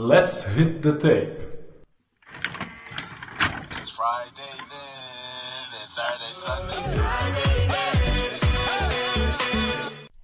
Let's 0.00 0.46
hit 0.46 0.82
the 0.82 0.96
tape. 0.96 1.36
It's 3.76 3.90
Friday 3.90 4.54
then, 4.68 5.68
it's 5.80 5.94
Saturday, 5.94 6.32
Sunday. 6.32 6.98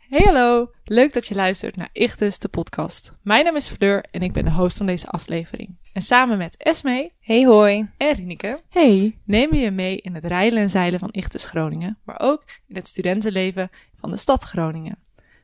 Hey 0.09 0.25
hallo, 0.25 0.71
leuk 0.85 1.13
dat 1.13 1.27
je 1.27 1.35
luistert 1.35 1.77
naar 1.77 1.89
Ichtus, 1.93 2.39
de 2.39 2.49
podcast. 2.49 3.13
Mijn 3.23 3.45
naam 3.45 3.57
is 3.57 3.69
Fleur 3.69 4.05
en 4.11 4.23
ik 4.23 4.33
ben 4.33 4.45
de 4.45 4.53
host 4.53 4.77
van 4.77 4.87
deze 4.87 5.07
aflevering. 5.09 5.77
En 5.93 6.03
samen 6.03 6.39
met 6.39 6.57
Esme 6.57 7.11
Hey 7.21 7.45
hoi. 7.45 7.89
en 7.97 8.15
Rineke 8.15 8.63
Hey. 8.69 9.19
nemen 9.25 9.57
we 9.57 9.63
je 9.63 9.71
mee 9.71 9.97
in 9.97 10.15
het 10.15 10.25
rijlen 10.25 10.63
en 10.63 10.71
zeilen 10.71 11.01
van 11.01 11.11
Ichtus 11.13 11.45
Groningen, 11.45 11.99
maar 12.05 12.21
ook 12.21 12.45
in 12.67 12.77
het 12.77 12.89
studentenleven 12.89 13.71
van 13.97 14.11
de 14.11 14.17
stad 14.17 14.43
Groningen. 14.43 14.99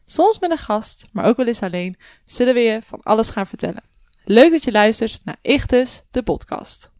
Soms 0.04 0.38
met 0.38 0.50
een 0.50 0.58
gast, 0.58 1.06
maar 1.12 1.24
ook 1.24 1.36
wel 1.36 1.46
eens 1.46 1.62
alleen, 1.62 1.96
zullen 2.24 2.54
we 2.54 2.60
je 2.60 2.80
van 2.82 3.02
alles 3.02 3.30
gaan 3.30 3.46
vertellen. 3.46 3.88
Leuk 4.30 4.50
dat 4.50 4.64
je 4.64 4.72
luistert 4.72 5.20
naar 5.24 5.36
Ichtus, 5.42 6.02
de 6.10 6.22
podcast. 6.22 6.92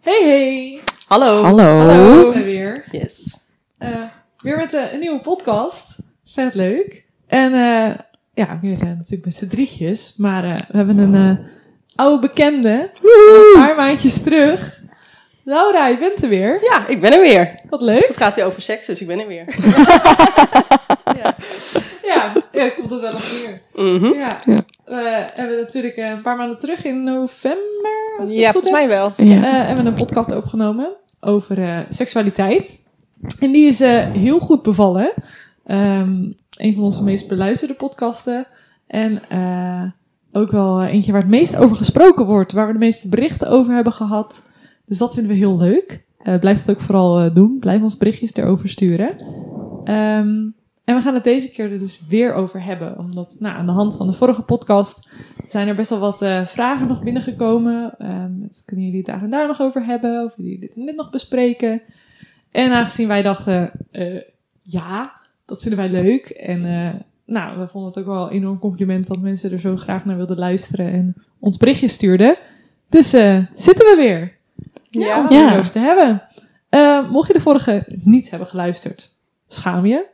Hey 0.00 0.22
hey! 0.22 0.80
Hallo. 1.06 1.42
Hallo! 1.42 2.30
En 2.32 2.44
weer. 2.44 2.84
Yes. 2.90 3.36
Eh, 3.78 4.02
weer 4.42 4.56
met 4.56 4.74
eh, 4.74 4.92
een 4.92 4.98
nieuwe 4.98 5.20
podcast. 5.20 5.98
Vet 6.24 6.54
leuk. 6.54 7.04
En 7.26 7.52
eh, 7.52 7.98
ja, 8.34 8.58
weer 8.60 8.78
natuurlijk 8.78 9.24
met 9.24 9.34
z'n 9.34 9.46
drietjes. 9.46 10.14
Maar 10.16 10.44
eh, 10.44 10.56
we 10.68 10.76
hebben 10.76 10.98
een 10.98 11.14
eh, 11.14 11.44
oude 11.94 12.18
bekende. 12.18 12.90
Een 13.02 13.60
paar 13.60 13.76
maandjes 13.76 14.22
terug. 14.22 14.82
Laura, 15.44 15.86
je 15.86 15.98
bent 15.98 16.22
er 16.22 16.28
weer. 16.28 16.58
Ja, 16.62 16.86
ik 16.86 17.00
ben 17.00 17.12
er 17.12 17.20
weer. 17.20 17.54
Wat 17.68 17.82
leuk. 17.82 18.06
Het 18.06 18.16
gaat 18.16 18.34
weer 18.34 18.44
over 18.44 18.62
seks, 18.62 18.86
dus 18.86 19.00
ik 19.00 19.06
ben 19.06 19.20
er 19.20 19.26
weer. 19.26 19.44
Ja, 21.16 21.34
ja, 22.02 22.32
ja 22.52 22.68
komt 22.70 22.90
het 22.90 23.00
wel 23.00 23.12
nog 23.12 23.40
weer. 23.42 23.60
Mhm. 23.74 24.12
Ja. 24.18 24.38
We 24.84 25.26
hebben 25.34 25.56
natuurlijk 25.60 25.94
eh, 25.94 26.08
een 26.10 26.22
paar 26.22 26.36
maanden 26.36 26.56
terug 26.56 26.84
in 26.84 27.02
november. 27.04 28.16
Als 28.18 28.28
ik 28.28 28.34
het 28.34 28.44
Ja, 28.44 28.52
goed 28.52 28.62
volgens 28.62 28.84
mij 28.84 28.88
wel. 28.88 29.12
eh, 29.16 29.40
hebben 29.66 29.84
we 29.84 29.90
een 29.90 29.96
podcast 29.96 30.34
opgenomen 30.36 30.92
over 31.20 31.62
eh, 31.62 31.78
seksualiteit. 31.88 32.78
En 33.40 33.52
die 33.52 33.66
is 33.68 33.80
eh, 33.80 34.10
heel 34.12 34.38
goed 34.38 34.62
bevallen. 34.62 35.12
Ehm, 35.66 36.32
een 36.58 36.74
van 36.74 36.82
onze 36.84 37.02
meest 37.02 37.28
beluisterde 37.28 37.74
podcasten. 37.74 38.46
En 38.86 39.28
eh, 39.28 39.82
ook 40.32 40.50
wel 40.50 40.82
eentje 40.82 41.12
waar 41.12 41.20
het 41.20 41.30
meest 41.30 41.56
over 41.56 41.76
gesproken 41.76 42.24
wordt. 42.26 42.52
Waar 42.52 42.66
we 42.66 42.72
de 42.72 42.78
meeste 42.78 43.08
berichten 43.08 43.48
over 43.48 43.72
hebben 43.74 43.92
gehad. 43.92 44.42
Dus 44.86 44.98
dat 44.98 45.14
vinden 45.14 45.32
we 45.32 45.38
heel 45.38 45.56
leuk. 45.56 46.00
Eh 46.22 46.38
blijf 46.38 46.58
het 46.66 46.70
ook 46.76 46.80
vooral 46.80 47.20
eh, 47.20 47.34
doen. 47.34 47.56
Blijf 47.60 47.82
ons 47.82 47.96
berichtjes 47.96 48.34
erover 48.34 48.68
sturen. 48.68 49.16
Ehm, 49.84 50.48
en 50.90 50.96
we 50.96 51.02
gaan 51.02 51.14
het 51.14 51.24
deze 51.24 51.50
keer 51.50 51.72
er 51.72 51.78
dus 51.78 52.02
weer 52.08 52.32
over 52.32 52.62
hebben. 52.64 52.98
Omdat 52.98 53.36
nou, 53.38 53.56
aan 53.56 53.66
de 53.66 53.72
hand 53.72 53.96
van 53.96 54.06
de 54.06 54.12
vorige 54.12 54.42
podcast 54.42 55.08
zijn 55.46 55.68
er 55.68 55.74
best 55.74 55.90
wel 55.90 55.98
wat 55.98 56.22
eh, 56.22 56.44
vragen 56.44 56.88
nog 56.88 57.02
binnengekomen. 57.02 57.94
Het- 58.42 58.62
kunnen 58.64 58.84
jullie 58.84 58.98
het 59.00 59.06
daar 59.06 59.22
en 59.22 59.30
daar 59.30 59.46
nog 59.46 59.60
over 59.60 59.84
hebben? 59.84 60.24
Of 60.24 60.36
jullie 60.36 60.58
dit 60.58 60.74
en 60.74 60.86
dit 60.86 60.96
nog 60.96 61.10
bespreken? 61.10 61.82
En 62.50 62.72
aangezien 62.72 63.08
wij 63.08 63.22
dachten, 63.22 63.70
eh, 63.90 64.20
ja, 64.62 65.12
dat 65.44 65.62
vinden 65.62 65.78
wij 65.90 66.02
leuk. 66.02 66.28
En 66.28 66.64
eh, 66.64 66.90
nou, 67.24 67.58
we 67.58 67.68
vonden 67.68 67.90
het 67.90 67.98
ook 67.98 68.06
wel 68.06 68.22
een 68.26 68.30
enorm 68.36 68.58
compliment 68.58 69.06
dat 69.06 69.18
mensen 69.20 69.52
er 69.52 69.60
zo 69.60 69.76
graag 69.76 70.04
naar 70.04 70.16
wilden 70.16 70.38
luisteren 70.38 70.92
en 70.92 71.14
ons 71.38 71.56
berichtjes 71.56 71.92
stuurden. 71.92 72.36
Dus 72.88 73.10
zitten 73.54 73.86
we 73.86 73.94
weer. 73.96 74.36
Ja, 74.88 75.16
om 75.16 75.22
het 75.22 75.32
Ja. 75.32 75.52
erover 75.52 75.70
te 75.70 75.78
hebben. 75.78 76.22
Mocht 77.10 77.26
je 77.26 77.32
de 77.32 77.40
vorige 77.40 77.84
niet 78.04 78.30
hebben 78.30 78.48
geluisterd, 78.48 79.14
schaam 79.48 79.86
je. 79.86 80.06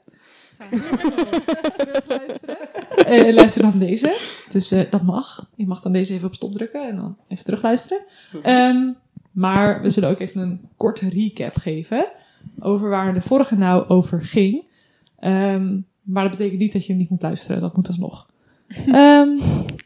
Eh, 2.97 3.35
luister 3.35 3.63
dan 3.63 3.79
deze. 3.79 4.19
Dus 4.51 4.71
eh, 4.71 4.91
dat 4.91 5.03
mag. 5.03 5.51
Je 5.55 5.67
mag 5.67 5.81
dan 5.81 5.93
deze 5.93 6.15
even 6.15 6.27
op 6.27 6.35
stop 6.35 6.53
drukken 6.53 6.89
en 6.89 6.97
dan 6.97 7.17
even 7.29 7.45
terugluisteren. 7.45 8.05
Ehm, 8.43 8.93
maar 9.33 9.83
we 9.83 9.91
zullen 9.91 10.09
ook 10.09 10.21
even 10.21 10.41
een 10.41 10.69
korte 10.77 11.09
recap 11.09 11.57
geven 11.57 12.07
over 12.61 12.89
waar 12.89 13.15
de 13.15 13.23
vorige 13.23 13.57
nou 13.57 13.89
over 13.89 14.25
ging. 14.25 14.65
Ehm, 15.19 15.81
maar 16.03 16.23
dat 16.23 16.31
betekent 16.31 16.59
niet 16.59 16.73
dat 16.73 16.83
je 16.83 16.89
hem 16.89 17.01
niet 17.01 17.11
moet 17.11 17.23
luisteren. 17.23 17.61
Dat 17.61 17.77
moet 17.77 17.89
alsnog. 17.89 18.27
Ehm 18.93 19.29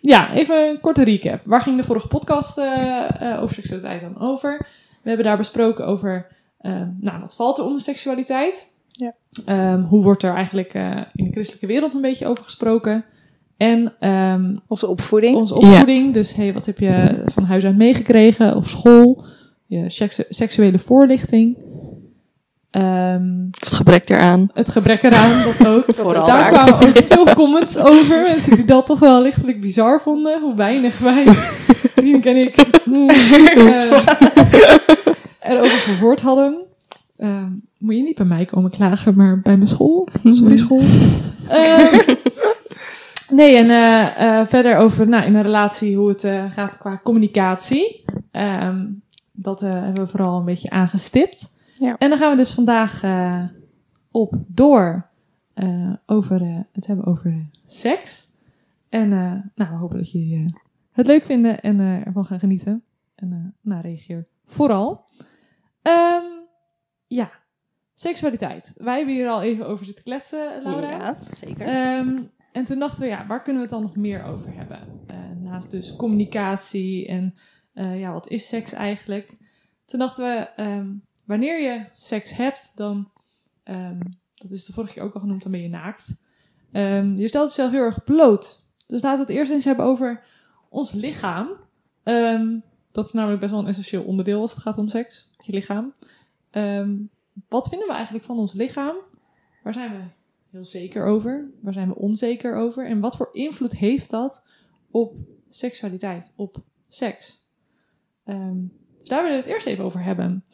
ja, 0.00 0.32
even 0.32 0.68
een 0.68 0.80
korte 0.80 1.04
recap. 1.04 1.40
Waar 1.44 1.62
ging 1.62 1.76
de 1.76 1.84
vorige 1.84 2.08
podcast 2.08 2.58
eh, 2.58 3.38
over 3.40 3.54
seksualiteit 3.54 4.00
dan 4.00 4.20
over? 4.20 4.66
We 5.02 5.08
hebben 5.08 5.26
daar 5.26 5.36
besproken 5.36 5.86
over, 5.86 6.26
nou, 7.00 7.20
wat 7.20 7.36
valt 7.36 7.58
er 7.58 7.64
onder 7.64 7.80
seksualiteit? 7.80 8.72
Ehm, 9.44 9.80
hoe 9.80 10.02
wordt 10.02 10.22
er 10.22 10.34
eigenlijk 10.34 10.74
eh, 10.74 10.96
in 11.14 11.24
de 11.24 11.30
christelijke 11.32 11.66
wereld 11.66 11.94
een 11.94 12.00
beetje 12.00 12.26
over 12.26 12.44
gesproken? 12.44 13.04
En 13.56 13.92
ehm, 13.98 14.56
Onze 14.66 14.86
opvoeding. 14.86 15.36
onze 15.36 15.54
opvoeding. 15.54 16.14
Dus 16.14 16.34
hey, 16.34 16.52
wat 16.52 16.66
heb 16.66 16.78
je 16.78 17.22
van 17.26 17.44
huis 17.44 17.64
uit 17.64 17.76
meegekregen? 17.76 18.56
Of 18.56 18.68
school? 18.68 19.24
Je 19.66 19.88
seksu- 19.90 20.24
seksuele 20.28 20.78
voorlichting. 20.78 21.56
Ehm, 22.70 23.24
Het 23.50 23.72
gebrek 23.72 24.08
eraan. 24.10 24.50
het 24.54 24.70
gebrek 24.70 25.02
eraan, 25.02 25.42
dat 25.44 25.66
ook. 25.66 25.84
Vooral 25.96 26.26
Daar 26.26 26.48
kwamen 26.52 26.74
ook 26.74 26.96
veel 27.12 27.34
comments 27.34 27.78
over. 27.78 28.22
Mensen 28.22 28.56
die 28.56 28.64
dat 28.64 28.86
toch 28.86 28.98
wel 28.98 29.22
lichtelijk 29.22 29.60
bizar 29.60 30.00
vonden. 30.00 30.40
Hoe 30.40 30.54
weinig 30.54 30.98
wij, 30.98 31.24
Rien 31.94 32.22
en 32.22 32.36
ik, 32.36 32.56
eh, 32.56 34.06
erover 35.40 35.78
verwoord 35.78 36.20
hadden. 36.20 36.68
Ehm, 37.20 37.52
moet 37.78 37.96
je 37.96 38.02
niet 38.02 38.16
bij 38.16 38.26
mij 38.26 38.44
komen 38.44 38.70
klagen, 38.70 39.16
maar 39.16 39.40
bij 39.40 39.56
mijn 39.56 39.68
school. 39.68 40.08
Sorry 40.24 40.56
school. 40.66 40.82
Ehm, 41.48 42.14
nee, 43.30 43.56
en 43.56 43.70
eh, 43.70 44.40
eh, 44.40 44.46
verder 44.46 44.76
over 44.76 45.08
nou, 45.08 45.24
in 45.24 45.34
een 45.34 45.42
relatie 45.42 45.96
hoe 45.96 46.08
het 46.08 46.24
eh, 46.24 46.50
gaat 46.50 46.78
qua 46.78 47.00
communicatie. 47.04 48.04
Ehm, 48.30 48.86
dat 49.32 49.60
hebben 49.60 50.04
we 50.04 50.10
vooral 50.10 50.38
een 50.38 50.44
beetje 50.44 50.70
aangestipt. 50.70 51.56
Ja. 51.78 51.96
En 51.98 52.08
dan 52.08 52.18
gaan 52.18 52.30
we 52.30 52.36
dus 52.36 52.54
vandaag 52.54 53.02
eh, 53.02 53.44
op 54.10 54.34
door 54.46 55.08
over 56.06 56.66
het 56.72 56.86
hebben 56.86 57.06
over 57.06 57.46
seks. 57.66 58.28
En 58.88 59.12
eh, 59.12 59.32
nou, 59.54 59.70
we 59.70 59.76
hopen 59.76 59.96
dat 59.96 60.10
jullie 60.10 60.54
het 60.92 61.06
leuk 61.06 61.24
vinden 61.24 61.60
en 61.60 61.80
ervan 61.80 62.24
gaan 62.24 62.38
genieten. 62.38 62.82
En 63.14 63.32
eh, 63.32 63.70
nou, 63.70 63.82
reageer 63.82 64.26
vooral. 64.46 65.04
Ehm, 65.82 66.39
ja, 67.16 67.30
seksualiteit. 67.94 68.74
Wij 68.76 68.96
hebben 68.96 69.14
hier 69.14 69.28
al 69.28 69.42
even 69.42 69.66
over 69.66 69.84
zitten 69.84 70.04
kletsen, 70.04 70.62
Laura. 70.62 70.90
Ja, 70.90 71.16
zeker. 71.38 71.66
Ehm, 71.66 72.22
en 72.52 72.64
toen 72.64 72.78
dachten 72.78 73.02
we, 73.02 73.08
ja, 73.08 73.26
waar 73.26 73.42
kunnen 73.42 73.62
we 73.62 73.68
het 73.68 73.76
dan 73.76 73.82
nog 73.82 73.96
meer 73.96 74.24
over 74.24 74.54
hebben? 74.54 74.78
Eh, 75.06 75.16
naast 75.38 75.70
dus 75.70 75.96
communicatie 75.96 77.06
en 77.06 77.34
eh, 77.72 78.00
ja, 78.00 78.12
wat 78.12 78.28
is 78.28 78.48
seks 78.48 78.72
eigenlijk? 78.72 79.36
Toen 79.84 79.98
dachten 79.98 80.24
we, 80.24 80.48
ehm, 80.56 80.88
wanneer 81.24 81.60
je 81.62 81.84
seks 81.94 82.36
hebt, 82.36 82.72
dan, 82.76 83.10
ehm, 83.64 84.00
dat 84.34 84.50
is 84.50 84.64
de 84.64 84.72
vorige 84.72 84.92
keer 84.92 85.02
ook 85.02 85.14
al 85.14 85.20
genoemd, 85.20 85.42
dan 85.42 85.52
ben 85.52 85.62
je 85.62 85.68
naakt. 85.68 86.16
Je 87.16 87.28
stelt 87.28 87.48
jezelf 87.48 87.70
heel 87.70 87.82
erg 87.82 88.04
bloot. 88.04 88.68
Dus 88.86 89.02
laten 89.02 89.26
we 89.26 89.32
het 89.32 89.40
eerst 89.40 89.52
eens 89.52 89.64
hebben 89.64 89.84
over 89.84 90.24
ons 90.68 90.92
lichaam. 90.92 91.48
Dat 92.92 93.04
is 93.04 93.12
namelijk 93.12 93.40
best 93.40 93.52
wel 93.52 93.60
een 93.60 93.68
essentieel 93.68 94.02
onderdeel 94.02 94.40
als 94.40 94.50
het 94.50 94.62
gaat 94.62 94.78
om 94.78 94.88
seks, 94.88 95.30
je 95.42 95.52
lichaam. 95.52 95.94
Ehm, 96.50 96.96
wat 97.48 97.68
vinden 97.68 97.88
we 97.88 97.94
eigenlijk 97.94 98.24
van 98.24 98.38
ons 98.38 98.52
lichaam? 98.52 98.96
Waar 99.62 99.72
zijn 99.72 99.90
we 99.90 100.02
heel 100.50 100.64
zeker 100.64 101.04
over? 101.04 101.50
Waar 101.60 101.72
zijn 101.72 101.88
we 101.88 101.94
onzeker 101.94 102.56
over? 102.56 102.86
En 102.86 103.00
wat 103.00 103.16
voor 103.16 103.28
invloed 103.32 103.76
heeft 103.76 104.10
dat 104.10 104.42
op 104.90 105.14
seksualiteit, 105.48 106.32
op 106.36 106.56
seks? 106.88 107.48
Ehm, 108.24 108.58
dus 108.98 109.08
daar 109.08 109.22
willen 109.22 109.38
we 109.38 109.44
het 109.44 109.52
eerst 109.52 109.66
even 109.66 109.84
over 109.84 110.02
hebben. 110.02 110.44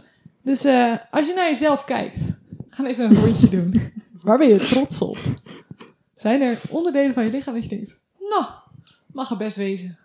Dus 0.43 0.65
eh, 0.65 0.97
als 1.11 1.27
je 1.27 1.35
naar 1.35 1.49
jezelf 1.49 1.85
kijkt, 1.85 2.39
we 2.49 2.65
gaan 2.69 2.87
even 2.87 3.05
een 3.05 3.25
rondje 3.25 3.49
doen. 3.49 3.75
Waar 4.27 4.39
ben 4.39 4.49
je 4.49 4.57
trots 4.57 5.03
op? 5.03 5.19
Zijn 6.15 6.41
er 6.41 6.61
onderdelen 6.71 7.15
van 7.15 7.25
je 7.25 7.31
lichaam 7.31 7.55
dat 7.55 7.63
je 7.63 7.69
denkt, 7.69 7.99
nou, 8.19 8.45
mag 9.07 9.31
er 9.31 9.37
best 9.37 9.57
wezen. 9.57 9.99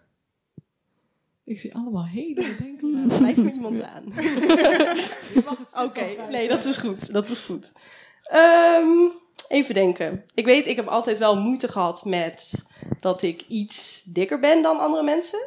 Ik 1.45 1.59
zie 1.59 1.75
allemaal 1.75 2.05
hele 2.05 2.55
denken. 2.61 3.07
Lijkt 3.21 3.37
me 3.37 3.51
iemand 3.51 3.81
aan. 3.81 4.03
Je 5.33 5.41
mag 5.45 5.57
het 5.57 5.73
Oké, 5.83 6.05
nee, 6.29 6.47
dat 6.47 6.65
is 6.65 6.77
goed. 6.77 7.13
Dat 7.13 7.29
is 7.29 7.39
goed. 7.39 7.71
Ehm, 8.21 8.87
even 9.47 9.73
denken. 9.73 10.23
Ik 10.33 10.45
weet, 10.45 10.67
ik 10.67 10.75
heb 10.75 10.87
altijd 10.87 11.17
wel 11.17 11.37
moeite 11.41 11.67
gehad 11.67 12.05
met 12.05 12.65
dat 12.99 13.21
ik 13.21 13.41
iets 13.47 14.03
dikker 14.03 14.39
ben 14.39 14.61
dan 14.61 14.79
andere 14.79 15.03
mensen. 15.03 15.39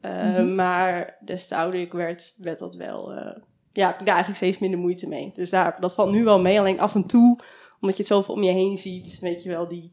Ehm, 0.00 0.30
Mhm. 0.32 0.54
Maar 0.54 1.16
des 1.20 1.46
te 1.48 1.56
ouder 1.56 1.80
ik 1.80 1.92
werd, 1.92 2.34
werd 2.38 2.58
dat 2.58 2.74
wel... 2.74 3.12
eh, 3.12 3.40
ja, 3.72 3.88
ik 3.90 3.96
heb 3.96 4.06
daar 4.06 4.14
eigenlijk 4.14 4.36
steeds 4.36 4.58
minder 4.58 4.78
moeite 4.80 5.08
mee. 5.08 5.32
Dus 5.34 5.50
daar, 5.50 5.76
dat 5.80 5.94
valt 5.94 6.10
nu 6.10 6.24
wel 6.24 6.40
mee. 6.40 6.58
Alleen 6.58 6.80
af 6.80 6.94
en 6.94 7.06
toe, 7.06 7.38
omdat 7.80 7.96
je 7.96 8.02
het 8.02 8.12
zoveel 8.12 8.34
om 8.34 8.42
je 8.42 8.50
heen 8.52 8.78
ziet, 8.78 9.18
weet 9.20 9.42
je 9.42 9.48
wel, 9.48 9.68
die, 9.68 9.90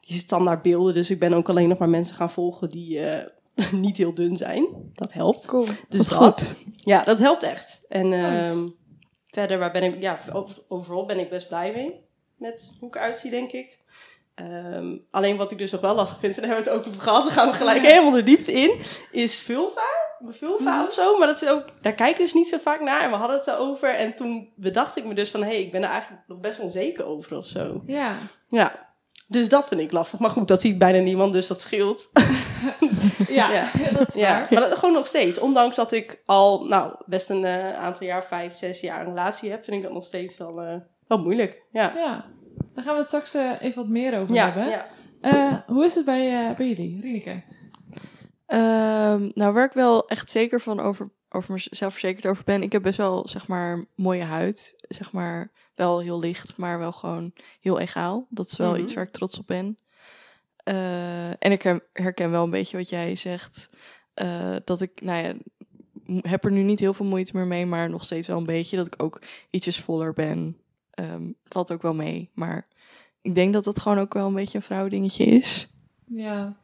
die 0.00 0.18
standaard 0.18 0.62
beelden. 0.62 0.94
Dus 0.94 1.10
ik 1.10 1.18
ben 1.18 1.32
ook 1.32 1.48
alleen 1.48 1.68
nog 1.68 1.78
maar 1.78 1.88
mensen 1.88 2.16
gaan 2.16 2.30
volgen 2.30 2.70
die 2.70 3.00
eh, 3.00 3.26
niet 3.72 3.96
heel 3.96 4.14
dun 4.14 4.36
zijn. 4.36 4.66
Dat 4.94 5.12
helpt. 5.12 5.46
Cool. 5.46 5.66
Dus 5.88 6.08
dat. 6.08 6.18
goed. 6.18 6.54
Ja, 6.76 7.04
dat 7.04 7.18
helpt 7.18 7.42
echt. 7.42 7.84
En 7.88 8.08
Nice. 8.08 8.22
ehm, 8.50 8.68
verder 9.24 9.58
waar 9.58 9.72
ben 9.72 9.82
ik, 9.82 10.00
ja, 10.00 10.18
over- 10.32 10.58
overal 10.68 11.06
ben 11.06 11.18
ik 11.18 11.28
best 11.28 11.48
blij 11.48 11.72
mee. 11.72 12.06
Met 12.36 12.72
hoe 12.80 12.88
ik 12.88 12.94
eruit 12.94 13.18
zie, 13.18 13.30
denk 13.30 13.52
ik. 13.52 13.78
Ehm, 14.34 14.96
alleen 15.10 15.36
wat 15.36 15.50
ik 15.50 15.58
dus 15.58 15.70
nog 15.70 15.80
wel 15.80 15.94
lastig 15.94 16.18
vind, 16.18 16.34
en 16.34 16.42
daar 16.42 16.50
hebben 16.54 16.72
we 16.72 16.78
het 16.78 16.86
ook 16.86 16.92
over 16.92 17.02
gehad, 17.06 17.22
dan 17.22 17.32
gaan 17.32 17.46
we 17.48 17.54
gelijk 17.54 17.82
helemaal 17.82 18.10
de 18.10 18.22
diepte 18.22 18.52
in, 18.52 18.80
is 19.10 19.38
vulva. 19.38 19.82
Vulva 20.20 20.76
Mhm. 20.76 20.84
of 20.84 20.92
zo, 20.92 21.18
maar 21.18 21.26
dat 21.26 21.42
is 21.42 21.48
ook, 21.48 21.64
daar 21.82 21.92
kijken 21.94 22.22
dus 22.24 22.32
niet 22.34 22.48
zo 22.48 22.58
vaak 22.58 22.80
naar. 22.80 23.02
En 23.02 23.10
we 23.10 23.16
hadden 23.16 23.36
het 23.36 23.46
erover 23.46 23.94
en 23.94 24.14
toen 24.14 24.52
bedacht 24.56 24.96
ik 24.96 25.04
me 25.04 25.14
dus 25.14 25.30
van, 25.30 25.40
hé, 25.42 25.46
hey, 25.48 25.62
ik 25.62 25.72
ben 25.72 25.82
er 25.82 25.88
eigenlijk 25.90 26.22
nog 26.26 26.38
best 26.40 26.60
onzeker 26.60 27.04
over 27.06 27.36
of 27.36 27.46
zo. 27.46 27.82
Ja. 27.86 28.14
Ja, 28.48 28.87
dus 29.28 29.48
dat 29.48 29.68
vind 29.68 29.80
ik 29.80 29.92
lastig. 29.92 30.18
Maar 30.18 30.30
goed, 30.30 30.48
dat 30.48 30.60
ziet 30.60 30.78
bijna 30.78 30.98
niemand, 30.98 31.32
dus 31.32 31.46
dat 31.46 31.60
scheelt. 31.60 32.10
Ja, 33.28 33.52
Ja. 33.52 33.64
dat 33.98 34.08
is 34.08 34.14
Ja, 34.14 34.30
waar. 34.38 34.46
maar 34.50 34.68
dat, 34.68 34.78
gewoon 34.78 34.94
nog 34.94 35.06
steeds. 35.06 35.38
Ondanks 35.38 35.76
dat 35.76 35.92
ik 35.92 36.22
al, 36.24 36.64
nou, 36.64 36.94
best 37.06 37.30
een 37.30 37.44
eh, 37.44 37.74
aantal 37.76 38.06
jaar, 38.06 38.24
vijf, 38.24 38.56
zes 38.56 38.80
jaar 38.80 39.00
een 39.00 39.06
relatie 39.06 39.50
heb, 39.50 39.64
vind 39.64 39.76
ik 39.76 39.82
dat 39.82 39.92
nog 39.92 40.04
steeds 40.04 40.36
wel, 40.38 40.60
eh, 40.60 40.74
wel 41.06 41.18
moeilijk. 41.18 41.62
Ja, 41.72 41.92
Ja. 41.94 42.24
Daar 42.74 42.84
gaan 42.84 42.92
we 42.94 42.98
het 42.98 43.08
straks 43.08 43.34
eh, 43.34 43.50
even 43.60 43.76
wat 43.82 43.88
meer 43.90 44.18
over 44.20 44.34
ja, 44.34 44.44
hebben. 44.44 44.68
ja. 44.68 44.86
Eh, 45.20 45.54
hoe 45.66 45.84
is 45.84 45.94
het 45.94 46.04
bij, 46.04 46.48
eh, 46.48 46.56
bij 46.56 46.68
jullie, 46.68 47.00
Rieneke? 47.00 47.42
Ehm, 48.46 49.28
nou, 49.34 49.52
waar 49.52 49.64
ik 49.64 49.72
wel 49.72 50.08
echt 50.08 50.30
zeker 50.30 50.60
van 50.60 50.80
over, 50.80 51.10
over 51.38 51.52
mezelf 51.52 51.92
verzekerd 51.92 52.26
over 52.26 52.44
ben, 52.44 52.62
ik 52.62 52.72
heb 52.72 52.82
best 52.82 52.96
wel, 52.98 53.28
zeg 53.28 53.46
maar, 53.48 53.84
mooie 53.94 54.22
huid. 54.22 54.74
Zeg 54.88 55.12
maar, 55.12 55.50
wel 55.74 55.98
heel 56.00 56.18
licht, 56.18 56.56
maar 56.56 56.78
wel 56.78 56.92
gewoon 56.92 57.32
heel 57.60 57.78
egaal. 57.78 58.26
Dat 58.30 58.46
is 58.50 58.56
wel 58.56 58.72
Mhm. 58.72 58.80
iets 58.80 58.94
waar 58.94 59.04
ik 59.04 59.12
trots 59.12 59.38
op 59.38 59.46
ben. 59.46 59.78
Eh, 60.56 61.28
en 61.28 61.52
ik 61.52 61.62
her- 61.62 61.86
herken 61.92 62.30
wel 62.30 62.44
een 62.44 62.50
beetje 62.50 62.76
wat 62.76 62.88
jij 62.88 63.14
zegt. 63.14 63.68
eh, 64.14 64.56
dat 64.64 64.80
ik, 64.80 65.00
nou 65.00 65.24
ja, 65.26 65.34
heb 66.30 66.44
er 66.44 66.52
nu 66.52 66.62
niet 66.62 66.80
heel 66.80 66.92
veel 66.94 67.06
moeite 67.06 67.36
meer 67.36 67.46
mee, 67.46 67.66
maar 67.66 67.90
nog 67.90 68.04
steeds 68.04 68.26
wel 68.26 68.36
een 68.38 68.44
beetje. 68.44 68.76
Dat 68.76 68.86
ik 68.86 69.02
ook 69.02 69.20
ietsjes 69.50 69.80
voller 69.80 70.12
ben. 70.12 70.56
Ehm, 70.90 71.22
valt 71.42 71.72
ook 71.72 71.82
wel 71.82 71.94
mee. 71.94 72.30
Maar 72.34 72.66
ik 73.22 73.34
denk 73.34 73.52
dat 73.52 73.64
dat 73.64 73.80
gewoon 73.80 73.98
ook 73.98 74.14
wel 74.14 74.26
een 74.26 74.34
beetje 74.34 74.58
een 74.58 74.64
vrouwdingetje 74.64 75.24
is. 75.24 75.74
Ja. 76.06 76.56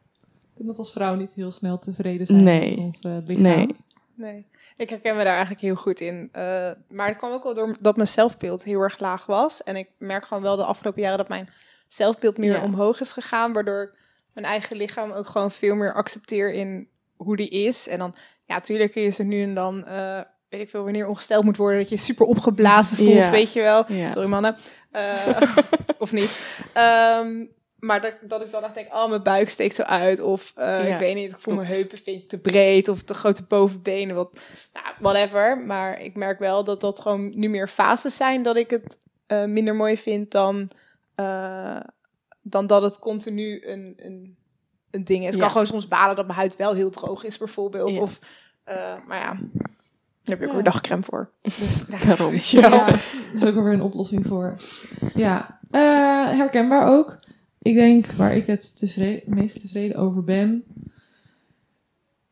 Dat 0.57 0.77
als 0.77 0.91
vrouw 0.91 1.15
niet 1.15 1.33
heel 1.33 1.51
snel 1.51 1.79
tevreden 1.79 2.27
zijn 2.27 2.43
Nee. 2.43 2.69
met 2.69 2.79
ons 2.85 2.99
eh, 2.99 3.17
lichaam. 3.25 3.43
Nee. 3.43 3.67
Nee, 4.15 4.47
ik 4.75 4.89
herken 4.89 5.15
me 5.15 5.23
daar 5.23 5.31
eigenlijk 5.33 5.61
heel 5.61 5.75
goed 5.75 5.99
in. 6.01 6.29
Eh, 6.31 6.71
maar 6.89 7.07
het 7.07 7.17
kwam 7.17 7.31
ook 7.31 7.43
wel 7.43 7.53
door 7.53 7.75
dat 7.79 7.95
mijn 7.95 8.07
zelfbeeld 8.07 8.63
heel 8.63 8.81
erg 8.81 8.99
laag 8.99 9.25
was. 9.25 9.63
En 9.63 9.75
ik 9.75 9.89
merk 9.97 10.25
gewoon 10.25 10.43
wel 10.43 10.55
de 10.55 10.63
afgelopen 10.63 11.01
jaren 11.01 11.17
dat 11.17 11.27
mijn 11.27 11.49
zelfbeeld 11.87 12.37
meer 12.37 12.51
Ja. 12.53 12.63
omhoog 12.63 12.99
is 13.01 13.11
gegaan. 13.11 13.53
Waardoor 13.53 13.81
ik 13.83 13.91
mijn 14.33 14.45
eigen 14.45 14.77
lichaam 14.77 15.11
ook 15.11 15.27
gewoon 15.27 15.51
veel 15.51 15.75
meer 15.75 15.93
accepteer 15.93 16.53
in 16.53 16.87
hoe 17.15 17.35
die 17.35 17.49
is. 17.49 17.87
En 17.87 17.99
dan, 17.99 18.15
ja, 18.45 18.59
tuurlijk 18.59 18.91
kun 18.91 19.01
je 19.01 19.09
ze 19.09 19.23
nu 19.23 19.43
en 19.43 19.53
dan, 19.53 19.85
eh, 19.85 20.19
weet 20.49 20.61
ik 20.61 20.69
veel, 20.69 20.83
wanneer 20.83 21.07
ongesteld 21.07 21.43
moet 21.43 21.57
worden, 21.57 21.79
dat 21.79 21.89
je 21.89 21.97
super 21.97 22.25
opgeblazen 22.25 22.97
voelt, 22.97 23.09
Ja. 23.13 23.31
weet 23.31 23.53
je 23.53 23.61
wel. 23.61 23.91
Ja. 23.91 24.09
Sorry 24.09 24.27
mannen. 24.29 24.55
Eh, 24.91 25.41
of 25.99 26.11
niet. 26.11 26.39
Ehm, 26.73 27.45
maar 27.79 28.01
dat, 28.01 28.13
dat 28.21 28.41
ik 28.41 28.51
dan 28.51 28.63
echt 28.63 28.73
denk, 28.75 28.93
oh, 28.93 29.09
mijn 29.09 29.23
buik 29.23 29.49
steekt 29.49 29.75
zo 29.75 29.81
uit. 29.81 30.19
Of 30.19 30.51
eh, 30.55 30.65
Ja, 30.87 30.93
ik 30.93 30.99
weet 30.99 31.15
niet, 31.15 31.31
ik 31.31 31.39
voel 31.39 31.55
mijn 31.55 31.67
heupen 31.67 31.97
vind 31.97 32.21
ik 32.23 32.29
te 32.29 32.37
breed. 32.37 32.87
Of 32.87 33.01
te 33.01 33.13
grote 33.13 33.43
bovenbenen. 33.43 34.15
Wat, 34.15 34.29
nou, 34.73 34.85
whatever. 34.99 35.57
Maar 35.57 36.01
ik 36.01 36.15
merk 36.15 36.39
wel 36.39 36.63
dat 36.63 36.81
dat 36.81 36.99
gewoon 36.99 37.31
nu 37.39 37.49
meer 37.49 37.67
fases 37.67 38.15
zijn. 38.15 38.43
Dat 38.43 38.55
ik 38.55 38.69
het 38.69 38.97
eh, 39.27 39.43
minder 39.43 39.75
mooi 39.75 39.97
vind 39.97 40.31
dan, 40.31 40.69
eh, 41.15 41.79
dan 42.41 42.67
dat 42.67 42.81
het 42.81 42.99
continu 42.99 43.67
een, 43.67 43.93
een, 43.97 44.37
een 44.91 45.03
ding 45.03 45.19
is. 45.19 45.25
Het 45.25 45.35
Ja. 45.35 45.41
kan 45.41 45.49
gewoon 45.51 45.65
soms 45.67 45.87
balen 45.87 46.15
dat 46.15 46.25
mijn 46.25 46.37
huid 46.37 46.55
wel 46.55 46.73
heel 46.73 46.89
droog 46.89 47.23
is 47.23 47.37
bijvoorbeeld. 47.37 47.95
Ja. 47.95 48.01
Of, 48.01 48.19
eh, 48.63 48.93
maar 49.07 49.19
ja, 49.19 49.37
daar 50.23 50.37
heb 50.37 50.37
ik 50.37 50.43
ook 50.43 50.47
Ja. 50.49 50.53
weer 50.53 50.63
dagcreme 50.63 51.03
voor. 51.03 51.29
Dus 51.41 51.85
nou, 51.87 52.05
Daarom. 52.05 52.31
wel. 52.31 52.39
Ja, 52.61 52.87
er 52.87 52.99
is 53.33 53.45
ook 53.45 53.55
alweer 53.55 53.73
een 53.73 53.81
oplossing 53.81 54.27
voor. 54.27 54.61
Ja, 55.15 55.59
eh, 55.71 55.81
herkenbaar 56.29 56.87
ook. 56.87 57.15
Ik 57.65 57.75
denk 57.75 58.05
waar 58.11 58.35
ik 58.35 58.47
het 58.47 58.77
tevreden, 58.77 59.21
meest 59.35 59.59
tevreden 59.59 59.97
over 59.97 60.23
ben. 60.23 60.63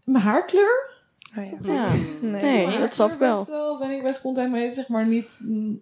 Mijn 0.03 0.24
haarkleur. 0.24 0.91
Nou 1.31 1.47
ja. 1.47 1.57
Ja. 1.74 1.91
Nee. 2.21 2.41
Nee, 2.68 2.80
dat 2.80 2.94
snap 2.94 3.12
ik 3.12 3.18
wel. 3.19 3.38
best 3.38 3.50
wel. 3.50 3.77
Ben 3.80 3.91
ik 3.91 4.03
best 4.03 4.21
content 4.21 4.51
mee. 4.51 4.71
Zeg 4.71 4.88
maar 4.88 5.07
niet 5.07 5.39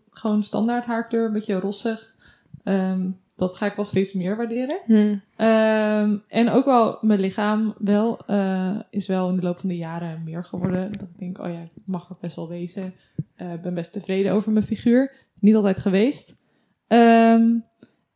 gewoon 0.09 0.43
standaard 0.43 0.85
haarkleur. 0.85 1.25
Een 1.25 1.33
beetje 1.33 1.53
rossig. 1.59 2.15
Ehm, 2.63 3.09
dat 3.35 3.55
ga 3.55 3.65
ik 3.65 3.75
wel 3.75 3.85
steeds 3.85 4.13
meer 4.13 4.37
waarderen. 4.37 4.79
Hm. 4.85 5.15
Ehm, 5.35 6.17
en 6.27 6.49
ook 6.49 6.65
wel 6.65 6.97
mijn 7.01 7.19
lichaam 7.19 7.73
wel, 7.77 8.25
eh, 8.25 8.79
is 8.89 9.07
wel 9.07 9.29
in 9.29 9.35
de 9.35 9.41
loop 9.41 9.59
van 9.59 9.69
de 9.69 9.77
jaren 9.77 10.23
meer 10.23 10.43
geworden. 10.43 10.91
Dat 10.91 11.07
ik 11.09 11.19
denk, 11.19 11.39
oh 11.39 11.53
ja, 11.53 11.59
ik 11.59 11.69
mag 11.85 12.09
er 12.09 12.15
best 12.21 12.35
wel 12.35 12.49
wezen. 12.49 12.93
Eh, 13.35 13.53
Ik 13.53 13.61
ben 13.61 13.73
best 13.73 13.93
tevreden 13.93 14.33
over 14.33 14.51
mijn 14.51 14.65
figuur. 14.65 15.13
Niet 15.39 15.55
altijd 15.55 15.79
geweest. 15.79 16.41
Ehm, 16.87 17.49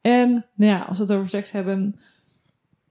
en 0.05 0.45
nou 0.53 0.71
ja, 0.71 0.79
als 0.81 0.97
we 0.97 1.03
het 1.03 1.13
over 1.13 1.29
seks 1.29 1.51
hebben. 1.51 1.99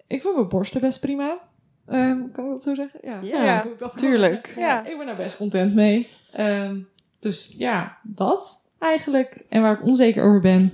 Ik 0.06 0.20
vind 0.22 0.34
mijn 0.34 0.48
borsten 0.48 0.80
best 0.80 1.00
prima. 1.00 1.38
Ehm, 1.86 2.30
kan 2.32 2.44
ik 2.44 2.50
dat 2.50 2.62
zo 2.62 2.74
zeggen? 2.74 3.00
Ja, 3.02 3.20
Ja, 3.22 3.66
dat 3.78 3.98
tuurlijk. 3.98 4.52
Ja. 4.56 4.84
Ik 4.86 4.96
ben 4.96 5.06
daar 5.06 5.16
best 5.16 5.36
content 5.36 5.74
mee. 5.74 6.08
Ehm, 6.32 6.78
dus 7.18 7.54
ja, 7.58 7.98
dat 8.02 8.64
eigenlijk. 8.78 9.44
En 9.48 9.62
waar 9.62 9.72
ik 9.78 9.84
onzeker 9.84 10.22
over 10.24 10.40
ben. 10.40 10.72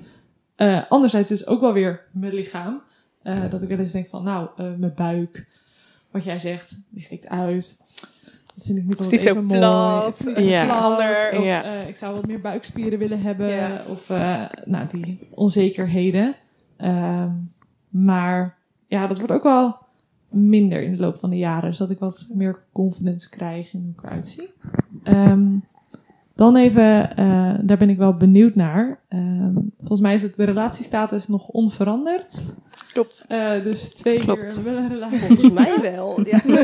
eh, 0.57 0.83
anderzijds 0.89 1.31
is 1.31 1.47
ook 1.47 1.61
wel 1.61 1.73
weer 1.73 2.07
mijn 2.13 2.35
lichaam. 2.35 2.83
Eh, 3.23 3.51
dat 3.51 3.63
ik 3.63 3.69
wel 3.69 3.79
eens 3.79 3.93
denk 3.93 4.09
van, 4.09 4.25
nou, 4.25 4.49
eh, 4.57 4.75
mijn 4.75 4.95
buik. 4.95 5.47
Wat 6.11 6.25
jij 6.25 6.39
zegt, 6.39 6.77
die 6.89 7.03
stikt 7.05 7.29
uit. 7.29 7.79
Dat 8.61 8.69
vind 8.69 8.79
ik 8.79 8.85
niet 8.85 8.93
altijd 8.99 9.11
niet 9.11 9.23
zo 9.23 9.29
even 9.31 9.45
mooi. 9.45 9.59
plat. 9.59 10.19
Het 10.19 10.19
is 10.19 10.25
niet 10.27 10.37
zo 10.37 10.43
Ja. 10.51 10.65
plat. 10.65 11.39
Of, 11.39 11.45
ja. 11.45 11.63
eh, 11.65 11.89
ik 11.89 11.97
zou 11.97 12.15
wat 12.15 12.27
meer 12.27 12.41
buikspieren 12.41 12.99
willen 12.99 13.21
hebben. 13.21 13.49
Ja. 13.49 13.83
Of 13.89 14.11
eh, 14.11 14.43
nou, 14.65 14.87
die 14.93 15.19
onzekerheden. 15.35 16.35
Ehm, 16.77 17.31
maar 17.89 18.57
ja, 18.87 19.07
dat 19.07 19.17
wordt 19.19 19.33
ook 19.33 19.43
wel 19.43 19.77
minder 20.29 20.83
in 20.83 20.93
de 20.93 20.99
loop 21.01 21.19
van 21.19 21.31
de 21.31 21.37
jaren. 21.39 21.75
Zodat 21.75 21.93
ik 21.93 21.99
wat 21.99 22.29
meer 22.35 22.59
confidence 22.73 23.29
krijg 23.31 23.73
in 23.75 23.81
hoe 23.81 23.93
ik 23.93 24.03
eruit 24.03 24.27
zie. 24.27 24.49
Ehm, 25.03 25.47
dan 26.35 26.57
even, 26.57 27.17
eh, 27.17 27.55
daar 27.63 27.77
ben 27.79 27.91
ik 27.91 27.97
wel 27.99 28.15
benieuwd 28.17 28.55
naar. 28.55 29.01
Ehm, 29.09 29.55
volgens 29.79 30.01
mij 30.01 30.15
is 30.15 30.23
het 30.23 30.37
de 30.37 30.45
relatiestatus 30.45 31.29
nog 31.29 31.49
onveranderd. 31.49 32.55
Klopt. 32.93 33.25
Eh, 33.29 33.63
dus 33.63 33.89
twee 33.89 34.19
Klopt. 34.21 34.55
keer 34.55 34.65
wel 34.65 34.77
een 34.77 34.89
relatie. 34.89 35.19
Volgens 35.19 35.53
mij 35.53 35.79
wel. 35.83 36.21
Ja. 36.27 36.41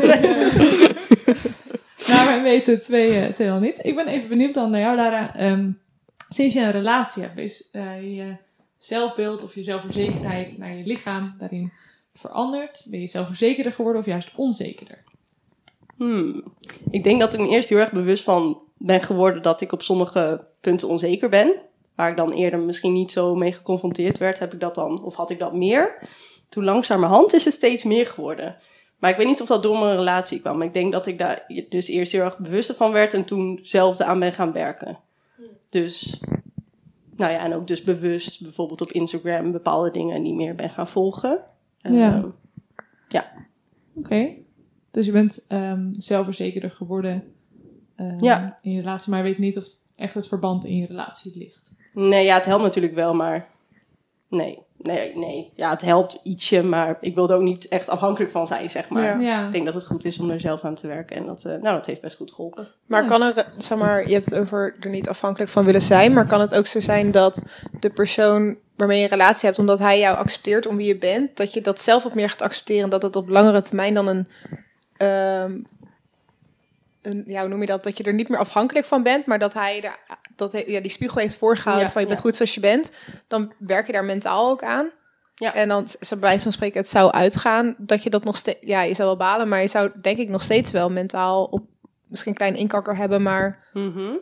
Nou, 2.13 2.27
wij 2.27 2.43
weten 2.43 2.79
twee, 2.79 3.21
eh, 3.21 3.33
twee 3.33 3.51
al 3.51 3.59
niet. 3.59 3.79
Ik 3.83 3.95
ben 3.95 4.07
even 4.07 4.29
benieuwd 4.29 4.55
dan 4.55 4.71
naar 4.71 4.81
jou, 4.81 4.97
Lara. 4.97 5.35
Ehm, 5.35 5.71
sinds 6.29 6.55
je 6.55 6.61
een 6.61 6.71
relatie 6.71 7.23
hebt, 7.23 7.39
is 7.39 7.69
eh, 7.71 8.17
je 8.17 8.37
zelfbeeld 8.77 9.45
of 9.45 9.55
je 9.55 9.63
zelfverzekerdheid 9.63 10.59
naar 10.59 10.75
je 10.75 10.85
lichaam 10.85 11.35
daarin 11.39 11.73
veranderd? 12.15 12.85
Ben 12.87 13.01
je 13.01 13.07
zelfverzekerder 13.07 13.73
geworden 13.73 14.01
of 14.01 14.07
juist 14.07 14.33
onzekerder? 14.37 15.05
Hmm. 15.97 16.45
Ik 16.91 17.05
denk 17.05 17.21
dat 17.21 17.35
ik 17.35 17.41
me 17.41 17.49
eerst 17.49 17.69
heel 17.69 17.79
erg 17.79 17.93
bewust 17.93 18.25
van 18.25 18.61
ben 18.79 19.03
geworden 19.03 19.43
dat 19.43 19.61
ik 19.61 19.73
op 19.73 19.83
sommige 19.83 20.47
punten 20.61 20.89
onzeker 20.89 21.29
ben. 21.29 21.55
Waar 21.95 22.11
ik 22.11 22.17
dan 22.17 22.33
eerder 22.33 22.59
misschien 22.59 22.93
niet 22.93 23.13
zo 23.13 23.35
mee 23.35 23.53
geconfronteerd 23.53 24.19
werd, 24.19 24.39
heb 24.39 24.53
ik 24.53 24.61
dat 24.61 24.75
dan, 24.75 25.03
of 25.03 25.15
had 25.15 25.31
ik 25.31 25.39
dat 25.39 25.55
meer. 25.55 25.99
Toen 26.49 26.65
langzamerhand 26.65 27.33
is 27.33 27.45
het 27.45 27.55
steeds 27.55 27.85
meer 27.85 28.07
geworden. 28.07 28.57
Maar 28.99 29.11
ik 29.11 29.17
weet 29.17 29.27
niet 29.27 29.41
of 29.41 29.49
dat 29.49 29.63
door 29.63 29.79
mijn 29.79 29.97
relatie 29.97 30.41
kwam. 30.41 30.59
Maar 30.59 30.67
ik 30.67 30.73
denk 30.75 30.93
dat 30.93 31.07
ik 31.07 31.19
daar 31.19 31.45
dus 31.69 31.89
eerst 31.89 32.13
heel 32.13 32.23
erg 32.25 32.39
bewust 32.39 32.75
van 32.75 32.93
werd 32.93 33.15
en 33.15 33.25
toen 33.25 33.59
zelf 33.63 34.01
aan 34.01 34.19
ben 34.19 34.33
gaan 34.33 34.53
werken. 34.53 34.99
Dus, 35.69 36.21
nou 37.17 37.33
ja, 37.33 37.45
en 37.45 37.55
ook 37.55 37.67
dus 37.67 37.83
bewust 37.83 38.43
bijvoorbeeld 38.43 38.81
op 38.81 38.93
Instagram 38.93 39.53
bepaalde 39.53 39.91
dingen 39.91 40.23
niet 40.23 40.35
meer 40.35 40.55
ben 40.55 40.71
gaan 40.71 40.89
volgen. 40.89 41.41
En, 41.81 41.95
Ja. 41.95 42.15
ehm, 42.15 42.29
Oké. 43.95 44.29
Dus 44.91 45.07
je 45.07 45.13
bent 45.13 45.45
ehm, 45.49 45.93
zelfverzekerder 45.97 46.71
geworden 46.71 47.33
ehm, 47.97 48.25
Ja. 48.25 48.59
in 48.63 48.71
je 48.73 48.81
relatie, 48.81 49.11
maar 49.11 49.19
je 49.19 49.25
weet 49.29 49.39
niet 49.39 49.57
of 49.57 49.65
echt 49.95 50.15
het 50.15 50.29
verband 50.29 50.65
in 50.65 50.77
je 50.77 50.87
relatie 50.87 51.39
ligt. 51.39 51.73
Nee, 51.93 52.25
ja, 52.25 52.35
het 52.35 52.45
helpt 52.45 52.63
natuurlijk 52.63 52.95
wel, 52.95 53.15
maar 53.15 53.49
nee, 54.29 54.59
nee, 54.83 55.17
nee. 55.17 55.53
Ja, 55.55 55.71
het 55.71 55.81
helpt 55.83 56.21
ietsje, 56.23 56.63
maar 56.63 56.97
ik 57.01 57.15
wil 57.15 57.29
er 57.31 57.37
ook 57.37 57.43
niet 57.43 57.69
echt 57.69 57.89
afhankelijk 57.89 58.31
van 58.31 58.47
zijn, 58.47 58.71
zeg 58.71 58.89
maar. 58.89 59.03
Ja. 59.03 59.19
Ja. 59.21 59.47
Ik 59.47 59.53
denk 59.53 59.65
dat 59.65 59.75
het 59.75 59.87
goed 59.87 60.05
is 60.05 60.19
om 60.19 60.31
er 60.31 60.41
zelf 60.41 60.65
aan 60.65 60.75
te 60.75 60.87
werken 60.87 61.17
en 61.17 61.27
dat, 61.27 61.45
eh, 61.45 61.53
nou, 61.53 61.77
dat 61.77 61.87
heeft 61.87 62.01
best 62.01 62.17
goed 62.17 62.33
geholpen. 62.33 62.67
Maar 62.87 63.03
Ja. 63.03 63.09
kan 63.09 63.23
er, 63.23 63.47
zeg 63.57 63.79
maar, 63.79 64.07
je 64.07 64.13
hebt 64.13 64.25
het 64.25 64.35
over 64.35 64.77
er 64.81 64.91
niet 64.91 65.09
afhankelijk 65.09 65.51
van 65.51 65.65
willen 65.65 65.83
zijn, 65.83 66.13
maar 66.13 66.27
kan 66.27 66.41
het 66.41 66.55
ook 66.55 66.67
zo 66.67 66.81
zijn 66.81 67.11
dat 67.11 67.43
de 67.81 67.91
persoon 67.91 68.57
waarmee 68.77 68.97
je 68.97 69.03
een 69.05 69.11
relatie 69.11 69.47
hebt, 69.47 69.59
omdat 69.59 69.79
hij 69.79 69.99
jou 69.99 70.17
accepteert 70.17 70.67
om 70.67 70.77
wie 70.77 70.87
je 70.87 70.99
bent, 70.99 71.37
dat 71.37 71.53
je 71.53 71.61
dat 71.61 71.83
zelf 71.83 72.03
wat 72.03 72.15
meer 72.15 72.29
gaat 72.29 72.43
accepteren 72.43 72.85
en 72.85 72.91
dat 72.91 73.03
het 73.03 73.17
op 73.17 73.29
langere 73.29 73.61
termijn 73.63 73.95
dan 73.95 74.07
een, 74.09 74.27
ehm, 74.97 75.53
een 77.03 77.25
ja, 77.27 77.41
hoe 77.41 77.49
noem 77.49 77.61
je 77.61 77.67
dat, 77.67 77.85
dat 77.85 77.99
je 77.99 78.05
er 78.05 78.15
niet 78.15 78.29
meer 78.29 78.39
afhankelijk 78.39 78.87
van 78.87 79.03
bent, 79.03 79.27
maar 79.27 79.39
dat 79.39 79.55
hij 79.55 79.83
er, 79.83 79.99
dat 80.37 80.53
ja, 80.53 80.81
die 80.81 80.91
spiegel 80.91 81.21
heeft 81.21 81.37
voorgehouden 81.37 81.87
Ja, 81.87 81.93
van 81.93 82.01
je 82.03 82.07
bent 82.07 82.19
ja. 82.19 82.25
goed 82.25 82.37
zoals 82.37 82.55
je 82.55 82.61
bent, 82.61 82.91
dan 83.27 83.53
werk 83.59 83.87
je 83.87 83.93
daar 83.93 84.05
mentaal 84.05 84.51
ook 84.51 84.63
aan. 84.63 84.91
Ja. 85.35 85.55
En 85.55 85.69
dan, 85.69 85.87
bij 86.09 86.19
wijze 86.19 86.43
van 86.43 86.53
spreken, 86.53 86.81
het 86.81 86.89
zou 86.89 87.11
uitgaan 87.11 87.75
dat 87.79 88.03
je 88.03 88.11
dat 88.11 88.25
nog 88.25 88.37
steeds, 88.37 88.59
ja, 88.61 88.83
je 88.83 88.95
zou 88.95 89.09
wel 89.09 89.17
balen, 89.17 89.49
maar 89.49 89.61
je 89.61 89.69
zou 89.69 89.91
denk 90.03 90.19
ik 90.19 90.29
nog 90.29 90.43
steeds 90.43 90.71
wel 90.73 90.91
mentaal 90.91 91.45
op 91.45 91.65
misschien 92.07 92.33
een 92.33 92.39
klein 92.39 92.57
inkakker 92.57 92.97
hebben, 92.97 93.23
maar 93.23 93.69
Mhm. 93.73 94.13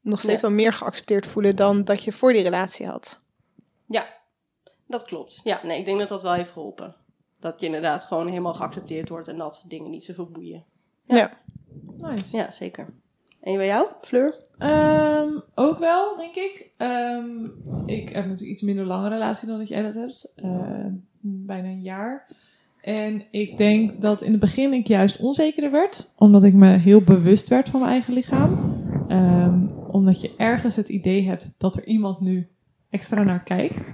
nog 0.00 0.20
steeds 0.20 0.40
Ja. 0.40 0.46
wel 0.48 0.56
meer 0.56 0.72
geaccepteerd 0.72 1.26
voelen 1.26 1.56
dan 1.56 1.84
dat 1.84 2.04
je 2.04 2.12
voor 2.12 2.32
die 2.32 2.42
relatie 2.42 2.86
had. 2.86 3.20
Ja. 3.86 4.06
Dat 4.86 5.04
klopt. 5.04 5.40
Ja, 5.44 5.60
nee, 5.62 5.78
ik 5.78 5.84
denk 5.84 5.98
dat 5.98 6.08
dat 6.08 6.22
wel 6.22 6.32
heeft 6.32 6.50
geholpen. 6.50 6.94
Dat 7.40 7.60
je 7.60 7.66
inderdaad 7.66 8.04
gewoon 8.04 8.28
helemaal 8.28 8.54
geaccepteerd 8.54 9.08
wordt 9.08 9.28
en 9.28 9.36
dat 9.38 9.64
dingen 9.68 9.90
niet 9.90 10.04
zoveel 10.04 10.30
boeien. 10.30 10.64
Ja. 11.04 11.16
Ja. 11.16 11.38
Nice. 11.96 12.36
Ja, 12.36 12.50
zeker. 12.50 12.88
En 13.44 13.56
bij 13.56 13.66
jou, 13.66 13.88
Fleur? 14.00 14.34
Ehm, 14.58 15.28
ook 15.54 15.78
wel, 15.78 16.16
denk 16.16 16.34
ik. 16.34 16.70
Ehm, 16.76 17.44
ik 17.86 18.08
heb 18.08 18.24
natuurlijk 18.24 18.50
iets 18.50 18.62
minder 18.62 18.84
lange 18.84 19.08
relatie 19.08 19.48
dan 19.48 19.58
dat 19.58 19.68
jij 19.68 19.82
dat 19.82 19.94
hebt. 19.94 20.32
Eh, 20.36 20.86
bijna 21.20 21.68
een 21.68 21.82
jaar. 21.82 22.26
En 22.80 23.22
ik 23.30 23.56
denk 23.56 24.00
dat 24.00 24.22
in 24.22 24.30
het 24.30 24.40
begin 24.40 24.72
ik 24.72 24.86
juist 24.86 25.20
onzekerder 25.20 25.70
werd. 25.70 26.10
Omdat 26.16 26.42
ik 26.42 26.54
me 26.54 26.66
heel 26.66 27.02
bewust 27.02 27.48
werd 27.48 27.68
van 27.68 27.80
mijn 27.80 27.92
eigen 27.92 28.14
lichaam. 28.14 28.82
Ehm, 29.08 29.68
omdat 29.90 30.20
je 30.20 30.34
ergens 30.36 30.76
het 30.76 30.88
idee 30.88 31.26
hebt 31.26 31.48
dat 31.56 31.76
er 31.76 31.86
iemand 31.86 32.20
nu 32.20 32.48
extra 32.90 33.22
naar 33.22 33.42
kijkt. 33.42 33.90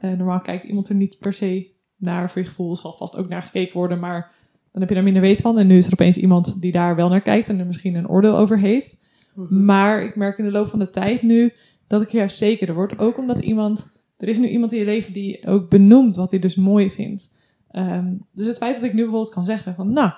Eh, 0.00 0.10
normaal 0.10 0.40
kijkt 0.40 0.64
iemand 0.64 0.88
er 0.88 0.94
niet 0.94 1.18
per 1.18 1.32
se 1.32 1.70
naar. 1.96 2.30
Voor 2.30 2.42
je 2.42 2.48
gevoel 2.48 2.76
zal 2.76 2.92
vast 2.92 3.16
ook 3.16 3.28
naar 3.28 3.42
gekeken 3.42 3.76
worden. 3.78 4.00
Maar 4.00 4.32
dan 4.72 4.80
heb 4.80 4.88
je 4.88 4.94
daar 4.94 5.04
minder 5.04 5.22
weet 5.22 5.40
van. 5.40 5.58
En 5.58 5.66
nu 5.66 5.76
is 5.76 5.86
er 5.86 5.92
opeens 5.92 6.16
iemand 6.16 6.60
die 6.60 6.72
daar 6.72 6.96
wel 6.96 7.08
naar 7.08 7.20
kijkt. 7.20 7.48
En 7.48 7.58
er 7.58 7.66
misschien 7.66 7.94
een 7.94 8.08
oordeel 8.08 8.36
over 8.36 8.58
heeft. 8.58 9.00
Maar 9.48 10.02
ik 10.02 10.16
merk 10.16 10.38
in 10.38 10.44
de 10.44 10.50
loop 10.50 10.68
van 10.68 10.78
de 10.78 10.90
tijd 10.90 11.22
nu 11.22 11.52
dat 11.86 12.02
ik 12.02 12.10
juist 12.10 12.38
zekerder 12.38 12.74
word. 12.74 12.98
Ook 12.98 13.18
omdat 13.18 13.38
iemand, 13.38 13.92
er 14.16 14.28
is 14.28 14.38
nu 14.38 14.48
iemand 14.48 14.72
in 14.72 14.78
je 14.78 14.84
leven 14.84 15.12
die 15.12 15.46
ook 15.46 15.70
benoemt 15.70 16.16
wat 16.16 16.30
hij 16.30 16.40
dus 16.40 16.54
mooi 16.54 16.90
vindt. 16.90 17.32
Ehm, 17.70 18.14
dus 18.32 18.46
het 18.46 18.56
feit 18.56 18.74
dat 18.74 18.84
ik 18.84 18.92
nu 18.92 19.02
bijvoorbeeld 19.02 19.34
kan 19.34 19.44
zeggen 19.44 19.74
van, 19.74 19.92
nou, 19.92 20.12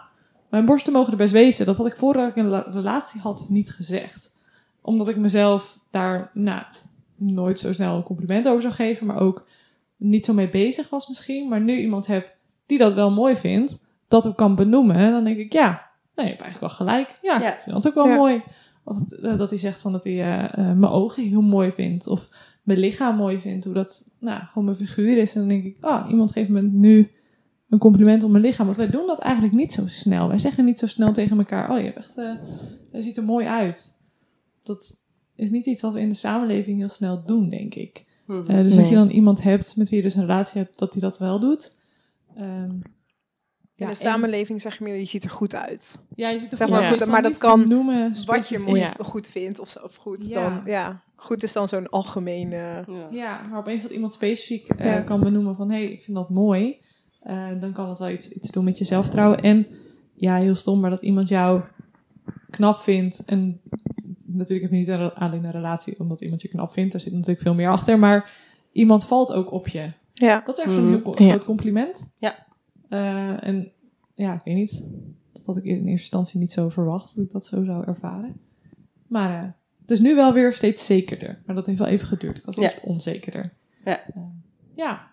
mijn 0.50 0.64
borsten 0.64 0.92
mogen 0.92 1.12
er 1.12 1.18
best 1.18 1.32
wezen. 1.32 1.66
Dat 1.66 1.76
had 1.76 1.86
ik 1.86 1.96
voordat 1.96 2.28
ik 2.28 2.36
een 2.36 2.46
la- 2.46 2.66
relatie 2.70 3.20
had 3.20 3.46
niet 3.48 3.72
gezegd. 3.72 4.34
Omdat 4.82 5.08
ik 5.08 5.16
mezelf 5.16 5.80
daar, 5.90 6.30
nou, 6.34 6.62
nooit 7.16 7.58
zo 7.58 7.72
snel 7.72 7.96
een 7.96 8.02
compliment 8.02 8.48
over 8.48 8.62
zou 8.62 8.74
geven. 8.74 9.06
Maar 9.06 9.20
ook 9.20 9.46
niet 9.96 10.24
zo 10.24 10.32
mee 10.32 10.48
bezig 10.48 10.90
was 10.90 11.08
misschien. 11.08 11.48
Maar 11.48 11.60
nu 11.60 11.76
iemand 11.80 12.06
heb 12.06 12.36
die 12.66 12.78
dat 12.78 12.94
wel 12.94 13.10
mooi 13.10 13.36
vindt, 13.36 13.83
dat 14.22 14.26
ook 14.26 14.36
kan 14.36 14.54
benoemen. 14.54 15.10
Dan 15.10 15.24
denk 15.24 15.36
ik, 15.38 15.52
ja, 15.52 15.68
nee, 16.14 16.24
je 16.26 16.30
hebt 16.32 16.42
eigenlijk 16.42 16.60
wel 16.60 16.86
gelijk. 16.86 17.18
Ja, 17.22 17.38
Ja. 17.40 17.54
ik 17.54 17.60
vind 17.60 17.74
dat 17.74 17.86
ook 17.86 17.94
wel 17.94 18.08
Ja. 18.08 18.14
mooi. 18.16 18.42
Of 18.84 19.12
eh, 19.12 19.38
dat 19.38 19.50
hij 19.50 19.58
zegt 19.58 19.80
van 19.80 19.92
dat 19.92 20.04
hij 20.04 20.12
eh, 20.12 20.44
eh, 20.44 20.76
mijn 20.76 20.92
ogen 20.92 21.28
heel 21.28 21.40
mooi 21.42 21.72
vindt. 21.72 22.06
Of 22.06 22.28
mijn 22.62 22.78
lichaam 22.78 23.16
mooi 23.16 23.40
vindt. 23.40 23.64
Hoe 23.64 23.74
dat 23.74 24.08
nou, 24.20 24.42
gewoon 24.42 24.64
mijn 24.64 24.76
figuur 24.76 25.16
is. 25.18 25.34
En 25.34 25.40
dan 25.40 25.48
denk 25.48 25.64
ik, 25.64 25.76
ah, 25.80 26.10
iemand 26.10 26.32
geeft 26.32 26.50
me 26.50 26.62
nu 26.62 27.10
een 27.68 27.78
compliment 27.78 28.22
op 28.22 28.30
mijn 28.30 28.42
lichaam. 28.42 28.64
Want 28.66 28.78
wij 28.78 28.90
doen 28.90 29.06
dat 29.06 29.18
eigenlijk 29.20 29.54
niet 29.54 29.72
zo 29.72 29.86
snel. 29.86 30.28
Wij 30.28 30.38
zeggen 30.38 30.64
niet 30.64 30.78
zo 30.78 30.86
snel 30.86 31.12
tegen 31.12 31.38
elkaar, 31.38 31.70
oh 31.70 31.78
je, 31.78 31.84
hebt 31.84 31.96
echt, 31.96 32.16
eh, 32.18 32.32
je 32.92 33.02
ziet 33.02 33.16
er 33.16 33.24
mooi 33.24 33.46
uit. 33.46 33.96
Dat 34.62 35.00
is 35.36 35.50
niet 35.50 35.66
iets 35.66 35.82
wat 35.82 35.92
we 35.92 36.00
in 36.00 36.08
de 36.08 36.14
samenleving 36.14 36.78
heel 36.78 36.88
snel 36.88 37.24
doen, 37.26 37.48
denk 37.48 37.74
ik. 37.74 38.04
Mhm. 38.26 38.46
Dus 38.62 38.74
dat 38.74 38.82
Nee. 38.82 38.90
je 38.90 38.96
dan 38.96 39.10
iemand 39.10 39.42
hebt 39.42 39.76
met 39.76 39.88
wie 39.88 39.96
je 39.96 40.02
dus 40.04 40.14
een 40.14 40.20
relatie 40.26 40.60
hebt, 40.60 40.78
dat 40.78 40.92
hij 40.92 41.02
dat 41.02 41.18
wel 41.18 41.40
doet. 41.40 41.76
Ehm, 42.36 42.70
In 43.76 43.86
de 43.86 43.92
en- 43.92 43.96
samenleving 43.96 44.60
zeg 44.60 44.78
je 44.78 44.84
meer, 44.84 44.94
je 44.96 45.04
ziet 45.04 45.24
er 45.24 45.30
goed 45.30 45.54
uit. 45.54 45.98
Ja, 46.14 46.28
je 46.28 46.38
ziet 46.38 46.50
er 46.50 46.56
Zeg 46.56 46.66
goed 46.68 46.76
maar 46.76 46.86
uit. 46.90 47.06
maar 47.06 47.22
dat 47.22 47.38
kan 47.38 47.68
noemen, 47.68 48.02
Wat 48.08 48.16
je 48.16 48.22
specifiek. 48.22 48.66
mooi 48.66 48.80
Ja. 48.80 48.92
goed 48.98 49.28
vindt 49.28 49.58
of, 49.58 49.68
zo- 49.68 49.80
of 49.82 49.94
goed, 49.96 50.18
Ja. 50.20 50.34
dan 50.34 50.72
ja. 50.72 51.02
Goed 51.16 51.42
is 51.42 51.52
dan 51.52 51.68
zo'n 51.68 51.88
algemeen... 51.88 52.52
eh, 52.52 52.58
Ja. 52.86 53.08
Ja, 53.10 53.40
maar 53.50 53.58
opeens 53.58 53.82
dat 53.82 53.90
iemand 53.90 54.12
specifiek 54.12 54.68
eh, 54.68 54.86
Ja. 54.86 55.00
kan 55.00 55.20
benoemen 55.20 55.56
van... 55.56 55.70
hé, 55.70 55.76
hey, 55.76 55.92
ik 55.92 56.02
vind 56.02 56.16
dat 56.16 56.30
mooi. 56.30 56.80
eh, 57.20 57.48
dan 57.60 57.72
kan 57.72 57.86
dat 57.86 57.98
wel 57.98 58.08
iets, 58.10 58.28
iets 58.28 58.50
doen 58.50 58.64
met 58.64 58.78
je 58.78 58.84
zelfvertrouwen. 58.84 59.40
En 59.40 59.66
ja, 60.14 60.36
heel 60.36 60.54
stom, 60.54 60.80
maar 60.80 60.90
dat 60.90 61.02
iemand 61.02 61.28
jou 61.28 61.62
knap 62.50 62.78
vindt... 62.78 63.24
en 63.24 63.60
natuurlijk 64.24 64.62
heb 64.62 64.70
je 64.70 64.76
niet 64.76 64.88
een- 64.88 65.12
alleen 65.14 65.44
een 65.44 65.50
relatie 65.50 65.98
omdat 66.00 66.20
iemand 66.20 66.42
je 66.42 66.48
knap 66.48 66.72
vindt. 66.72 66.94
Er 66.94 67.00
zit 67.00 67.12
natuurlijk 67.12 67.40
veel 67.40 67.54
meer 67.54 67.68
achter. 67.68 67.98
Maar 67.98 68.32
iemand 68.72 69.06
valt 69.06 69.32
ook 69.32 69.52
op 69.52 69.68
je. 69.68 69.92
ja. 70.12 70.42
Dat 70.46 70.58
is 70.58 70.64
echt 70.64 70.72
zo'n 70.74 70.82
Mhm. 70.82 70.92
heel 70.92 71.02
co- 71.02 71.14
Ja. 71.24 71.28
groot 71.28 71.44
compliment. 71.44 72.12
Ja. 72.18 72.43
Eh, 72.94 73.46
en 73.48 73.72
ja, 74.14 74.34
ik 74.34 74.40
weet 74.44 74.54
niet. 74.54 74.88
Dat 75.32 75.46
had 75.46 75.56
ik 75.56 75.64
in 75.64 75.74
eerste 75.76 75.90
instantie 75.90 76.40
niet 76.40 76.52
zo 76.52 76.68
verwacht. 76.68 77.16
Dat 77.16 77.24
ik 77.24 77.30
dat 77.30 77.46
zo 77.46 77.64
zou 77.64 77.84
ervaren. 77.86 78.40
Maar 79.06 79.42
eh, 79.42 79.50
het 79.80 79.90
is 79.90 80.00
nu 80.00 80.14
wel 80.14 80.32
weer 80.32 80.52
steeds 80.52 80.86
zekerder. 80.86 81.42
Maar 81.46 81.54
dat 81.54 81.66
heeft 81.66 81.78
wel 81.78 81.88
even 81.88 82.06
geduurd. 82.06 82.36
Ik 82.38 82.44
was 82.44 82.54
Ja. 82.56 82.62
eerst 82.62 82.80
onzekerder. 82.80 83.52
Ja. 83.84 84.06
Eh, 84.06 84.22
ja. 84.74 85.10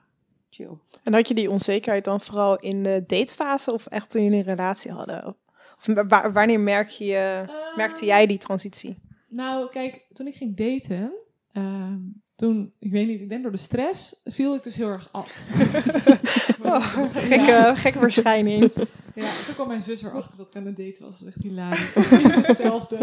Chill. 0.49 0.69
En 1.03 1.13
had 1.13 1.27
je 1.27 1.33
die 1.33 1.49
onzekerheid 1.51 2.03
dan 2.03 2.21
vooral 2.21 2.55
in 2.59 2.83
de 2.83 3.03
datefase 3.07 3.73
of 3.73 3.85
echt 3.87 4.09
toen 4.09 4.23
jullie 4.23 4.37
een 4.37 4.43
relatie 4.55 4.91
hadden? 4.91 5.27
Of 5.77 6.07
wa- 6.07 6.31
wanneer 6.31 6.59
merk 6.59 6.89
je, 6.89 7.43
merkte 7.75 7.97
Ehm, 7.99 8.05
jij 8.05 8.25
die 8.27 8.37
transitie? 8.37 8.97
Nou, 9.27 9.69
kijk, 9.69 10.05
toen 10.13 10.27
ik 10.27 10.35
ging 10.35 10.55
daten, 10.55 11.11
ehm, 11.51 11.99
toen, 12.41 12.71
ik 12.79 12.91
weet 12.91 13.07
niet, 13.07 13.21
ik 13.21 13.29
denk 13.29 13.43
door 13.43 13.51
de 13.51 13.57
stress, 13.57 14.15
viel 14.23 14.55
ik 14.55 14.63
dus 14.63 14.75
heel 14.75 14.87
erg 14.87 15.09
af. 15.11 15.33
Oh, 16.63 16.93
gekke, 17.13 17.73
gekke 17.75 17.99
verschijning. 17.99 18.71
Ja, 19.15 19.41
zo 19.43 19.53
kwam 19.53 19.67
mijn 19.67 19.81
zus 19.81 20.03
erachter 20.03 20.37
dat 20.37 20.47
ik 20.47 20.55
aan 20.55 20.65
het 20.65 20.77
daten 20.77 21.05
was. 21.05 21.19
Dat 21.19 21.27
is 21.27 21.35
echt 21.35 21.43
hilarisch. 21.43 21.93
Hetzelfde. 22.47 22.97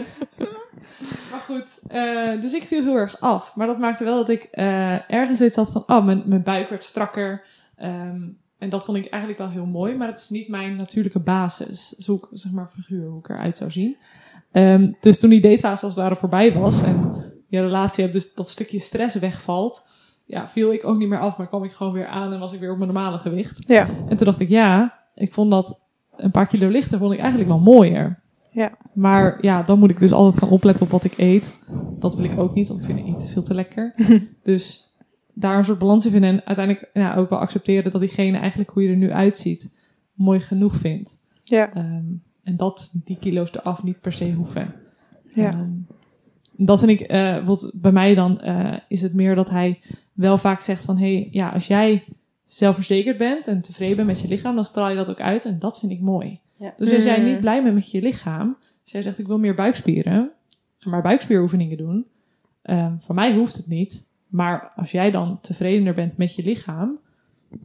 maar 1.30 1.40
goed, 1.40 1.78
eh, 1.88 2.40
dus 2.40 2.52
ik 2.52 2.62
viel 2.62 2.82
heel 2.82 2.94
erg 2.94 3.20
af. 3.20 3.56
Maar 3.56 3.66
dat 3.66 3.78
maakte 3.78 4.04
wel 4.04 4.16
dat 4.16 4.28
ik 4.28 4.42
eh, 4.42 5.10
ergens 5.10 5.38
zoiets 5.38 5.56
had 5.56 5.72
van, 5.72 5.84
oh, 5.86 6.04
mijn, 6.04 6.22
mijn 6.26 6.42
buik 6.42 6.68
werd 6.68 6.84
strakker. 6.84 7.44
Ehm, 7.76 8.22
en 8.58 8.68
dat 8.68 8.84
vond 8.84 8.98
ik 8.98 9.06
eigenlijk 9.06 9.42
wel 9.42 9.50
heel 9.50 9.66
mooi, 9.66 9.96
maar 9.96 10.08
het 10.08 10.18
is 10.18 10.28
niet 10.28 10.48
mijn 10.48 10.76
natuurlijke 10.76 11.20
basis. 11.20 11.94
Ik, 11.96 12.26
zeg 12.30 12.52
maar, 12.52 12.68
figuur, 12.68 13.08
hoe 13.08 13.18
ik 13.18 13.28
eruit 13.28 13.56
zou 13.56 13.70
zien. 13.70 13.96
Ehm, 14.52 14.92
dus 15.00 15.18
toen 15.18 15.30
die 15.30 15.40
datefase 15.40 15.84
als 15.84 15.94
het 15.94 16.02
ware 16.02 16.16
voorbij 16.16 16.52
was 16.52 16.82
en 16.82 17.17
je 17.48 17.60
relatie 17.60 18.02
hebt, 18.02 18.14
dus 18.14 18.34
dat 18.34 18.48
stukje 18.48 18.78
stress 18.78 19.14
wegvalt, 19.14 19.86
ja, 20.24 20.48
viel 20.48 20.72
ik 20.72 20.84
ook 20.86 20.98
niet 20.98 21.08
meer 21.08 21.20
af, 21.20 21.36
maar 21.36 21.48
kwam 21.48 21.64
ik 21.64 21.72
gewoon 21.72 21.92
weer 21.92 22.06
aan 22.06 22.32
en 22.32 22.38
was 22.38 22.52
ik 22.52 22.60
weer 22.60 22.70
op 22.72 22.78
mijn 22.78 22.92
normale 22.92 23.18
gewicht. 23.18 23.64
Ja, 23.68 23.88
En 24.08 24.16
toen 24.16 24.26
dacht 24.26 24.40
ik, 24.40 24.48
ja, 24.48 24.98
ik 25.14 25.32
vond 25.32 25.50
dat 25.50 25.78
een 26.16 26.30
paar 26.30 26.46
kilo 26.46 26.68
lichter 26.68 26.98
vond 26.98 27.12
ik 27.12 27.18
eigenlijk 27.18 27.48
wel 27.50 27.60
mooier. 27.60 28.20
Ja. 28.50 28.70
Maar 28.92 29.38
ja, 29.40 29.62
dan 29.62 29.78
moet 29.78 29.90
ik 29.90 29.98
dus 29.98 30.12
altijd 30.12 30.38
gaan 30.42 30.50
opletten 30.50 30.84
op 30.86 30.92
wat 30.92 31.04
ik 31.04 31.14
eet. 31.16 31.54
Dat 31.98 32.14
wil 32.16 32.24
ik 32.24 32.38
ook 32.38 32.54
niet, 32.54 32.68
want 32.68 32.80
ik 32.80 32.86
vind 32.86 32.98
eten 33.06 33.28
veel 33.28 33.42
te 33.42 33.54
lekker. 33.54 33.94
dus 34.42 34.92
daar 35.32 35.58
een 35.58 35.64
soort 35.64 35.78
balans 35.78 36.04
in 36.04 36.10
vinden. 36.10 36.30
En 36.30 36.42
uiteindelijk 36.46 36.90
ja, 36.92 37.14
ook 37.14 37.30
wel 37.30 37.38
accepteren 37.38 37.90
dat 37.92 38.00
diegene 38.00 38.38
eigenlijk 38.38 38.70
hoe 38.70 38.82
je 38.82 38.88
er 38.88 38.96
nu 38.96 39.12
uitziet 39.12 39.74
mooi 40.12 40.40
genoeg 40.40 40.74
vindt. 40.74 41.16
ja, 41.44 41.72
Ehm, 41.74 42.04
en 42.42 42.56
dat 42.56 42.90
die 42.92 43.16
kilo's 43.20 43.52
eraf 43.54 43.82
niet 43.82 44.00
per 44.00 44.12
se 44.12 44.32
hoeven. 44.32 44.74
ja. 45.32 45.50
Ehm, 45.50 45.70
dat 46.66 46.78
vind 46.78 47.00
ik, 47.00 47.08
bijvoorbeeld 47.08 47.70
bij 47.74 47.92
mij 47.92 48.14
dan, 48.14 48.40
eh, 48.40 48.74
is 48.88 49.02
het 49.02 49.14
meer 49.14 49.34
dat 49.34 49.50
hij 49.50 49.80
wel 50.12 50.38
vaak 50.38 50.60
zegt 50.60 50.84
van, 50.84 50.98
hé, 50.98 51.14
hey, 51.14 51.28
ja, 51.32 51.48
als 51.48 51.66
jij 51.66 52.04
zelfverzekerd 52.44 53.18
bent 53.18 53.46
en 53.46 53.60
tevreden 53.60 53.96
bent 53.96 54.08
met 54.08 54.20
je 54.20 54.28
lichaam, 54.28 54.54
dan 54.54 54.64
straal 54.64 54.88
je 54.88 54.96
dat 54.96 55.10
ook 55.10 55.20
uit 55.20 55.44
en 55.44 55.58
dat 55.58 55.78
vind 55.78 55.92
ik 55.92 56.00
mooi. 56.00 56.40
Ja. 56.56 56.72
Dus 56.76 56.92
als 56.94 57.04
jij 57.04 57.18
Mm. 57.20 57.24
niet 57.24 57.40
blij 57.40 57.62
bent 57.62 57.74
met 57.74 57.90
je 57.90 58.02
lichaam, 58.02 58.56
als 58.82 58.92
jij 58.92 59.02
zegt 59.02 59.18
ik 59.18 59.26
wil 59.26 59.38
meer 59.38 59.54
buikspieren, 59.54 60.30
maar 60.84 61.02
buikspieroefeningen 61.02 61.76
doen. 61.76 62.06
Ehm 62.62 62.92
voor 63.00 63.14
mij 63.14 63.34
hoeft 63.34 63.56
het 63.56 63.66
niet, 63.66 64.06
maar 64.26 64.72
als 64.76 64.90
jij 64.90 65.10
dan 65.10 65.40
tevredener 65.40 65.94
bent 65.94 66.16
met 66.16 66.34
je 66.34 66.42
lichaam, 66.42 66.98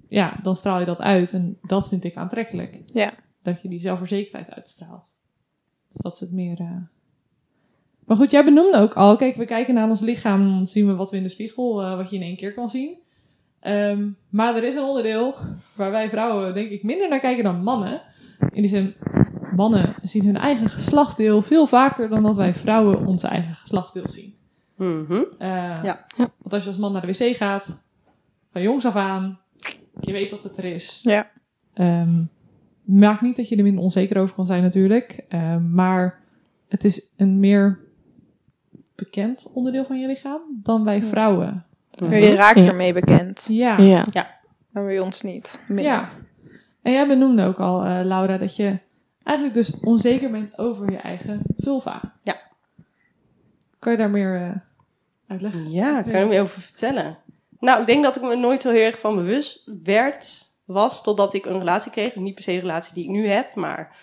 ja, 0.08 0.40
dan 0.42 0.56
straal 0.56 0.80
je 0.80 0.86
dat 0.86 1.02
uit 1.02 1.34
en 1.34 1.58
dat 1.62 1.90
vind 1.90 2.04
ik 2.04 2.16
aantrekkelijk. 2.16 2.82
Ja. 2.94 3.14
Dat 3.42 3.62
je 3.62 3.68
die 3.70 3.80
zelfverzekerdheid 3.80 4.52
uitstraalt. 4.52 5.18
Dus 5.88 6.02
dat 6.02 6.14
is 6.14 6.20
het 6.20 6.32
meer. 6.32 6.60
eh. 6.60 6.72
Maar 8.05 8.17
goed, 8.17 8.31
jij 8.31 8.43
benoemde 8.43 8.77
ook 8.77 8.93
al. 8.93 9.15
Kijk, 9.15 9.36
we 9.36 9.45
kijken 9.45 9.74
naar 9.74 9.89
ons 9.89 10.01
lichaam. 10.01 10.43
Dan 10.43 10.67
zien 10.67 10.88
we 10.88 10.95
wat 10.95 11.12
we 11.12 11.17
in 11.17 11.24
de 11.24 11.29
spiegel, 11.29 11.81
eh, 11.81 11.95
wat 11.95 12.10
je 12.10 12.15
in 12.15 12.22
één 12.22 12.36
keer 12.36 12.53
kan 12.53 12.69
zien. 12.69 12.98
Ehm, 13.60 14.07
maar 14.29 14.55
er 14.55 14.63
is 14.63 14.75
een 14.75 14.83
onderdeel 14.83 15.36
waar 15.75 15.91
wij 15.91 16.10
vrouwen, 16.10 16.53
denk 16.53 16.69
ik, 16.69 16.83
minder 16.83 17.10
naar 17.10 17.19
kijken 17.19 17.43
dan 17.43 17.63
mannen. 17.63 18.01
In 18.51 18.62
die 18.62 18.69
zin, 18.69 18.93
mannen 19.55 19.95
zien 20.01 20.25
hun 20.25 20.38
eigen 20.38 20.69
geslachtsdeel 20.69 21.41
veel 21.41 21.65
vaker 21.67 22.10
dan 22.10 22.24
dat 22.24 22.36
wij 22.36 22.53
vrouwen 22.53 23.05
onze 23.05 23.27
eigen 23.27 23.53
geslachtsdeel 23.53 24.07
zien. 24.10 24.36
Mhm. 24.77 25.24
Eh, 25.38 25.48
Ja. 25.83 26.05
Want 26.17 26.53
als 26.53 26.63
je 26.63 26.69
als 26.69 26.77
man 26.77 26.91
naar 26.91 27.01
de 27.05 27.07
wc 27.07 27.36
gaat, 27.36 27.83
van 28.51 28.62
jongs 28.62 28.86
af 28.86 28.95
aan, 28.95 29.39
je 30.00 30.12
weet 30.12 30.29
dat 30.29 30.43
het 30.43 30.57
er 30.57 30.65
is. 30.65 31.00
Ja. 31.03 31.31
Ehm, 31.74 32.24
maakt 32.83 33.22
niet 33.22 33.36
dat 33.36 33.50
je 33.50 33.55
er 33.55 33.63
minder 33.63 33.83
onzeker 33.83 34.17
over 34.17 34.36
kan 34.36 34.45
zijn 34.45 34.62
natuurlijk. 34.62 35.25
Ehm, 35.29 35.74
maar 35.74 36.19
het 36.67 36.83
is 36.83 37.12
een 37.17 37.39
meer 37.39 37.79
bekend 38.96 39.52
onderdeel 39.54 39.86
van 39.86 40.00
je 40.00 40.08
lichaam 40.08 40.42
dan 40.64 40.84
wij 40.84 41.02
vrouwen. 41.02 41.66
Je 41.90 42.36
raakt 42.36 42.64
Ja. 42.64 42.70
ermee 42.70 42.94
bekend, 42.94 43.46
Ja. 43.50 43.78
Ja. 43.78 44.06
maar 44.70 44.86
bij 44.86 45.00
ons 45.00 45.22
niet. 45.22 45.62
Minder. 45.68 45.86
Ja. 45.86 46.10
En 46.82 46.92
jij 46.92 47.08
benoemde 47.08 47.46
ook 47.46 47.60
al, 47.60 47.84
eh, 47.84 48.00
Laura, 48.04 48.38
dat 48.38 48.56
je 48.56 48.80
eigenlijk 49.24 49.56
dus 49.56 49.80
onzeker 49.80 50.32
bent 50.32 50.58
over 50.58 50.92
je 50.92 50.98
eigen 50.98 51.42
vulva. 51.58 52.02
Ja. 52.24 52.38
Kan 53.80 53.92
je 53.92 53.98
daar 53.98 54.10
meer 54.10 54.36
eh, 54.42 54.56
uitleggen? 55.28 55.72
Ja, 55.72 56.02
kan 56.02 56.12
je 56.12 56.18
er 56.18 56.28
meer 56.28 56.42
over 56.42 56.62
vertellen? 56.62 57.18
Nou, 57.60 57.80
ik 57.82 57.88
denk 57.88 58.04
dat 58.04 58.16
ik 58.16 58.22
me 58.22 58.36
nooit 58.36 58.62
zo 58.62 58.70
heel 58.72 58.86
erg 58.86 59.00
van 59.00 59.16
bewust 59.16 59.70
werd, 59.84 60.48
was, 60.66 61.04
totdat 61.04 61.34
ik 61.34 61.46
een 61.46 61.58
relatie 61.60 61.92
kreeg. 61.92 62.14
Dus 62.14 62.24
niet 62.24 62.36
per 62.36 62.44
se 62.44 62.52
de 62.54 62.60
relatie 62.60 62.94
die 62.94 63.04
ik 63.04 63.10
nu 63.10 63.28
heb, 63.28 63.56
maar 63.56 63.96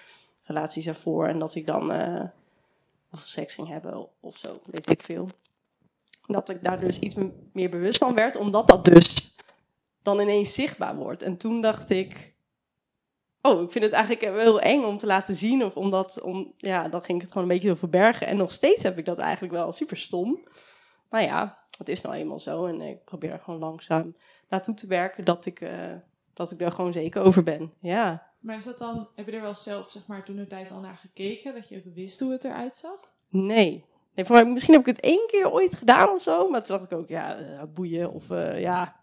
relaties 0.42 0.86
ervoor. 0.86 1.26
En 1.28 1.38
dat 1.38 1.54
ik 1.54 1.66
dan 1.66 1.92
eh, 1.92 2.22
of 3.12 3.20
seks 3.20 3.54
ging 3.54 3.68
hebben 3.68 4.08
of 4.20 4.36
zo, 4.36 4.60
weet 4.64 4.90
ik 4.90 5.02
veel. 5.02 5.28
Dat 6.26 6.48
ik 6.48 6.64
daar 6.64 6.80
dus 6.80 6.98
iets 6.98 7.14
meer 7.52 7.70
bewust 7.70 7.98
van 7.98 8.14
werd, 8.14 8.36
omdat 8.36 8.68
dat 8.68 8.84
dus 8.84 9.36
dan 10.02 10.20
ineens 10.20 10.54
zichtbaar 10.54 10.96
wordt. 10.96 11.22
En 11.22 11.36
toen 11.36 11.60
dacht 11.60 11.90
ik, 11.90 12.34
oh, 13.42 13.62
ik 13.62 13.70
vind 13.70 13.84
het 13.84 13.92
eigenlijk 13.92 14.24
heel 14.34 14.60
eng 14.60 14.84
om 14.84 14.96
te 14.96 15.06
laten 15.06 15.34
zien. 15.34 15.64
Of 15.64 15.76
omdat, 15.76 16.20
om, 16.20 16.52
ja, 16.56 16.88
dan 16.88 17.02
ging 17.02 17.16
ik 17.16 17.22
het 17.22 17.32
gewoon 17.32 17.48
een 17.48 17.54
beetje 17.54 17.68
zo 17.68 17.74
verbergen. 17.74 18.26
En 18.26 18.36
nog 18.36 18.52
steeds 18.52 18.82
heb 18.82 18.98
ik 18.98 19.04
dat 19.04 19.18
eigenlijk 19.18 19.52
wel 19.52 19.72
super 19.72 19.96
stom. 19.96 20.44
Maar 21.08 21.22
ja, 21.22 21.58
het 21.78 21.88
is 21.88 22.00
nou 22.00 22.14
eenmaal 22.14 22.40
zo. 22.40 22.66
En 22.66 22.80
ik 22.80 23.04
probeer 23.04 23.32
er 23.32 23.40
gewoon 23.40 23.60
langzaam 23.60 24.16
naartoe 24.48 24.74
te 24.74 24.86
werken 24.86 25.24
dat 25.24 25.46
ik, 25.46 25.60
eh, 25.60 25.94
dat 26.32 26.50
ik 26.50 26.60
er 26.60 26.72
gewoon 26.72 26.92
zeker 26.92 27.22
over 27.22 27.42
ben. 27.42 27.72
Ja. 27.80 28.29
Maar 28.40 28.56
is 28.56 28.64
dat 28.64 28.78
dan, 28.78 29.08
heb 29.14 29.26
je 29.26 29.32
er 29.32 29.40
wel 29.40 29.54
zelf, 29.54 29.90
zeg 29.90 30.06
maar, 30.06 30.24
toen 30.24 30.36
de 30.36 30.46
tijd 30.46 30.70
al 30.70 30.80
naar 30.80 30.96
gekeken? 30.96 31.54
Dat 31.54 31.68
je 31.68 31.76
ook 31.76 31.94
wist 31.94 32.20
hoe 32.20 32.32
het 32.32 32.44
eruit 32.44 32.76
zag? 32.76 32.98
Nee. 33.28 33.84
nee 34.14 34.24
voor 34.24 34.34
mij, 34.34 34.44
misschien 34.44 34.74
heb 34.74 34.86
ik 34.86 34.94
het 34.96 35.04
één 35.04 35.26
keer 35.26 35.50
ooit 35.50 35.74
gedaan 35.74 36.08
of 36.08 36.22
zo. 36.22 36.48
Maar 36.48 36.62
toen 36.62 36.76
dacht 36.76 36.92
ik 36.92 36.98
ook, 36.98 37.08
ja, 37.08 37.38
eh, 37.38 37.62
boeien. 37.74 38.12
Of 38.12 38.30
eh, 38.30 38.60
ja, 38.60 39.00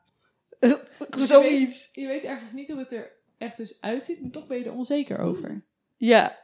Dus 1.10 1.28
zoiets. 1.28 1.90
Je 1.94 2.02
weet, 2.02 2.06
je 2.06 2.08
weet 2.08 2.24
ergens 2.24 2.52
niet 2.52 2.70
hoe 2.70 2.80
het 2.80 2.92
er 2.92 3.12
echt 3.38 3.58
dus 3.58 3.82
uitziet, 3.82 4.22
maar 4.22 4.32
toch 4.32 4.48
ben 4.48 4.58
je 4.58 4.66
er 4.66 4.74
onzeker 4.74 5.18
over. 5.18 5.64
Ja. 5.96 6.38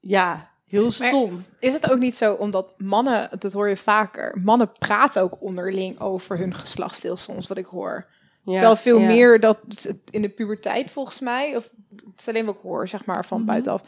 Ja, 0.00 0.50
heel 0.66 0.90
stom. 0.90 1.44
Is 1.58 1.72
het 1.72 1.90
ook 1.90 1.98
niet 1.98 2.16
zo, 2.16 2.34
omdat 2.34 2.74
mannen, 2.78 3.38
dat 3.38 3.52
hoor 3.52 3.68
je 3.68 3.76
vaker, 3.76 4.38
mannen 4.42 4.72
praten 4.72 5.22
ook 5.22 5.42
onderling 5.42 6.00
over 6.00 6.38
hun 6.38 6.54
geslachtsdeel 6.54 7.16
soms, 7.16 7.46
wat 7.46 7.58
ik 7.58 7.66
hoor. 7.66 8.10
Ja, 8.46 8.52
Terwijl 8.52 8.76
veel 8.76 8.98
ja. 9.00 9.06
meer 9.06 9.40
dat 9.40 9.58
in 10.10 10.22
de 10.22 10.28
puberteit 10.28 10.90
volgens 10.90 11.20
mij, 11.20 11.56
of 11.56 11.70
het 11.96 12.20
is 12.20 12.28
alleen 12.28 12.44
wat 12.46 12.54
ik 12.54 12.60
hoor, 12.60 12.88
zeg 12.88 13.04
maar, 13.04 13.24
van 13.24 13.38
Mhm. 13.38 13.46
buitenaf. 13.46 13.82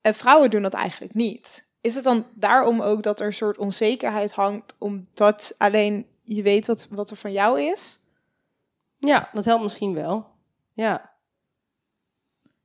En 0.00 0.14
vrouwen 0.14 0.50
doen 0.50 0.62
dat 0.62 0.74
eigenlijk 0.74 1.14
niet. 1.14 1.68
Is 1.80 1.94
het 1.94 2.04
dan 2.04 2.26
daarom 2.34 2.80
ook 2.80 3.02
dat 3.02 3.20
er 3.20 3.26
een 3.26 3.32
soort 3.34 3.58
onzekerheid 3.58 4.32
hangt, 4.32 4.74
omdat 4.78 5.54
alleen 5.58 6.06
je 6.24 6.42
weet 6.42 6.66
wat, 6.66 6.86
wat 6.90 7.10
er 7.10 7.16
van 7.16 7.32
jou 7.32 7.60
is? 7.60 8.00
Ja, 8.98 9.28
dat 9.32 9.44
helpt 9.44 9.62
misschien 9.62 9.94
wel. 9.94 10.26
Ja. 10.72 11.10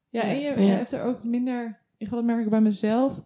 Ja, 0.09 0.21
en 0.21 0.39
je, 0.39 0.47
hebt 0.49 0.91
er 0.91 1.03
ook 1.03 1.23
minder, 1.23 1.79
ik 1.97 2.09
dat 2.09 2.23
merk 2.23 2.43
ik 2.43 2.49
bij 2.49 2.61
mezelf. 2.61 3.21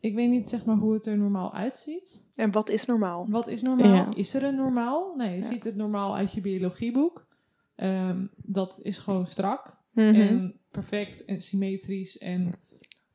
Ik 0.00 0.14
weet 0.14 0.28
niet, 0.30 0.48
zeg 0.48 0.64
maar, 0.64 0.76
hoe 0.76 0.92
het 0.92 1.06
er 1.06 1.16
normaal 1.18 1.54
uitziet. 1.54 2.26
En 2.34 2.52
wat 2.52 2.68
is 2.68 2.84
normaal? 2.84 3.26
Wat 3.28 3.46
is 3.48 3.62
normaal? 3.62 3.94
Ja. 3.94 4.08
Is 4.14 4.34
er 4.34 4.42
een 4.44 4.56
normaal? 4.56 5.14
Nee, 5.16 5.30
je 5.30 5.36
Ja. 5.36 5.42
ziet 5.42 5.64
het 5.64 5.76
normaal 5.76 6.16
uit 6.16 6.32
je 6.32 6.40
biologieboek. 6.40 7.26
Ehm, 7.74 8.26
dat 8.36 8.80
is 8.82 8.98
gewoon 8.98 9.26
strak 9.26 9.82
Mhm. 9.90 10.14
en 10.14 10.60
perfect 10.70 11.24
en 11.24 11.40
symmetrisch 11.40 12.18
en 12.18 12.52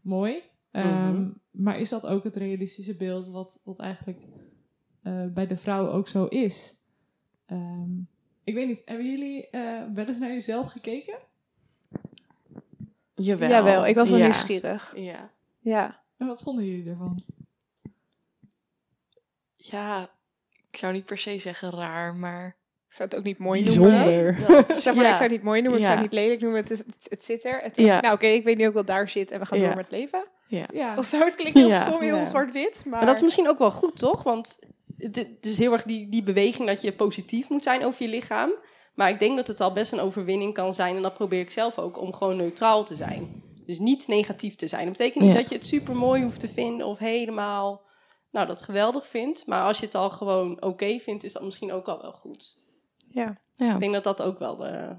mooi. 0.02 0.42
Ehm, 0.72 1.14
Mhm. 1.14 1.30
Maar 1.52 1.80
is 1.80 1.90
dat 1.90 2.06
ook 2.06 2.24
het 2.24 2.36
realistische 2.36 2.96
beeld 2.96 3.28
wat, 3.28 3.62
wat 3.64 3.80
eigenlijk 3.80 4.22
eh, 5.02 5.26
bij 5.26 5.48
de 5.48 5.58
vrouw 5.58 5.90
ook 5.90 6.08
zo 6.08 6.26
is? 6.26 6.78
Ehm, 7.46 7.98
ik 8.44 8.54
weet 8.54 8.68
niet, 8.68 8.82
hebben 8.86 9.10
jullie 9.12 9.50
eh, 9.50 9.84
wel 9.94 10.06
eens 10.06 10.18
naar 10.18 10.30
jezelf 10.30 10.72
gekeken? 10.72 11.18
Jawel. 13.16 13.50
Jawel, 13.50 13.86
ik 13.86 13.96
was 13.96 14.10
wel 14.10 14.18
ja. 14.18 14.24
nieuwsgierig. 14.26 14.94
Ja. 14.96 15.32
Ja. 15.60 16.04
En 16.18 16.28
wat 16.28 16.42
vonden 16.42 16.66
jullie 16.66 16.90
ervan? 16.90 17.24
ja, 19.56 20.10
ik 20.72 20.78
zou 20.78 20.94
niet 20.94 21.06
per 21.06 21.18
se 21.18 21.38
zeggen 21.38 21.70
raar, 21.72 22.16
maar... 22.16 22.58
Ik 22.90 22.96
zou 22.96 23.10
het 23.10 23.18
ook 23.18 23.24
niet 23.24 23.38
mooi 23.38 23.64
noemen. 23.64 24.04
Zeg 24.70 24.94
maar, 24.96 25.04
Ja. 25.04 25.10
ik 25.10 25.16
zou 25.16 25.22
het 25.22 25.32
niet 25.32 25.44
mooi 25.44 25.62
noemen, 25.62 25.80
ik 25.80 25.86
zou 25.86 25.98
Ja. 25.98 26.02
het 26.04 26.12
niet 26.12 26.20
lelijk 26.22 26.42
noemen. 26.42 26.60
Het, 26.62 26.72
is, 26.72 26.78
het, 26.78 27.08
het 27.10 27.24
zit 27.24 27.46
er. 27.46 27.62
En 27.62 27.72
toen 27.72 27.84
Ja. 27.86 27.90
dacht 27.90 28.04
ik, 28.04 28.04
nou 28.10 28.16
oké, 28.16 28.28
ik 28.28 28.44
weet 28.44 28.58
nu 28.58 28.68
ook 28.68 28.74
wel 28.74 28.86
daar 28.86 29.10
zit 29.10 29.32
en 29.32 29.40
we 29.40 29.46
gaan 29.46 29.60
Ja. 29.60 29.66
door 29.66 29.76
met 29.76 29.86
het 29.86 29.94
leven. 30.00 30.24
Ja, 30.48 30.98
Of 30.98 31.06
zo, 31.06 31.20
het 31.26 31.36
klinkt 31.36 31.58
heel 31.58 31.68
Ja. 31.68 31.86
stom, 31.86 32.02
heel 32.02 32.16
Ja. 32.16 32.26
zwart-wit. 32.26 32.82
Maar, 32.86 32.98
Maar 32.98 33.06
dat 33.06 33.16
is 33.16 33.22
misschien 33.22 33.50
ook 33.50 33.58
wel 33.58 33.72
goed, 33.72 33.98
toch? 33.98 34.24
Want 34.24 34.60
het, 34.98 35.16
het 35.16 35.46
is 35.46 35.58
heel 35.58 35.74
erg 35.74 35.84
die, 35.84 36.10
die 36.10 36.24
beweging 36.24 36.68
dat 36.68 36.82
je 36.82 36.92
positief 36.92 37.50
moet 37.50 37.64
zijn 37.64 37.86
over 37.86 38.04
je 38.04 38.10
lichaam. 38.10 38.52
Maar 38.96 39.10
ik 39.10 39.20
denk 39.20 39.36
dat 39.36 39.48
het 39.48 39.62
al 39.62 39.74
best 39.74 39.92
een 39.92 40.00
overwinning 40.00 40.54
kan 40.54 40.74
zijn. 40.74 40.96
En 40.96 41.02
dat 41.02 41.14
probeer 41.14 41.40
ik 41.40 41.52
zelf 41.52 41.78
ook, 41.78 42.02
om 42.02 42.14
gewoon 42.14 42.36
neutraal 42.38 42.84
te 42.84 42.96
zijn. 42.96 43.44
Dus 43.66 43.80
niet 43.80 44.08
negatief 44.08 44.56
te 44.56 44.68
zijn. 44.68 44.84
Dat 44.86 44.98
betekent 44.98 45.24
niet 45.24 45.34
Ja. 45.34 45.40
dat 45.40 45.50
je 45.50 45.56
het 45.56 45.66
super 45.66 45.96
mooi 45.96 46.24
hoeft 46.24 46.40
te 46.40 46.48
vinden 46.48 46.86
of 46.86 46.98
helemaal 46.98 47.82
nou, 48.32 48.48
dat 48.48 48.62
geweldig 48.62 49.08
vindt. 49.08 49.46
Maar 49.48 49.64
als 49.64 49.80
je 49.80 49.86
het 49.86 49.96
al 49.96 50.10
gewoon 50.10 50.62
oké 50.64 51.00
vindt, 51.00 51.24
is 51.24 51.34
dat 51.34 51.44
misschien 51.44 51.72
ook 51.72 51.88
al 51.88 52.02
wel 52.02 52.12
goed. 52.12 52.58
Ja. 53.10 53.38
Ja. 53.56 53.74
Ik 53.74 53.80
denk 53.80 53.94
dat 53.94 54.04
dat 54.04 54.22
ook 54.22 54.40
wel 54.40 54.66
eh, 54.66 54.90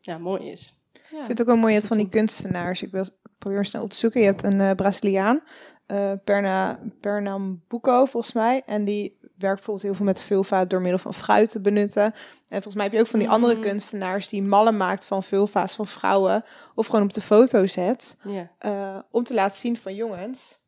ja, 0.00 0.18
mooi 0.18 0.50
is. 0.50 0.74
ja. 0.92 1.00
Ik 1.00 1.06
vind 1.16 1.28
het 1.28 1.40
ook 1.40 1.46
wel 1.46 1.56
mooi 1.56 1.74
dat 1.74 1.86
van 1.86 1.96
die 1.96 2.08
kunstenaars. 2.08 2.82
Ik 2.82 2.90
wil, 2.90 3.04
probeer 3.38 3.58
hem 3.58 3.66
snel 3.66 3.82
op 3.82 3.90
te 3.90 3.96
zoeken. 3.96 4.20
Je 4.20 4.26
hebt 4.26 4.42
een 4.42 4.60
eh, 4.60 4.70
Braziliaan, 4.74 5.40
eh 5.86 6.12
Perna, 6.24 6.78
Pernambuco 7.00 8.04
volgens 8.04 8.32
mij. 8.32 8.62
En 8.66 8.84
die 8.84 9.16
werkt 9.20 9.56
bijvoorbeeld 9.56 9.82
heel 9.82 9.94
veel 9.94 10.04
met 10.04 10.20
vulva 10.20 10.64
door 10.64 10.80
middel 10.80 10.98
van 10.98 11.14
fruit 11.14 11.50
te 11.50 11.60
benutten. 11.60 12.04
En 12.04 12.14
volgens 12.62 12.74
mij 12.74 12.84
heb 12.84 12.92
je 12.92 13.00
ook 13.00 13.06
van 13.06 13.18
die 13.18 13.28
andere 13.28 13.54
Mm. 13.54 13.60
kunstenaars 13.60 14.28
die 14.28 14.42
mallen 14.42 14.76
maakt 14.76 15.06
van 15.06 15.22
vulva's 15.22 15.74
van 15.74 15.86
vrouwen. 15.86 16.44
Of 16.74 16.86
gewoon 16.86 17.04
op 17.04 17.12
de 17.12 17.20
foto 17.20 17.66
zet. 17.66 18.16
Ja. 18.24 18.50
eh, 18.58 18.98
om 19.10 19.22
te 19.24 19.34
laten 19.34 19.58
zien 19.60 19.76
van 19.76 19.94
jongens. 19.94 20.66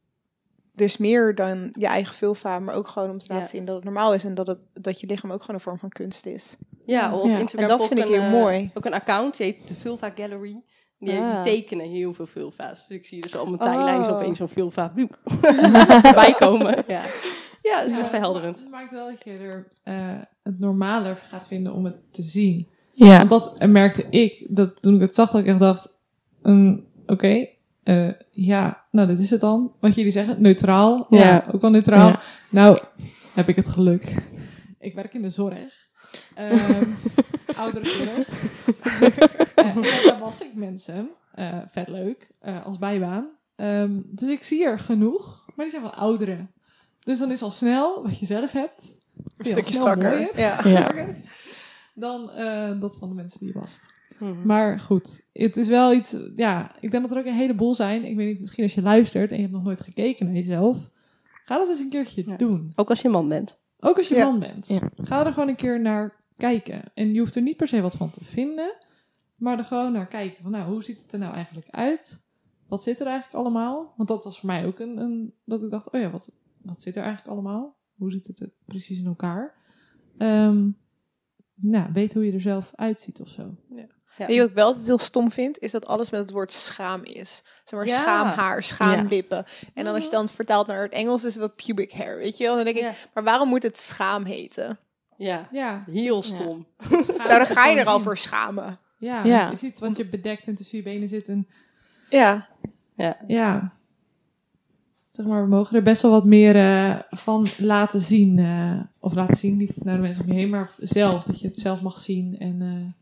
Er 0.76 0.84
is 0.84 0.96
meer 0.96 1.34
dan 1.34 1.68
je 1.78 1.86
eigen 1.86 2.14
vulva, 2.14 2.58
maar 2.58 2.74
ook 2.74 2.88
gewoon 2.88 3.10
om 3.10 3.18
te 3.18 3.24
laten 3.28 3.44
Ja. 3.44 3.50
zien 3.50 3.64
dat 3.64 3.74
het 3.74 3.84
normaal 3.84 4.14
is 4.14 4.24
en 4.24 4.34
dat, 4.34 4.46
het, 4.46 4.66
dat 4.72 5.00
je 5.00 5.06
lichaam 5.06 5.32
ook 5.32 5.40
gewoon 5.40 5.56
een 5.56 5.62
vorm 5.62 5.78
van 5.78 5.88
kunst 5.88 6.26
is. 6.26 6.56
Ja, 6.86 7.14
op 7.14 7.24
Ja. 7.26 7.38
Instagram 7.38 7.70
En 7.70 7.78
dat 7.78 7.86
vind 7.86 8.00
ik 8.00 8.06
heel 8.06 8.20
eh, 8.22 8.30
mooi. 8.30 8.70
Ook 8.74 8.84
een 8.84 8.94
account, 8.94 9.36
die 9.36 9.46
heet 9.46 9.68
de 9.68 9.74
Vulva 9.74 10.12
Gallery. 10.14 10.62
Die, 10.98 11.08
die 11.10 11.18
Ah. 11.18 11.42
tekenen 11.42 11.88
heel 11.90 12.12
veel 12.14 12.26
vulva's. 12.26 12.86
Dus 12.86 12.96
ik 12.96 13.06
zie 13.06 13.20
dus 13.20 13.36
al 13.36 13.44
mijn 13.46 13.58
tijdlijn 13.58 14.04
zo 14.04 14.10
Oh. 14.10 14.16
opeens 14.16 14.38
zo'n 14.38 14.48
vulva 14.48 14.88
bloep, 14.88 15.18
voorbij 16.02 16.34
komen. 16.38 16.84
Ja, 16.86 17.02
ja 17.62 17.76
dat 17.76 17.84
is 17.86 17.90
Ja, 17.90 17.96
best 17.96 18.10
verhelderend. 18.10 18.58
Het 18.58 18.70
maakt 18.70 18.92
wel 18.92 19.06
dat 19.06 19.24
je 19.24 19.30
er 19.30 19.72
eh, 19.82 20.18
het 20.42 20.58
normaler 20.58 21.16
gaat 21.16 21.46
vinden 21.46 21.72
om 21.72 21.84
het 21.84 21.96
te 22.12 22.22
zien. 22.22 22.68
Ja. 22.92 23.16
Want 23.26 23.30
dat 23.30 23.66
merkte 23.68 24.06
ik, 24.10 24.46
dat 24.48 24.82
toen 24.82 24.94
ik 24.94 25.00
het 25.00 25.14
zag, 25.14 25.30
dat 25.30 25.40
ik 25.40 25.46
echt 25.46 25.58
dacht, 25.58 25.98
mm, 26.42 26.84
oké, 27.06 27.46
eh, 27.90 28.10
ja, 28.30 28.86
nou 28.90 29.06
dit 29.08 29.18
is 29.18 29.30
het 29.30 29.40
dan. 29.40 29.72
Wat 29.80 29.94
jullie 29.94 30.10
zeggen, 30.12 30.42
neutraal. 30.42 31.06
Ja, 31.08 31.18
Ja. 31.18 31.44
ook 31.52 31.60
wel 31.60 31.70
neutraal. 31.70 32.08
Ja. 32.08 32.20
Nou, 32.50 32.78
heb 33.34 33.48
ik 33.48 33.56
het 33.56 33.68
geluk. 33.68 34.14
Ik 34.78 34.94
werk 34.94 35.14
in 35.14 35.22
de 35.22 35.30
zorg. 35.30 35.88
Ehm 36.34 36.84
ouderenzorg. 37.62 38.28
Eh, 39.54 39.76
en 39.76 39.82
daar 39.82 40.18
was 40.18 40.40
ik 40.42 40.54
mensen. 40.54 41.10
Eh, 41.34 41.58
vet 41.66 41.88
leuk, 41.88 42.30
eh, 42.40 42.64
als 42.66 42.78
bijbaan. 42.78 43.28
Ehm, 43.56 44.00
dus 44.04 44.28
ik 44.28 44.42
zie 44.42 44.64
er 44.64 44.78
genoeg, 44.78 45.44
maar 45.56 45.64
die 45.64 45.70
zijn 45.74 45.82
wel 45.82 45.94
ouderen. 45.94 46.50
Dus 47.00 47.18
dan 47.18 47.30
is 47.30 47.42
al 47.42 47.50
snel 47.50 48.02
wat 48.02 48.18
je 48.18 48.26
zelf 48.26 48.52
hebt. 48.52 48.98
Een 49.36 49.44
stukje 49.44 49.74
strakker. 49.74 50.10
mooier. 50.10 50.38
Ja. 50.38 50.60
Ja. 50.64 50.80
strakker 50.80 51.16
dan 51.94 52.30
eh, 52.30 52.80
dat 52.80 52.96
van 52.98 53.08
de 53.08 53.14
mensen 53.14 53.38
die 53.38 53.48
je 53.48 53.58
wast. 53.58 53.92
Mhm. 54.20 54.46
Maar 54.46 54.80
goed, 54.80 55.28
het 55.32 55.56
is 55.56 55.68
wel 55.68 55.92
iets... 55.94 56.16
Ja, 56.36 56.74
ik 56.80 56.90
denk 56.90 57.02
dat 57.02 57.12
er 57.12 57.18
ook 57.18 57.26
een 57.26 57.34
heleboel 57.34 57.74
zijn. 57.74 58.04
Ik 58.04 58.16
weet 58.16 58.26
niet, 58.26 58.40
misschien 58.40 58.62
als 58.62 58.74
je 58.74 58.82
luistert 58.82 59.30
en 59.30 59.36
je 59.36 59.42
hebt 59.42 59.54
nog 59.54 59.64
nooit 59.64 59.80
gekeken 59.80 60.26
naar 60.26 60.34
jezelf. 60.34 60.90
Ga 61.44 61.56
dat 61.58 61.68
eens 61.68 61.78
een 61.78 61.90
keertje 61.90 62.22
Ja. 62.26 62.36
doen. 62.36 62.72
Ook 62.76 62.90
als 62.90 63.02
je 63.02 63.08
man 63.08 63.28
bent. 63.28 63.60
Ook 63.80 63.96
als 63.96 64.08
je 64.08 64.14
Ja. 64.14 64.24
man 64.24 64.38
bent. 64.38 64.68
Ja. 64.68 64.90
Ga 65.02 65.26
er 65.26 65.32
gewoon 65.32 65.48
een 65.48 65.56
keer 65.56 65.80
naar 65.80 66.22
kijken. 66.36 66.82
En 66.94 67.12
je 67.12 67.18
hoeft 67.18 67.36
er 67.36 67.42
niet 67.42 67.56
per 67.56 67.68
se 67.68 67.80
wat 67.80 67.96
van 67.96 68.10
te 68.10 68.24
vinden. 68.24 68.74
Maar 69.36 69.58
er 69.58 69.64
gewoon 69.64 69.92
naar 69.92 70.06
kijken. 70.08 70.42
Van, 70.42 70.50
nou, 70.50 70.70
hoe 70.72 70.84
ziet 70.84 71.02
het 71.02 71.12
er 71.12 71.18
nou 71.18 71.34
eigenlijk 71.34 71.68
uit? 71.70 72.22
Wat 72.68 72.82
zit 72.82 73.00
er 73.00 73.06
eigenlijk 73.06 73.36
allemaal? 73.44 73.94
Want 73.96 74.08
dat 74.08 74.24
was 74.24 74.40
voor 74.40 74.46
mij 74.48 74.66
ook 74.66 74.78
een... 74.78 74.98
een 74.98 75.34
dat 75.44 75.62
ik 75.62 75.70
dacht, 75.70 75.90
oh 75.90 76.00
ja, 76.00 76.10
wat, 76.10 76.30
wat 76.62 76.82
zit 76.82 76.96
er 76.96 77.02
eigenlijk 77.02 77.32
allemaal? 77.34 77.76
Hoe 77.96 78.12
zit 78.12 78.26
het 78.26 78.40
er 78.40 78.50
precies 78.64 79.00
in 79.00 79.06
elkaar? 79.06 79.54
Ehm, 80.18 80.68
nou, 81.54 81.92
weet 81.92 82.14
hoe 82.14 82.26
je 82.26 82.32
er 82.32 82.40
zelf 82.40 82.72
uitziet 82.74 83.20
of 83.20 83.28
zo. 83.28 83.54
Ja. 83.74 83.86
Weet 84.16 84.28
je 84.28 84.38
wat 84.40 84.48
ik 84.48 84.54
wel 84.54 84.66
altijd 84.66 84.86
heel 84.86 84.98
stom 84.98 85.32
vind? 85.32 85.58
Is 85.58 85.70
dat 85.70 85.86
alles 85.86 86.10
met 86.10 86.20
het 86.20 86.30
woord 86.30 86.52
schaam 86.52 87.02
is. 87.04 87.42
Zeg 87.64 87.78
maar 87.78 87.86
Ja. 87.88 88.00
schaamhaar, 88.00 88.62
schaamlippen. 88.62 89.44
En 89.74 89.84
dan 89.84 89.94
als 89.94 90.04
je 90.04 90.10
dan 90.10 90.24
het 90.24 90.32
vertaalt 90.32 90.66
naar 90.66 90.82
het 90.82 90.92
Engels 90.92 91.24
is 91.24 91.34
het 91.34 91.38
wel 91.42 91.50
pubic 91.66 91.92
hair, 91.92 92.16
weet 92.18 92.36
je 92.36 92.44
wel? 92.44 92.54
Dan 92.54 92.64
denk 92.64 92.76
ik, 92.76 92.82
Ja. 92.82 92.92
maar 93.14 93.24
waarom 93.24 93.48
moet 93.48 93.62
het 93.62 93.78
schaam 93.78 94.24
heten? 94.24 94.78
Ja, 95.16 95.48
Ja, 95.52 95.84
heel 95.90 96.22
stom. 96.22 96.66
Nou, 96.88 97.28
dan 97.28 97.46
ga 97.46 97.66
je 97.66 97.78
er 97.78 97.86
al 97.86 98.00
voor 98.00 98.16
schamen. 98.18 98.78
Ja, 98.98 99.24
Ja. 99.24 99.44
het 99.44 99.52
is 99.52 99.62
iets 99.62 99.80
wat 99.80 99.96
je 99.96 100.06
bedekt 100.08 100.46
en 100.46 100.54
tussen 100.54 100.78
je 100.78 100.84
benen 100.84 101.08
zit. 101.08 101.28
En 101.28 101.48
Ja. 102.08 102.48
ja, 103.26 103.72
zeg 105.12 105.26
maar, 105.26 105.42
we 105.42 105.48
mogen 105.48 105.76
er 105.76 105.82
best 105.82 106.02
wel 106.02 106.10
wat 106.10 106.24
meer 106.24 106.56
eh, 106.56 106.98
van 107.10 107.46
laten 107.58 108.00
zien. 108.00 108.38
eh, 108.38 108.80
of 109.00 109.14
laten 109.14 109.36
zien, 109.36 109.56
niet 109.56 109.84
naar 109.84 109.94
de 109.96 110.00
mensen 110.02 110.24
om 110.24 110.30
je 110.32 110.38
heen, 110.38 110.48
maar 110.50 110.70
zelf. 110.78 111.24
Dat 111.24 111.40
je 111.40 111.46
het 111.46 111.58
zelf 111.60 111.82
mag 111.82 111.98
zien 111.98 112.38
en 112.38 112.62
eh, 112.62 112.99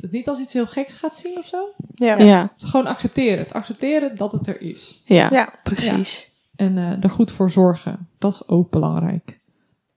het 0.00 0.10
niet 0.10 0.28
als 0.28 0.38
iets 0.40 0.52
heel 0.52 0.66
geks 0.66 0.96
gaat 0.96 1.16
zien 1.16 1.38
of 1.38 1.46
zo. 1.46 1.68
Ja. 1.94 2.18
Ja. 2.18 2.52
Dus 2.56 2.70
gewoon 2.70 2.86
accepteren. 2.86 3.38
Het 3.38 3.52
accepteren 3.52 4.16
dat 4.16 4.32
het 4.32 4.46
er 4.46 4.60
is. 4.60 5.02
Ja. 5.04 5.28
Ja. 5.32 5.54
Precies. 5.62 6.30
En 6.56 6.78
eh, 6.78 7.02
er 7.04 7.10
goed 7.10 7.32
voor 7.32 7.50
zorgen. 7.50 8.08
Dat 8.18 8.32
is 8.32 8.48
ook 8.48 8.70
belangrijk. 8.70 9.40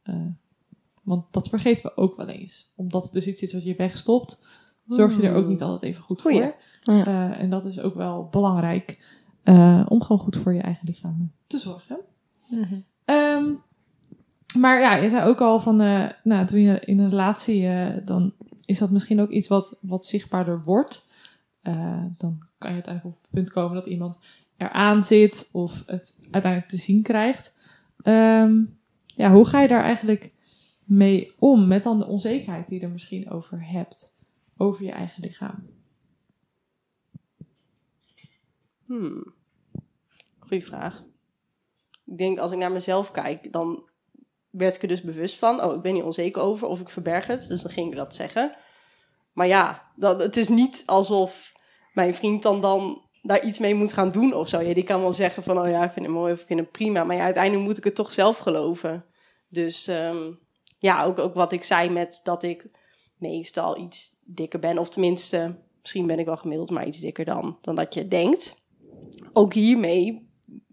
Eh, 0.04 0.16
want 1.04 1.26
dat 1.34 1.50
vergeten 1.50 1.86
we 1.86 1.98
ook 1.98 2.18
wel 2.18 2.28
eens. 2.28 2.72
Omdat 2.76 3.04
het 3.04 3.14
dus 3.14 3.28
iets 3.28 3.42
is 3.42 3.54
wat 3.54 3.64
je 3.64 3.76
wegstopt, 3.76 4.40
zorg 4.88 5.16
je 5.22 5.28
er 5.28 5.34
ook 5.36 5.48
niet 5.48 5.62
altijd 5.62 5.84
even 5.92 6.04
goed 6.04 6.22
Goeie. 6.22 6.42
voor. 6.42 6.96
Ja. 6.96 7.06
Eh, 7.06 7.40
en 7.40 7.50
dat 7.50 7.66
is 7.66 7.80
ook 7.80 7.96
wel 7.96 8.28
belangrijk. 8.32 9.16
eh, 9.44 9.86
om 9.88 10.02
gewoon 10.02 10.22
goed 10.22 10.38
voor 10.38 10.54
je 10.54 10.62
eigen 10.62 10.88
lichaam 10.88 11.32
te 11.48 11.58
zorgen. 11.58 11.98
Ehm, 13.06 13.46
maar 14.60 14.80
ja, 14.82 14.96
je 14.96 15.10
zei 15.10 15.28
ook 15.28 15.42
al 15.42 15.60
van, 15.60 15.82
eh, 15.82 16.06
nou, 16.24 16.46
toen 16.46 16.60
je 16.60 16.80
in 16.80 17.00
een 17.00 17.10
relatie, 17.10 17.68
eh, 17.68 17.88
dan 18.06 18.34
is 18.68 18.78
dat 18.78 18.92
misschien 18.92 19.22
ook 19.22 19.30
iets 19.30 19.48
wat, 19.48 19.78
wat 19.82 20.06
zichtbaarder 20.06 20.64
wordt. 20.64 21.06
Eh, 21.62 22.04
dan 22.18 22.40
kan 22.58 22.70
je 22.70 22.76
uiteindelijk 22.76 23.16
op 23.16 23.22
het 23.22 23.32
punt 23.32 23.52
komen 23.52 23.76
dat 23.76 23.86
iemand 23.86 24.20
eraan 24.58 25.04
zit 25.04 25.50
of 25.52 25.84
het 25.86 26.16
uiteindelijk 26.32 26.72
te 26.72 26.78
zien 26.78 27.02
krijgt. 27.02 27.54
Ehm, 28.02 28.64
ja, 29.06 29.32
hoe 29.32 29.46
ga 29.46 29.62
je 29.62 29.68
daar 29.68 29.84
eigenlijk 29.84 30.34
mee 30.84 31.34
om 31.40 31.68
met 31.68 31.84
dan 31.84 32.00
de 32.00 32.06
onzekerheid 32.06 32.68
die 32.68 32.80
je 32.80 32.86
er 32.86 32.92
misschien 32.92 33.30
over 33.30 33.70
hebt, 33.70 34.18
over 34.58 34.84
je 34.84 34.92
eigen 34.92 35.24
lichaam? 35.24 35.70
Hmm. 38.86 39.34
Goeie 40.40 40.64
vraag. 40.64 41.04
Ik 42.06 42.18
denk 42.18 42.40
als 42.40 42.52
ik 42.52 42.58
naar 42.58 42.72
mezelf 42.72 43.12
kijk, 43.12 43.52
dan 43.52 43.90
werd 44.58 44.76
ik 44.76 44.82
er 44.82 44.88
dus 44.88 45.02
bewust 45.02 45.36
van. 45.36 45.64
Oh, 45.64 45.76
ik 45.76 45.82
ben 45.82 45.94
hier 45.94 46.06
onzeker 46.06 46.42
over 46.42 46.68
of 46.68 46.80
ik 46.80 46.90
verberg 46.90 47.28
het. 47.28 47.48
Dus 47.48 47.62
dan 47.62 47.72
ging 47.72 47.92
ik 47.92 47.98
dat 47.98 48.16
zeggen. 48.16 48.56
Maar 49.34 49.48
ja, 49.48 49.92
dat, 49.96 50.22
het 50.22 50.38
is 50.38 50.48
niet 50.48 50.84
alsof 50.86 51.54
mijn 51.94 52.14
vriend 52.14 52.44
dan, 52.44 52.62
dan 52.62 53.02
daar 53.22 53.46
iets 53.46 53.60
mee 53.60 53.76
moet 53.76 53.94
gaan 53.94 54.12
doen 54.12 54.34
of 54.34 54.48
zo. 54.48 54.60
Ja, 54.60 54.74
die 54.74 54.84
kan 54.84 55.02
wel 55.02 55.14
zeggen 55.14 55.44
van, 55.44 55.60
oh 55.60 55.70
ja, 55.70 55.84
ik 55.84 55.92
vind 55.92 56.06
het 56.06 56.16
mooi 56.16 56.34
of 56.34 56.42
ik 56.42 56.48
vind 56.48 56.60
het 56.60 56.72
prima. 56.72 57.04
Maar 57.04 57.16
ja, 57.16 57.24
uiteindelijk 57.24 57.64
moet 57.64 57.78
ik 57.78 57.84
het 57.84 57.96
toch 57.96 58.12
zelf 58.12 58.38
geloven. 58.38 59.06
Dus 59.50 59.88
ehm, 59.88 60.32
ja, 60.80 61.04
ook, 61.04 61.20
ook 61.20 61.34
wat 61.34 61.52
ik 61.52 61.64
zei 61.64 61.90
met 61.90 62.20
dat 62.24 62.44
ik 62.44 62.70
meestal 63.18 63.78
iets 63.78 64.18
dikker 64.26 64.60
ben. 64.60 64.78
Of 64.78 64.90
tenminste, 64.90 65.56
misschien 65.82 66.08
ben 66.08 66.20
ik 66.20 66.26
wel 66.26 66.38
gemiddeld, 66.38 66.70
maar 66.70 66.88
iets 66.88 67.00
dikker 67.00 67.26
dan, 67.26 67.58
dan 67.62 67.76
dat 67.76 67.94
je 67.94 68.08
denkt. 68.08 68.66
Ook 69.34 69.54
hiermee 69.54 70.28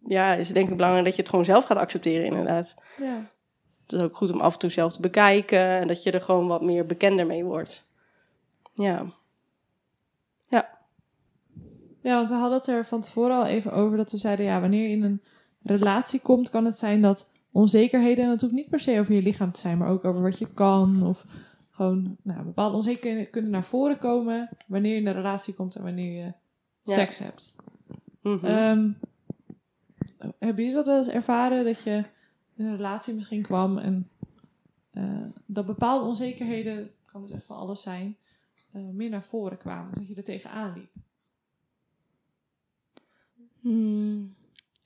ja, 0.07 0.35
is 0.35 0.47
het 0.47 0.57
denk 0.57 0.71
ik 0.71 0.77
belangrijk 0.77 1.05
dat 1.05 1.15
je 1.17 1.21
het 1.21 1.31
gewoon 1.31 1.45
zelf 1.45 1.65
gaat 1.65 1.77
accepteren 1.77 2.27
inderdaad. 2.27 2.75
Ja. 2.97 3.31
Het 3.87 3.93
is 3.93 4.01
ook 4.01 4.17
goed 4.17 4.33
om 4.33 4.41
af 4.41 4.53
en 4.53 4.59
toe 4.59 4.71
zelf 4.71 4.93
te 4.93 5.01
bekijken 5.01 5.59
en 5.59 5.87
dat 5.89 6.03
je 6.03 6.11
er 6.11 6.21
gewoon 6.21 6.47
wat 6.47 6.63
meer 6.63 6.87
bekender 6.87 7.27
mee 7.27 7.45
wordt. 7.45 7.89
Ja. 8.75 9.07
Ja. 10.49 10.79
Ja, 12.03 12.15
want 12.17 12.29
we 12.29 12.35
hadden 12.35 12.59
het 12.59 12.67
er 12.67 12.85
van 12.85 13.01
tevoren 13.01 13.37
al 13.37 13.47
even 13.47 13.73
over 13.73 13.97
dat 13.97 14.11
we 14.13 14.19
zeiden, 14.19 14.45
ja, 14.45 14.61
wanneer 14.61 14.83
je 14.89 14.97
in 14.97 15.03
een 15.03 15.23
relatie 15.63 16.21
komt, 16.21 16.51
kan 16.51 16.65
het 16.65 16.79
zijn 16.79 17.01
dat 17.03 17.31
onzekerheden, 17.53 18.25
en 18.25 18.31
dat 18.31 18.41
hoeft 18.41 18.53
niet 18.53 18.69
per 18.69 18.81
se 18.81 18.99
over 19.01 19.15
je 19.15 19.23
lichaam 19.23 19.53
te 19.53 19.61
zijn, 19.61 19.79
maar 19.79 19.89
ook 19.89 20.05
over 20.05 20.23
wat 20.23 20.39
je 20.39 20.49
kan, 20.55 21.07
of 21.07 21.25
gewoon, 21.71 22.17
nou, 22.23 22.43
bepaalde 22.43 22.77
onzekerheden 22.77 23.31
kunnen 23.31 23.51
naar 23.51 23.65
voren 23.65 23.99
komen 23.99 24.49
wanneer 24.67 24.95
je 24.95 25.01
in 25.01 25.07
een 25.07 25.13
relatie 25.15 25.55
komt 25.55 25.77
en 25.77 25.83
wanneer 25.83 26.25
je 26.25 26.33
Ja. 26.83 26.95
seks 26.95 27.19
hebt. 27.19 27.57
Mhm. 28.23 28.45
Ehm, 28.45 28.91
hebben 30.39 30.65
jullie 30.65 30.75
dat 30.75 30.87
wel 30.87 30.97
eens 30.97 31.09
ervaren, 31.09 31.65
dat 31.65 31.83
je 31.83 32.05
een 32.57 32.77
relatie 32.77 33.15
misschien 33.15 33.43
kwam 33.43 33.79
en 33.79 34.09
eh, 34.91 35.27
dat 35.47 35.67
bepaalde 35.67 36.07
onzekerheden, 36.07 36.91
kan 37.07 37.23
dus 37.23 37.31
echt 37.31 37.47
van 37.47 37.57
alles 37.57 37.83
zijn, 37.83 38.17
eh, 38.73 38.83
meer 38.93 39.11
naar 39.11 39.25
voren 39.25 39.59
kwamen, 39.59 39.95
dat 39.95 40.07
je 40.07 40.15
er 40.15 40.23
tegenaan 40.23 40.73
liep? 40.75 40.91
Hmm. 43.61 44.35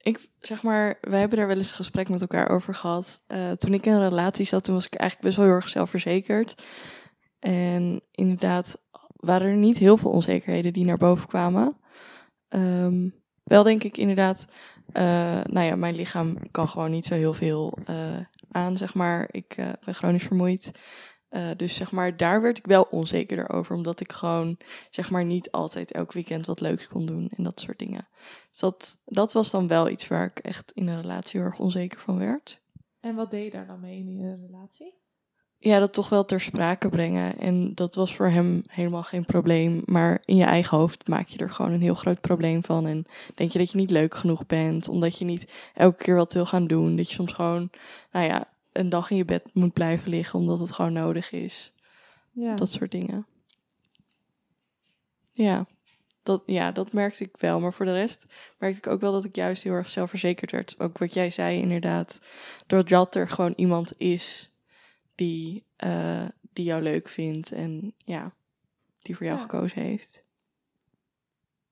Ik 0.02 0.28
zeg 0.40 0.62
maar, 0.62 0.98
wij 1.00 1.20
hebben 1.20 1.38
daar 1.38 1.46
wel 1.46 1.56
eens 1.56 1.68
een 1.68 1.74
gesprek 1.74 2.08
met 2.08 2.20
elkaar 2.20 2.48
over 2.50 2.74
gehad. 2.74 3.24
Eh, 3.26 3.50
toen 3.50 3.74
ik 3.74 3.86
in 3.86 3.92
een 3.92 4.08
relatie 4.08 4.44
zat, 4.44 4.64
toen 4.64 4.74
was 4.74 4.86
ik 4.86 4.94
eigenlijk 4.94 5.28
best 5.28 5.36
wel 5.36 5.46
heel 5.46 5.62
erg 5.62 5.68
zelfverzekerd. 5.68 6.62
En 7.38 8.00
inderdaad 8.10 8.80
waren 9.16 9.48
er 9.48 9.56
niet 9.56 9.78
heel 9.78 9.96
veel 9.96 10.10
onzekerheden 10.10 10.72
die 10.72 10.84
naar 10.84 10.96
boven 10.96 11.28
kwamen. 11.28 11.76
Ehm, 12.48 13.08
wel 13.44 13.62
denk 13.62 13.82
ik 13.82 13.96
inderdaad, 13.96 14.46
nou 15.52 15.60
ja, 15.60 15.76
mijn 15.76 15.94
lichaam 15.94 16.50
kan 16.50 16.68
gewoon 16.68 16.90
niet 16.90 17.06
zo 17.06 17.14
heel 17.14 17.34
veel 17.34 17.78
eh, 17.84 18.16
aan, 18.50 18.76
zeg 18.76 18.94
maar. 18.94 19.28
Ik 19.30 19.56
eh, 19.56 19.72
ben 19.84 19.94
chronisch 19.94 20.24
vermoeid. 20.24 20.70
Eh, 21.28 21.50
dus 21.56 21.74
zeg 21.74 21.92
maar, 21.92 22.16
daar 22.16 22.42
werd 22.42 22.58
ik 22.58 22.66
wel 22.66 22.82
onzekerder 22.82 23.50
over, 23.50 23.76
omdat 23.76 24.00
ik 24.00 24.12
gewoon, 24.12 24.58
zeg 24.90 25.10
maar, 25.10 25.24
niet 25.24 25.50
altijd 25.50 25.92
elk 25.92 26.12
weekend 26.12 26.46
wat 26.46 26.60
leuks 26.60 26.86
kon 26.86 27.06
doen 27.06 27.30
en 27.36 27.44
dat 27.44 27.60
soort 27.60 27.78
dingen. 27.78 28.08
Dus 28.50 28.58
dat, 28.58 29.00
dat 29.04 29.32
was 29.32 29.50
dan 29.50 29.68
wel 29.68 29.88
iets 29.88 30.08
waar 30.08 30.24
ik 30.24 30.38
echt 30.38 30.72
in 30.72 30.88
een 30.88 31.00
relatie 31.00 31.40
heel 31.40 31.48
erg 31.48 31.58
onzeker 31.58 32.00
van 32.00 32.18
werd. 32.18 32.62
En 33.00 33.14
wat 33.14 33.30
deed 33.30 33.44
je 33.44 33.50
daar 33.50 33.66
dan 33.66 33.80
mee 33.80 33.98
in 33.98 34.16
je 34.16 34.46
relatie? 34.46 34.94
Ja, 35.58 35.78
dat 35.78 35.92
toch 35.92 36.08
wel 36.08 36.24
ter 36.24 36.40
sprake 36.40 36.88
brengen. 36.88 37.38
En 37.38 37.74
dat 37.74 37.94
was 37.94 38.14
voor 38.14 38.28
hem 38.28 38.62
helemaal 38.70 39.02
geen 39.02 39.24
probleem. 39.24 39.82
Maar 39.84 40.22
in 40.24 40.36
je 40.36 40.44
eigen 40.44 40.76
hoofd 40.76 41.08
maak 41.08 41.28
je 41.28 41.38
er 41.38 41.50
gewoon 41.50 41.72
een 41.72 41.82
heel 41.82 41.94
groot 41.94 42.20
probleem 42.20 42.64
van. 42.64 42.86
En 42.86 43.06
denk 43.34 43.52
je 43.52 43.58
dat 43.58 43.70
je 43.70 43.78
niet 43.78 43.90
leuk 43.90 44.14
genoeg 44.14 44.46
bent, 44.46 44.88
omdat 44.88 45.18
je 45.18 45.24
niet 45.24 45.52
elke 45.74 46.04
keer 46.04 46.14
wat 46.14 46.32
wil 46.32 46.46
gaan 46.46 46.66
doen. 46.66 46.96
Dat 46.96 47.08
je 47.08 47.14
soms 47.14 47.32
gewoon, 47.32 47.70
nou 48.12 48.26
ja, 48.26 48.48
een 48.72 48.88
dag 48.88 49.10
in 49.10 49.16
je 49.16 49.24
bed 49.24 49.50
moet 49.52 49.72
blijven 49.72 50.10
liggen, 50.10 50.38
omdat 50.38 50.60
het 50.60 50.72
gewoon 50.72 50.92
nodig 50.92 51.32
is. 51.32 51.72
Ja. 52.32 52.54
Dat 52.54 52.70
soort 52.70 52.90
dingen. 52.90 53.26
Ja 55.32 55.66
dat, 56.28 56.42
ja, 56.46 56.72
dat 56.72 56.92
merkte 56.92 57.24
ik 57.24 57.36
wel. 57.38 57.60
Maar 57.60 57.72
voor 57.72 57.86
de 57.86 57.92
rest 57.92 58.26
merkte 58.58 58.78
ik 58.78 58.86
ook 58.86 59.00
wel 59.00 59.12
dat 59.12 59.24
ik 59.24 59.36
juist 59.36 59.62
heel 59.62 59.72
erg 59.72 59.88
zelfverzekerd 59.88 60.50
werd. 60.50 60.74
Ook 60.78 60.98
wat 60.98 61.14
jij 61.14 61.30
zei, 61.30 61.60
inderdaad. 61.60 62.20
Doordat 62.66 63.14
er 63.14 63.28
gewoon 63.28 63.52
iemand 63.56 63.92
is 63.96 64.52
die, 65.18 65.64
eh, 65.76 66.28
die 66.52 66.64
jou 66.64 66.82
leuk 66.82 67.08
vindt 67.08 67.52
en 67.52 67.94
ja, 68.04 68.34
die 69.02 69.16
voor 69.16 69.26
jou 69.26 69.38
Ja. 69.38 69.44
gekozen 69.44 69.82
heeft. 69.82 70.24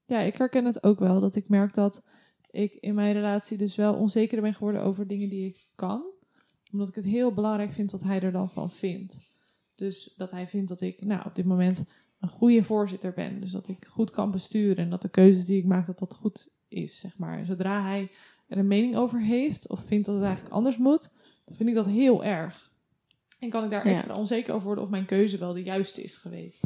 Ja, 0.04 0.20
ik 0.20 0.36
herken 0.36 0.64
het 0.64 0.82
ook 0.82 0.98
wel. 0.98 1.20
Dat 1.20 1.34
ik 1.34 1.48
merk 1.48 1.74
dat 1.74 2.02
ik 2.50 2.74
in 2.74 2.94
mijn 2.94 3.12
relatie 3.12 3.58
dus 3.58 3.76
wel 3.76 3.94
onzeker 3.94 4.40
ben 4.40 4.54
geworden 4.54 4.82
over 4.82 5.06
dingen 5.06 5.28
die 5.28 5.46
ik 5.46 5.66
kan. 5.74 6.04
Omdat 6.72 6.88
ik 6.88 6.94
het 6.94 7.04
heel 7.04 7.32
belangrijk 7.34 7.72
vind 7.72 7.90
wat 7.92 8.02
hij 8.02 8.20
er 8.20 8.32
dan 8.32 8.50
van 8.50 8.70
vindt. 8.70 9.30
Dus 9.74 10.14
dat 10.16 10.30
hij 10.30 10.46
vindt 10.46 10.68
dat 10.68 10.80
ik 10.80 11.04
nou, 11.04 11.26
op 11.26 11.34
dit 11.34 11.44
moment 11.44 11.84
een 12.20 12.28
goede 12.28 12.64
voorzitter 12.64 13.12
ben. 13.12 13.40
Dus 13.40 13.50
dat 13.50 13.68
ik 13.68 13.84
goed 13.84 14.10
kan 14.10 14.30
besturen 14.30 14.76
en 14.76 14.90
dat 14.90 15.02
de 15.02 15.08
keuzes 15.08 15.44
die 15.44 15.58
ik 15.58 15.64
maak, 15.64 15.86
dat 15.86 15.98
dat 15.98 16.14
goed 16.14 16.50
is, 16.68 16.98
zeg 17.00 17.18
maar. 17.18 17.44
Zodra 17.44 17.82
hij 17.82 18.10
er 18.48 18.58
een 18.58 18.66
mening 18.66 18.96
over 18.96 19.20
heeft 19.20 19.68
of 19.68 19.80
vindt 19.80 20.06
dat 20.06 20.14
het 20.14 20.24
eigenlijk 20.24 20.54
anders 20.54 20.76
moet, 20.76 21.10
dan 21.44 21.56
vind 21.56 21.68
ik 21.68 21.74
dat 21.74 21.86
heel 21.86 22.24
erg. 22.24 22.74
En 23.38 23.50
kan 23.50 23.64
ik 23.64 23.70
daar 23.70 23.86
Ja. 23.86 23.92
extra 23.92 24.16
onzeker 24.16 24.54
over 24.54 24.66
worden 24.66 24.84
of 24.84 24.90
mijn 24.90 25.04
keuze 25.06 25.38
wel 25.38 25.52
de 25.52 25.62
juiste 25.62 26.02
is 26.02 26.16
geweest. 26.16 26.62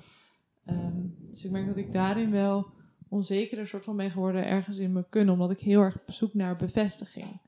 Ehm, 0.65 0.97
dus 1.25 1.45
ik 1.45 1.51
merk 1.51 1.67
dat 1.67 1.77
ik 1.77 1.93
daarin 1.93 2.31
wel 2.31 2.67
onzeker 3.09 3.67
soort 3.67 3.85
van 3.85 3.97
ben 3.97 4.11
geworden 4.11 4.47
ergens 4.47 4.79
in 4.79 4.93
mijn 4.93 5.09
kunnen, 5.09 5.33
omdat 5.33 5.51
ik 5.51 5.61
heel 5.61 5.81
erg 5.81 5.95
op 5.95 6.11
zoek 6.13 6.35
naar 6.35 6.57
bevestiging. 6.57 7.41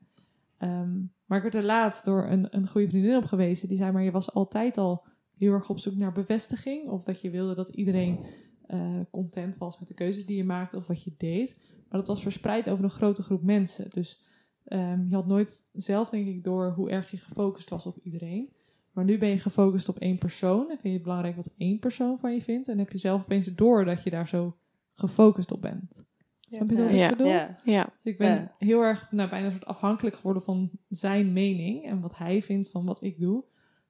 Ehm, 0.57 0.91
maar 1.25 1.37
ik 1.37 1.43
werd 1.43 1.55
er 1.55 1.63
laatst 1.63 2.05
door 2.05 2.25
een, 2.27 2.47
een 2.55 2.67
goede 2.67 2.89
vriendin 2.89 3.15
op 3.15 3.25
gewezen. 3.25 3.67
Die 3.67 3.77
zei, 3.77 3.91
maar 3.91 4.03
je 4.03 4.11
was 4.11 4.33
altijd 4.33 4.77
al 4.77 5.05
heel 5.37 5.51
erg 5.53 5.69
op 5.69 5.79
zoek 5.79 5.95
naar 5.95 6.11
bevestiging. 6.11 6.89
Of 6.89 7.03
dat 7.03 7.21
je 7.21 7.29
wilde 7.29 7.55
dat 7.55 7.69
iedereen 7.69 8.25
eh, 8.67 8.99
content 9.11 9.57
was 9.57 9.79
met 9.79 9.87
de 9.87 9.93
keuzes 9.93 10.25
die 10.25 10.37
je 10.37 10.43
maakte 10.43 10.77
of 10.77 10.87
wat 10.87 11.03
je 11.03 11.13
deed. 11.17 11.57
Maar 11.89 11.99
dat 11.99 12.07
was 12.07 12.21
verspreid 12.21 12.69
over 12.69 12.83
een 12.83 12.89
grote 12.89 13.23
groep 13.23 13.43
mensen. 13.43 13.89
Dus 13.89 14.21
ehm, 14.63 15.07
je 15.07 15.15
had 15.15 15.27
nooit 15.27 15.65
zelf, 15.73 16.09
denk 16.09 16.27
ik, 16.27 16.43
door 16.43 16.71
hoe 16.71 16.89
erg 16.89 17.11
je 17.11 17.17
gefocust 17.17 17.69
was 17.69 17.85
op 17.85 17.97
iedereen. 18.03 18.53
Maar 18.93 19.05
nu 19.05 19.17
ben 19.17 19.29
je 19.29 19.39
gefocust 19.39 19.89
op 19.89 19.99
één 19.99 20.17
persoon. 20.17 20.61
En 20.61 20.67
vind 20.67 20.83
je 20.83 20.89
het 20.93 21.01
belangrijk 21.03 21.35
wat 21.35 21.49
één 21.57 21.79
persoon 21.79 22.17
van 22.19 22.33
je 22.33 22.41
vindt. 22.41 22.67
En 22.67 22.77
heb 22.77 22.91
je 22.91 22.97
zelf 22.97 23.21
opeens 23.21 23.55
door 23.55 23.85
dat 23.85 24.03
je 24.03 24.09
daar 24.09 24.27
zo 24.27 24.57
gefocust 24.93 25.51
op 25.51 25.61
bent. 25.61 26.03
Snap 26.39 26.69
je 26.69 26.75
wat 26.77 26.91
Ja. 26.91 27.03
ik 27.09 27.17
bedoel? 27.17 27.27
Ja. 27.31 27.57
Ja, 27.63 27.83
Dus 27.83 28.03
ik 28.03 28.17
ben 28.17 28.35
Ja. 28.35 28.55
heel 28.57 28.81
erg 28.81 29.11
nou, 29.11 29.29
bijna 29.29 29.45
een 29.45 29.51
soort 29.51 29.65
afhankelijk 29.65 30.15
geworden 30.15 30.43
van 30.43 30.69
zijn 30.89 31.33
mening 31.33 31.85
en 31.85 31.99
wat 31.99 32.17
hij 32.17 32.41
vindt 32.41 32.69
van 32.69 32.85
wat 32.85 33.01
ik 33.01 33.19
doe. 33.19 33.43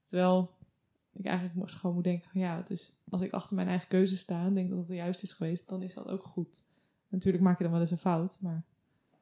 Terwijl 0.04 0.52
ik 1.14 1.26
eigenlijk 1.26 1.56
moest- 1.58 1.76
gewoon 1.76 1.96
moet 1.96 2.04
denken: 2.04 2.30
ja, 2.34 2.58
het 2.58 2.70
is, 2.70 2.96
als 3.10 3.22
ik 3.22 3.32
achter 3.32 3.56
mijn 3.56 3.68
eigen 3.68 3.88
keuze 3.88 4.18
sta 4.18 4.46
en 4.46 4.54
denk 4.54 4.70
dat 4.70 4.78
het 4.78 4.88
de 4.88 4.96
juiste 4.96 5.24
is 5.24 5.34
geweest, 5.34 5.68
dan 5.70 5.82
is 5.82 5.94
dat 5.94 6.08
ook 6.08 6.24
goed. 6.24 6.64
Natuurlijk 7.08 7.44
maak 7.44 7.58
je 7.58 7.64
dan 7.64 7.72
wel 7.72 7.82
eens 7.82 7.92
een 7.92 7.98
fout, 7.98 8.38
maar 8.42 8.64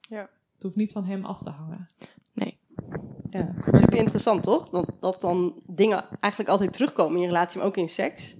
Ja. 0.09 0.29
het 0.53 0.63
hoeft 0.63 0.75
niet 0.75 0.91
van 0.91 1.03
hem 1.05 1.25
af 1.25 1.41
te 1.41 1.49
hangen. 1.49 1.85
Ja, 3.31 3.53
super 3.73 3.97
interessant 3.97 4.43
toch? 4.43 4.69
Dat, 4.69 4.85
dat 4.99 5.21
dan 5.21 5.61
dingen 5.65 6.05
eigenlijk 6.19 6.51
altijd 6.51 6.73
terugkomen 6.73 7.15
in 7.15 7.21
je 7.21 7.27
relatie, 7.27 7.57
maar 7.57 7.67
ook 7.67 7.77
in 7.77 7.89
seks. 7.89 8.35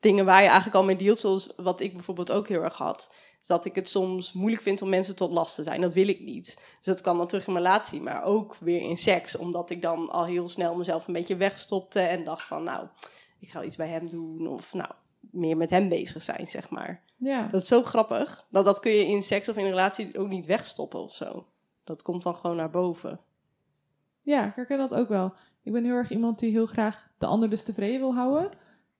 Dingen 0.00 0.24
waar 0.24 0.40
je 0.42 0.46
eigenlijk 0.46 0.76
al 0.76 0.84
mee 0.84 0.96
dealt, 0.96 1.18
zoals 1.18 1.52
wat 1.56 1.80
ik 1.80 1.92
bijvoorbeeld 1.92 2.32
ook 2.32 2.48
heel 2.48 2.62
erg 2.62 2.76
had. 2.76 3.14
Is 3.40 3.46
dat 3.46 3.64
ik 3.64 3.74
het 3.74 3.88
soms 3.88 4.32
moeilijk 4.32 4.62
vind 4.62 4.82
om 4.82 4.88
mensen 4.88 5.16
tot 5.16 5.30
last 5.30 5.54
te 5.54 5.62
zijn. 5.62 5.80
Dat 5.80 5.94
wil 5.94 6.08
ik 6.08 6.20
niet. 6.20 6.46
Dus 6.54 6.94
dat 6.94 7.00
kan 7.00 7.16
dan 7.16 7.26
terug 7.26 7.46
in 7.46 7.52
mijn 7.52 7.64
relatie, 7.64 8.00
maar 8.00 8.22
ook 8.22 8.56
weer 8.60 8.80
in 8.80 8.96
seks. 8.96 9.36
Omdat 9.36 9.70
ik 9.70 9.82
dan 9.82 10.10
al 10.10 10.24
heel 10.24 10.48
snel 10.48 10.74
mezelf 10.74 11.06
een 11.06 11.12
beetje 11.12 11.36
wegstopte 11.36 12.00
en 12.00 12.24
dacht 12.24 12.42
van, 12.42 12.62
nou, 12.62 12.86
ik 13.38 13.50
ga 13.50 13.62
iets 13.62 13.76
bij 13.76 13.88
hem 13.88 14.08
doen. 14.08 14.46
Of 14.46 14.74
nou, 14.74 14.90
meer 15.20 15.56
met 15.56 15.70
hem 15.70 15.88
bezig 15.88 16.22
zijn, 16.22 16.46
zeg 16.46 16.70
maar. 16.70 17.02
Ja, 17.16 17.48
Dat 17.50 17.62
is 17.62 17.68
zo 17.68 17.82
grappig. 17.82 18.46
Dat, 18.50 18.64
dat 18.64 18.80
kun 18.80 18.92
je 18.92 19.06
in 19.06 19.22
seks 19.22 19.48
of 19.48 19.56
in 19.56 19.64
een 19.64 19.70
relatie 19.70 20.18
ook 20.18 20.28
niet 20.28 20.46
wegstoppen 20.46 21.00
of 21.00 21.14
zo. 21.14 21.46
Dat 21.84 22.02
komt 22.02 22.22
dan 22.22 22.34
gewoon 22.34 22.56
naar 22.56 22.70
boven. 22.70 23.20
Ja, 24.30 24.46
ik 24.46 24.54
herken 24.54 24.78
dat 24.78 24.94
ook 24.94 25.08
wel. 25.08 25.32
Ik 25.62 25.72
ben 25.72 25.84
heel 25.84 25.94
erg 25.94 26.10
iemand 26.10 26.38
die 26.38 26.50
heel 26.50 26.66
graag 26.66 27.12
de 27.18 27.26
ander 27.26 27.50
dus 27.50 27.62
tevreden 27.62 28.00
wil 28.00 28.14
houden. 28.14 28.50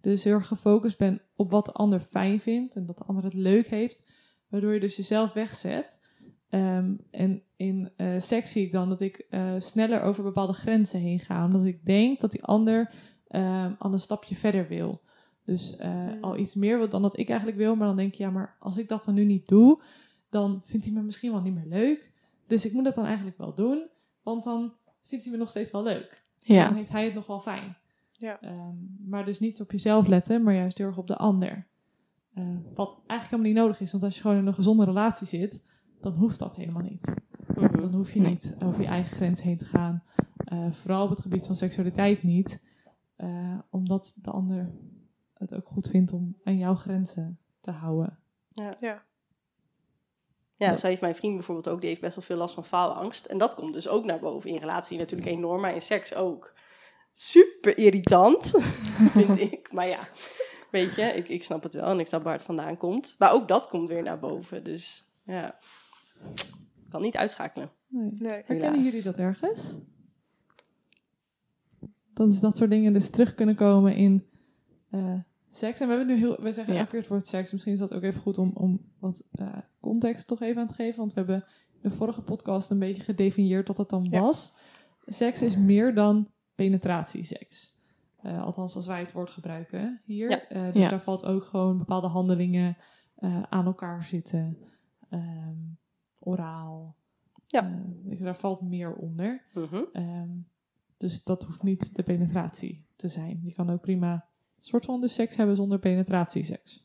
Dus 0.00 0.24
heel 0.24 0.34
erg 0.34 0.46
gefocust 0.46 0.98
ben 0.98 1.20
op 1.36 1.50
wat 1.50 1.66
de 1.66 1.72
ander 1.72 2.00
fijn 2.00 2.40
vindt 2.40 2.74
en 2.74 2.86
dat 2.86 2.98
de 2.98 3.04
ander 3.04 3.24
het 3.24 3.34
leuk 3.34 3.66
heeft. 3.66 4.02
Waardoor 4.48 4.72
je 4.74 4.80
dus 4.80 4.96
jezelf 4.96 5.32
wegzet. 5.32 6.00
Ehm, 6.48 6.96
en 7.10 7.42
in 7.56 7.90
eh 7.96 8.14
seks 8.18 8.52
zie 8.52 8.64
ik 8.64 8.72
dan 8.72 8.88
dat 8.88 9.00
ik 9.00 9.26
eh, 9.30 9.54
sneller 9.58 10.02
over 10.02 10.22
bepaalde 10.22 10.52
grenzen 10.52 11.00
heen 11.00 11.20
ga. 11.20 11.44
Omdat 11.44 11.64
ik 11.64 11.84
denk 11.84 12.20
dat 12.20 12.30
die 12.30 12.44
ander 12.44 12.90
ehm, 13.26 13.72
al 13.78 13.92
een 13.92 14.00
stapje 14.00 14.34
verder 14.34 14.68
wil. 14.68 15.00
Dus 15.44 15.76
eh, 15.76 15.88
Hmm. 15.90 16.24
al 16.24 16.36
iets 16.36 16.54
meer 16.54 16.78
wat 16.78 16.90
dan 16.90 17.02
dat 17.02 17.18
ik 17.18 17.28
eigenlijk 17.28 17.58
wil. 17.58 17.76
Maar 17.76 17.86
dan 17.86 17.96
denk 17.96 18.14
je, 18.14 18.22
ja, 18.22 18.30
maar 18.30 18.56
als 18.58 18.78
ik 18.78 18.88
dat 18.88 19.04
dan 19.04 19.14
nu 19.14 19.24
niet 19.24 19.48
doe, 19.48 19.82
dan 20.28 20.62
vindt 20.64 20.86
hij 20.86 20.94
me 20.94 21.02
misschien 21.02 21.32
wel 21.32 21.40
niet 21.40 21.54
meer 21.54 21.66
leuk. 21.66 22.12
Dus 22.46 22.64
ik 22.64 22.72
moet 22.72 22.84
dat 22.84 22.94
dan 22.94 23.04
eigenlijk 23.04 23.38
wel 23.38 23.54
doen. 23.54 23.88
Want 24.22 24.44
dan 24.44 24.72
vindt 25.10 25.24
hij 25.24 25.32
me 25.32 25.38
nog 25.40 25.50
steeds 25.50 25.70
wel 25.70 25.82
leuk. 25.82 26.22
Dan 26.46 26.56
Ja, 26.56 26.74
heeft 26.74 26.92
hij 26.92 27.04
het 27.04 27.14
nog 27.14 27.26
wel 27.26 27.40
fijn. 27.40 27.76
Ja. 28.12 28.40
Ehm, 28.40 28.74
maar 29.08 29.24
dus 29.24 29.40
niet 29.40 29.60
op 29.60 29.70
jezelf 29.70 30.06
letten, 30.06 30.42
maar 30.42 30.54
juist 30.54 30.78
heel 30.78 30.86
erg 30.86 30.98
op 30.98 31.06
de 31.06 31.16
ander. 31.16 31.66
Eh, 32.34 32.44
wat 32.74 32.92
eigenlijk 33.06 33.20
helemaal 33.30 33.46
niet 33.52 33.54
nodig 33.54 33.80
is. 33.80 33.90
Want 33.92 34.04
als 34.04 34.14
je 34.14 34.20
gewoon 34.20 34.36
in 34.36 34.46
een 34.46 34.54
gezonde 34.54 34.84
relatie 34.84 35.26
zit, 35.26 35.64
dan 36.00 36.12
hoeft 36.12 36.38
dat 36.38 36.54
helemaal 36.56 36.82
niet. 36.82 37.14
Mhm. 37.54 37.80
Dan 37.80 37.94
hoef 37.94 38.12
je 38.12 38.20
niet 38.20 38.56
over 38.62 38.82
je 38.82 38.88
eigen 38.88 39.16
grens 39.16 39.42
heen 39.42 39.56
te 39.56 39.64
gaan. 39.64 40.02
Eh, 40.44 40.72
vooral 40.72 41.04
op 41.04 41.10
het 41.10 41.20
gebied 41.20 41.46
van 41.46 41.56
seksualiteit 41.56 42.22
niet. 42.22 42.64
Eh, 43.16 43.58
omdat 43.70 44.16
de 44.22 44.30
ander 44.30 44.70
het 45.34 45.54
ook 45.54 45.68
goed 45.68 45.88
vindt 45.88 46.12
om 46.12 46.36
aan 46.44 46.56
jouw 46.56 46.74
grenzen 46.74 47.38
te 47.60 47.70
houden. 47.70 48.18
Ja. 48.48 48.76
Ja, 48.80 49.02
zo 50.60 50.86
heeft 50.86 51.00
mijn 51.00 51.14
vriend 51.14 51.34
bijvoorbeeld 51.34 51.68
ook, 51.68 51.80
die 51.80 51.88
heeft 51.88 52.00
best 52.00 52.14
wel 52.14 52.24
veel 52.24 52.36
last 52.36 52.54
van 52.54 52.64
faalangst. 52.64 53.26
En 53.26 53.38
dat 53.38 53.54
komt 53.54 53.72
dus 53.72 53.88
ook 53.88 54.04
naar 54.04 54.18
boven 54.18 54.50
in 54.50 54.56
relatie 54.56 54.98
natuurlijk 54.98 55.30
enorm, 55.30 55.60
maar 55.60 55.74
in 55.74 55.82
seks 55.82 56.14
ook. 56.14 56.54
Super 57.12 57.78
irritant, 57.78 58.50
vind 59.16 59.38
ik. 59.52 59.72
Maar 59.72 59.88
ja, 59.88 60.08
weet 60.70 60.94
je, 60.94 61.02
ik, 61.02 61.28
ik 61.28 61.44
snap 61.44 61.62
het 61.62 61.74
wel 61.74 61.90
en 61.90 62.00
ik 62.00 62.06
snap 62.06 62.22
waar 62.22 62.32
het 62.32 62.42
vandaan 62.42 62.76
komt. 62.76 63.16
Maar 63.18 63.32
ook 63.32 63.48
dat 63.48 63.68
komt 63.68 63.88
weer 63.88 64.02
naar 64.02 64.18
boven, 64.18 64.64
dus 64.64 65.12
ja. 65.24 65.58
Kan 66.88 67.02
niet 67.02 67.16
uitschakelen. 67.16 67.70
Nee. 67.88 68.10
Nee. 68.18 68.32
Herkennen 68.32 68.70
Helaas. 68.70 68.86
jullie 68.86 69.02
dat 69.02 69.16
ergens? 69.16 69.78
Dat 72.12 72.30
is 72.30 72.40
dat 72.40 72.56
soort 72.56 72.70
dingen 72.70 72.92
dus 72.92 73.10
terug 73.10 73.34
kunnen 73.34 73.54
komen 73.54 73.94
in 73.94 74.26
eh, 74.90 75.18
seks. 75.50 75.80
En 75.80 75.88
we 75.88 75.94
hebben 75.94 76.14
nu 76.14 76.20
heel, 76.20 76.40
we 76.42 76.52
zeggen 76.52 76.72
Ja. 76.74 76.78
elke 76.78 76.90
keer 76.90 77.00
het 77.00 77.08
woord 77.08 77.26
seks. 77.26 77.52
Misschien 77.52 77.72
is 77.72 77.78
dat 77.78 77.94
ook 77.94 78.02
even 78.02 78.20
goed 78.20 78.38
om, 78.38 78.50
om 78.54 78.80
wat 78.98 79.26
eh, 79.32 79.56
context 79.80 80.26
toch 80.26 80.40
even 80.40 80.60
aan 80.60 80.66
te 80.68 80.74
geven. 80.74 80.98
Want 80.98 81.12
we 81.12 81.18
hebben 81.20 81.44
in 81.82 81.90
de 81.90 81.96
vorige 81.96 82.22
podcast 82.22 82.70
een 82.70 82.78
beetje 82.78 83.02
gedefinieerd 83.02 83.68
wat 83.68 83.76
dat 83.76 83.90
dan 83.90 84.06
Ja. 84.10 84.20
was. 84.20 84.54
Seks 85.06 85.42
is 85.42 85.56
meer 85.56 85.94
dan 85.94 86.30
penetratieseks. 86.54 87.78
Eh, 88.22 88.42
althans, 88.42 88.76
als 88.76 88.86
wij 88.86 89.00
het 89.00 89.12
woord 89.12 89.30
gebruiken 89.30 90.00
hier. 90.04 90.30
Ja. 90.30 90.48
Eh, 90.48 90.72
dus 90.74 90.88
daar 90.88 91.02
valt 91.02 91.24
ook 91.26 91.44
gewoon 91.44 91.78
bepaalde 91.78 92.06
handelingen 92.06 92.76
aan 93.48 93.66
elkaar 93.66 94.04
zitten. 94.04 94.58
Ehm, 95.08 95.56
oraal. 96.18 96.96
Ja. 97.46 97.82
Je, 98.08 98.16
daar 98.16 98.36
valt 98.36 98.60
meer 98.60 98.94
onder. 98.94 99.44
Mhm. 99.54 99.82
Ehm, 99.92 100.28
dus 100.96 101.24
dat 101.24 101.44
hoeft 101.44 101.62
niet 101.62 101.94
de 101.94 102.02
penetratie 102.02 102.86
te 102.96 103.08
zijn. 103.08 103.40
Je 103.44 103.54
kan 103.54 103.70
ook 103.70 103.80
prima 103.80 104.26
soort 104.60 104.84
van 104.84 105.00
de 105.00 105.08
seks 105.08 105.36
hebben 105.36 105.56
zonder 105.56 105.78
penetratieseks. 105.78 106.84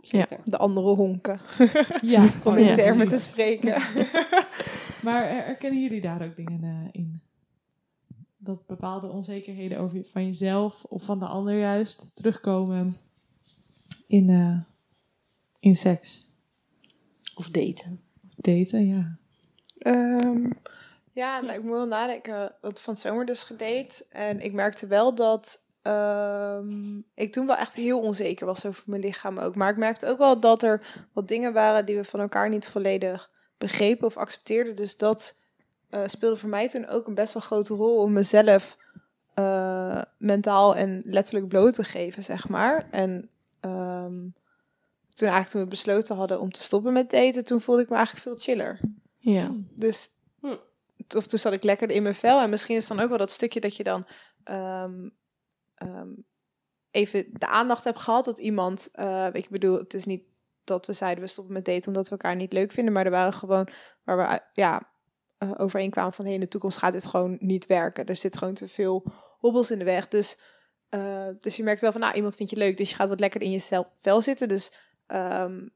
Zeker. 0.00 0.40
De 0.44 0.56
andere 0.58 0.94
honken, 0.94 1.40
Ja, 2.02 2.28
om 2.44 2.56
in 2.56 2.64
ja, 2.64 2.74
termen 2.74 3.08
te 3.08 3.18
spreken. 3.18 3.82
Maar 5.02 5.24
er- 5.24 5.44
herkennen 5.44 5.82
jullie 5.82 6.00
daar 6.00 6.22
ook 6.22 6.36
dingen 6.36 6.62
eh, 6.64 6.88
in? 6.92 7.20
Dat 8.38 8.66
bepaalde 8.66 9.08
onzekerheden 9.08 9.78
over 9.78 9.96
je- 9.96 10.04
van 10.04 10.26
jezelf 10.26 10.84
of 10.84 11.04
van 11.04 11.18
de 11.18 11.26
ander 11.26 11.58
juist 11.58 12.10
terugkomen 12.14 12.96
in, 14.06 14.28
eh, 14.30 14.58
in 15.60 15.76
seks. 15.76 16.30
Of 17.34 17.50
daten. 17.50 18.00
Daten, 18.36 18.86
ja. 18.86 19.16
Ehm, 19.78 20.50
ja, 21.10 21.40
nou, 21.40 21.52
ik 21.58 21.62
moet 21.62 21.72
wel 21.72 21.86
nadenken. 21.86 22.54
Dat 22.60 22.80
van 22.80 22.96
zomer 22.96 23.26
dus 23.26 23.42
gedate. 23.42 24.06
En 24.10 24.40
ik 24.40 24.52
merkte 24.52 24.86
wel 24.86 25.14
dat 25.14 25.62
ehm, 25.82 26.98
ik 27.14 27.32
toen 27.32 27.46
wel 27.46 27.56
echt 27.56 27.74
heel 27.74 28.00
onzeker 28.00 28.46
was 28.46 28.66
over 28.66 28.82
mijn 28.86 29.00
lichaam 29.00 29.38
ook. 29.38 29.54
Maar 29.56 29.70
ik 29.70 29.76
merkte 29.76 30.06
ook 30.06 30.18
wel 30.18 30.40
dat 30.40 30.62
er 30.62 31.06
wat 31.12 31.28
dingen 31.28 31.52
waren 31.52 31.86
die 31.86 31.96
we 31.96 32.04
van 32.04 32.20
elkaar 32.20 32.48
niet 32.48 32.66
volledig 32.66 33.30
begrepen 33.58 34.06
of 34.06 34.16
accepteerden. 34.16 34.76
Dus 34.76 34.96
dat 34.96 35.36
eh, 35.90 36.02
speelde 36.06 36.36
voor 36.36 36.48
mij 36.48 36.68
toen 36.68 36.86
ook 36.88 37.06
een 37.06 37.14
best 37.14 37.32
wel 37.32 37.42
grote 37.42 37.74
rol 37.74 37.96
om 37.96 38.12
mezelf 38.12 38.76
eh, 39.34 40.02
mentaal 40.16 40.76
en 40.76 41.02
letterlijk 41.04 41.48
bloot 41.48 41.74
te 41.74 41.84
geven, 41.84 42.22
zeg 42.22 42.48
maar. 42.48 42.88
En 42.90 43.28
ehm, 43.60 44.20
toen 45.08 45.28
eigenlijk 45.28 45.48
toen 45.48 45.62
we 45.62 45.68
besloten 45.68 46.16
hadden 46.16 46.40
om 46.40 46.52
te 46.52 46.62
stoppen 46.62 46.92
met 46.92 47.10
daten, 47.10 47.44
toen 47.44 47.60
voelde 47.60 47.82
ik 47.82 47.88
me 47.88 47.96
eigenlijk 47.96 48.24
veel 48.26 48.38
chiller. 48.38 48.80
ja. 49.18 49.50
Dus, 49.74 50.10
Hm. 50.40 50.56
of 51.16 51.26
toen 51.26 51.38
zat 51.38 51.52
ik 51.52 51.62
lekker 51.62 51.90
in 51.90 52.02
mijn 52.02 52.14
vel. 52.14 52.40
En 52.40 52.50
misschien 52.50 52.76
is 52.76 52.86
dan 52.86 53.00
ook 53.00 53.08
wel 53.08 53.18
dat 53.18 53.30
stukje 53.30 53.60
dat 53.60 53.76
je 53.76 53.82
dan 53.82 54.06
ehm, 54.44 55.08
ehm, 55.86 56.10
even 56.90 57.26
de 57.32 57.46
aandacht 57.46 57.84
hebt 57.84 57.98
gehad. 57.98 58.24
Dat 58.24 58.38
iemand, 58.38 58.88
eh, 58.92 59.28
ik 59.32 59.48
bedoel, 59.48 59.78
het 59.78 59.94
is 59.94 60.04
niet 60.04 60.22
dat 60.64 60.86
we 60.86 60.92
zeiden 60.92 61.24
we 61.24 61.30
stoppen 61.30 61.54
met 61.54 61.64
daten 61.64 61.88
omdat 61.88 62.04
we 62.04 62.10
elkaar 62.10 62.36
niet 62.36 62.52
leuk 62.52 62.72
vinden. 62.72 62.92
Maar 62.92 63.04
er 63.04 63.10
waren 63.10 63.32
gewoon 63.32 63.68
waar 64.04 64.16
we 64.16 64.22
eh, 64.22 64.38
ja, 64.52 64.88
eh, 65.38 65.50
overeenkwamen 65.56 66.12
van 66.12 66.24
hey, 66.24 66.34
in 66.34 66.40
de 66.40 66.48
toekomst 66.48 66.78
gaat 66.78 66.92
dit 66.92 67.06
gewoon 67.06 67.36
niet 67.40 67.66
werken. 67.66 68.06
Er 68.06 68.16
zit 68.16 68.36
gewoon 68.36 68.54
te 68.54 68.68
veel 68.68 69.04
hobbels 69.38 69.70
in 69.70 69.78
de 69.78 69.84
weg. 69.84 70.08
Dus, 70.08 70.38
dus 71.40 71.56
je 71.56 71.62
merkt 71.62 71.80
wel 71.80 71.92
van, 71.92 72.00
nou, 72.00 72.14
iemand 72.14 72.36
vindt 72.36 72.52
je 72.52 72.58
leuk, 72.58 72.76
dus 72.76 72.90
je 72.90 72.96
gaat 72.96 73.08
wat 73.08 73.20
lekker 73.20 73.40
in 73.40 73.50
je 73.50 73.58
zel- 73.58 73.92
vel 73.96 74.22
zitten. 74.22 74.48
Dus, 74.48 74.72
ehm, 75.06 75.68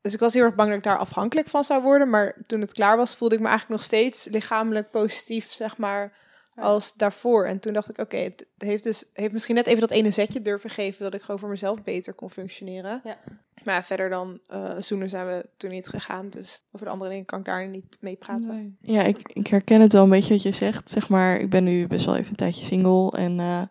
dus 0.00 0.14
ik 0.14 0.20
was 0.20 0.34
heel 0.34 0.44
erg 0.44 0.54
bang 0.54 0.68
dat 0.68 0.78
ik 0.78 0.84
daar 0.84 0.98
afhankelijk 0.98 1.48
van 1.48 1.64
zou 1.64 1.82
worden. 1.82 2.10
Maar 2.10 2.36
toen 2.46 2.60
het 2.60 2.72
klaar 2.72 2.96
was, 2.96 3.16
voelde 3.16 3.34
ik 3.34 3.40
me 3.40 3.48
eigenlijk 3.48 3.80
nog 3.80 3.88
steeds 3.88 4.24
lichamelijk 4.24 4.90
positief, 4.90 5.52
zeg 5.52 5.76
maar. 5.76 6.16
Als 6.60 6.94
daarvoor. 6.96 7.44
En 7.44 7.60
toen 7.60 7.72
dacht 7.72 7.90
ik, 7.90 7.98
oké, 7.98 8.16
het 8.16 8.46
heeft 8.58 8.82
dus 8.82 9.10
heeft 9.12 9.32
misschien 9.32 9.54
net 9.54 9.66
even 9.66 9.80
dat 9.80 9.90
ene 9.90 10.10
zetje 10.10 10.42
durven 10.42 10.70
geven 10.70 11.04
dat 11.04 11.14
ik 11.14 11.22
gewoon 11.22 11.40
voor 11.40 11.48
mezelf 11.48 11.82
beter 11.82 12.12
kon 12.12 12.30
functioneren. 12.30 13.00
Ja. 13.04 13.18
Maar 13.64 13.84
verder 13.84 14.08
dan 14.08 14.40
eh 14.46 14.74
zoenen 14.78 15.08
zijn 15.08 15.26
we 15.26 15.46
toen 15.56 15.70
niet 15.70 15.88
gegaan. 15.88 16.30
Dus 16.30 16.62
over 16.72 16.86
de 16.86 16.92
andere 16.92 17.10
dingen 17.10 17.24
kan 17.24 17.38
ik 17.38 17.44
daar 17.44 17.68
niet 17.68 17.96
mee 18.00 18.16
praten. 18.16 18.54
Nee. 18.54 18.76
Ja, 18.96 19.02
ik, 19.02 19.18
ik 19.32 19.46
herken 19.46 19.80
het 19.80 19.92
wel 19.92 20.02
een 20.02 20.10
beetje 20.10 20.34
wat 20.34 20.42
je 20.42 20.52
zegt. 20.52 20.90
Zeg 20.90 21.08
maar, 21.08 21.40
ik 21.40 21.50
ben 21.50 21.64
nu 21.64 21.86
best 21.86 22.06
wel 22.06 22.16
even 22.16 22.30
een 22.30 22.36
tijdje 22.36 22.64
single. 22.64 23.10
En 23.10 23.40
eh, 23.40 23.62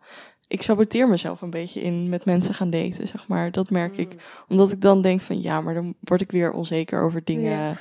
ik 0.48 0.62
saboteer 0.62 1.08
mezelf 1.08 1.42
een 1.42 1.50
beetje 1.50 1.82
in 1.82 2.10
met 2.10 2.26
mensen 2.26 2.54
gaan 2.54 2.70
daten, 2.70 3.08
zeg 3.08 3.28
maar. 3.28 3.52
Dat 3.52 3.70
merk 3.70 3.98
ik. 3.98 4.14
Mm. 4.14 4.20
Omdat 4.48 4.72
ik 4.72 4.82
dan 4.82 5.02
denk 5.02 5.22
van, 5.22 5.42
ja, 5.42 5.62
maar 5.62 5.74
dan 5.74 5.96
word 6.00 6.22
ik 6.22 6.32
weer 6.32 6.52
onzeker 6.52 7.02
over 7.02 7.24
dingen. 7.24 7.52
Ja. 7.52 7.76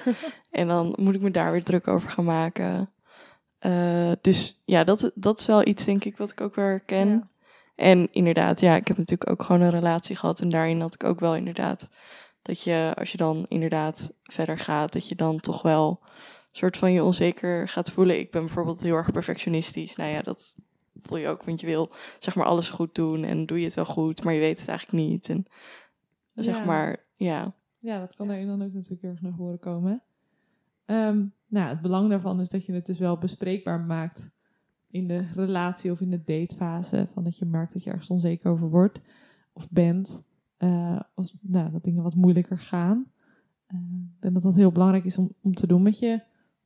en 0.50 0.68
dan 0.68 0.94
moet 0.98 1.14
ik 1.14 1.20
me 1.20 1.30
daar 1.30 1.52
weer 1.52 1.64
druk 1.64 1.88
over 1.88 2.08
gaan 2.08 2.24
maken. 2.24 2.90
Eh, 3.66 4.12
dus 4.20 4.62
ja, 4.64 4.84
dat, 4.84 5.10
dat 5.14 5.38
is 5.40 5.46
wel 5.46 5.66
iets, 5.66 5.84
denk 5.84 6.04
ik, 6.04 6.16
wat 6.16 6.30
ik 6.30 6.40
ook 6.40 6.54
wel 6.54 6.64
herken. 6.64 7.08
Ja. 7.08 7.28
En 7.74 8.08
inderdaad, 8.12 8.60
ja, 8.60 8.76
ik 8.76 8.88
heb 8.88 8.96
natuurlijk 8.96 9.30
ook 9.30 9.42
gewoon 9.42 9.60
een 9.60 9.70
relatie 9.70 10.16
gehad. 10.16 10.40
En 10.40 10.48
daarin 10.48 10.80
had 10.80 10.94
ik 10.94 11.04
ook 11.04 11.20
wel 11.20 11.36
inderdaad 11.36 11.90
dat 12.42 12.62
je, 12.62 12.92
als 12.96 13.12
je 13.12 13.16
dan 13.16 13.46
inderdaad 13.48 14.12
verder 14.22 14.58
gaat, 14.58 14.92
dat 14.92 15.08
je 15.08 15.14
dan 15.14 15.40
toch 15.40 15.62
wel 15.62 15.98
een 16.02 16.08
soort 16.50 16.76
van 16.76 16.92
je 16.92 17.04
onzeker 17.04 17.68
gaat 17.68 17.90
voelen. 17.90 18.18
Ik 18.18 18.30
ben 18.30 18.44
bijvoorbeeld 18.44 18.82
heel 18.82 18.94
erg 18.94 19.12
perfectionistisch. 19.12 19.96
Nou 19.96 20.10
ja, 20.10 20.22
dat 20.22 20.56
voel 21.00 21.18
je 21.18 21.28
ook, 21.28 21.44
want 21.44 21.60
je 21.60 21.66
wil 21.66 21.90
zeg 22.18 22.34
maar 22.34 22.46
alles 22.46 22.70
goed 22.70 22.94
doen 22.94 23.24
en 23.24 23.46
doe 23.46 23.58
je 23.58 23.64
het 23.64 23.74
wel 23.74 23.84
goed, 23.84 24.24
maar 24.24 24.34
je 24.34 24.40
weet 24.40 24.58
het 24.58 24.68
eigenlijk 24.68 25.08
niet. 25.08 25.28
En 25.28 25.46
zeg 26.34 26.56
Ja. 26.56 26.64
maar, 26.64 27.04
ja. 27.16 27.54
Ja, 27.78 27.98
dat 27.98 28.14
kan 28.16 28.28
daarin 28.28 28.46
dan 28.46 28.62
ook 28.62 28.72
natuurlijk 28.72 29.02
heel 29.02 29.10
erg 29.10 29.20
naar 29.20 29.34
voren 29.36 29.58
komen. 29.58 30.02
Ehm, 30.86 31.24
nou, 31.46 31.68
het 31.68 31.80
belang 31.80 32.08
daarvan 32.08 32.40
is 32.40 32.48
dat 32.48 32.66
je 32.66 32.72
het 32.72 32.86
dus 32.86 32.98
wel 32.98 33.18
bespreekbaar 33.18 33.80
maakt 33.80 34.30
in 34.90 35.06
de 35.06 35.26
relatie 35.34 35.90
of 35.90 36.00
in 36.00 36.10
de 36.10 36.22
datefase. 36.24 37.08
Van 37.12 37.24
dat 37.24 37.38
je 37.38 37.44
merkt 37.44 37.72
dat 37.72 37.82
je 37.82 37.90
ergens 37.90 38.10
onzeker 38.10 38.50
over 38.50 38.68
wordt 38.68 39.00
of 39.52 39.70
bent. 39.70 40.24
eh, 40.56 41.00
of 41.14 41.32
nou, 41.40 41.70
dat 41.70 41.84
dingen 41.84 42.02
wat 42.02 42.14
moeilijker 42.14 42.58
gaan. 42.58 43.10
Eh, 43.66 43.78
ik 44.14 44.20
denk 44.20 44.34
dat 44.34 44.42
dat 44.42 44.54
heel 44.54 44.72
belangrijk 44.72 45.04
is 45.04 45.18
om, 45.18 45.32
om 45.40 45.54
te 45.54 45.66
doen 45.66 45.82
met 45.82 45.98
je 45.98 46.22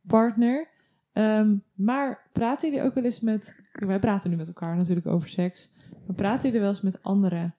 partner. 0.06 0.68
Ehm, 1.12 1.56
maar 1.74 2.28
praten 2.32 2.70
jullie 2.70 2.84
ook 2.84 2.94
wel 2.94 3.04
eens 3.04 3.20
met... 3.20 3.54
Wij 3.72 3.98
praten 3.98 4.30
nu 4.30 4.36
met 4.36 4.46
elkaar 4.46 4.76
natuurlijk 4.76 5.06
over 5.06 5.28
seks. 5.28 5.70
Maar 6.06 6.16
praten 6.16 6.42
jullie 6.42 6.60
wel 6.60 6.68
eens 6.68 6.80
met 6.80 7.02
anderen 7.02 7.54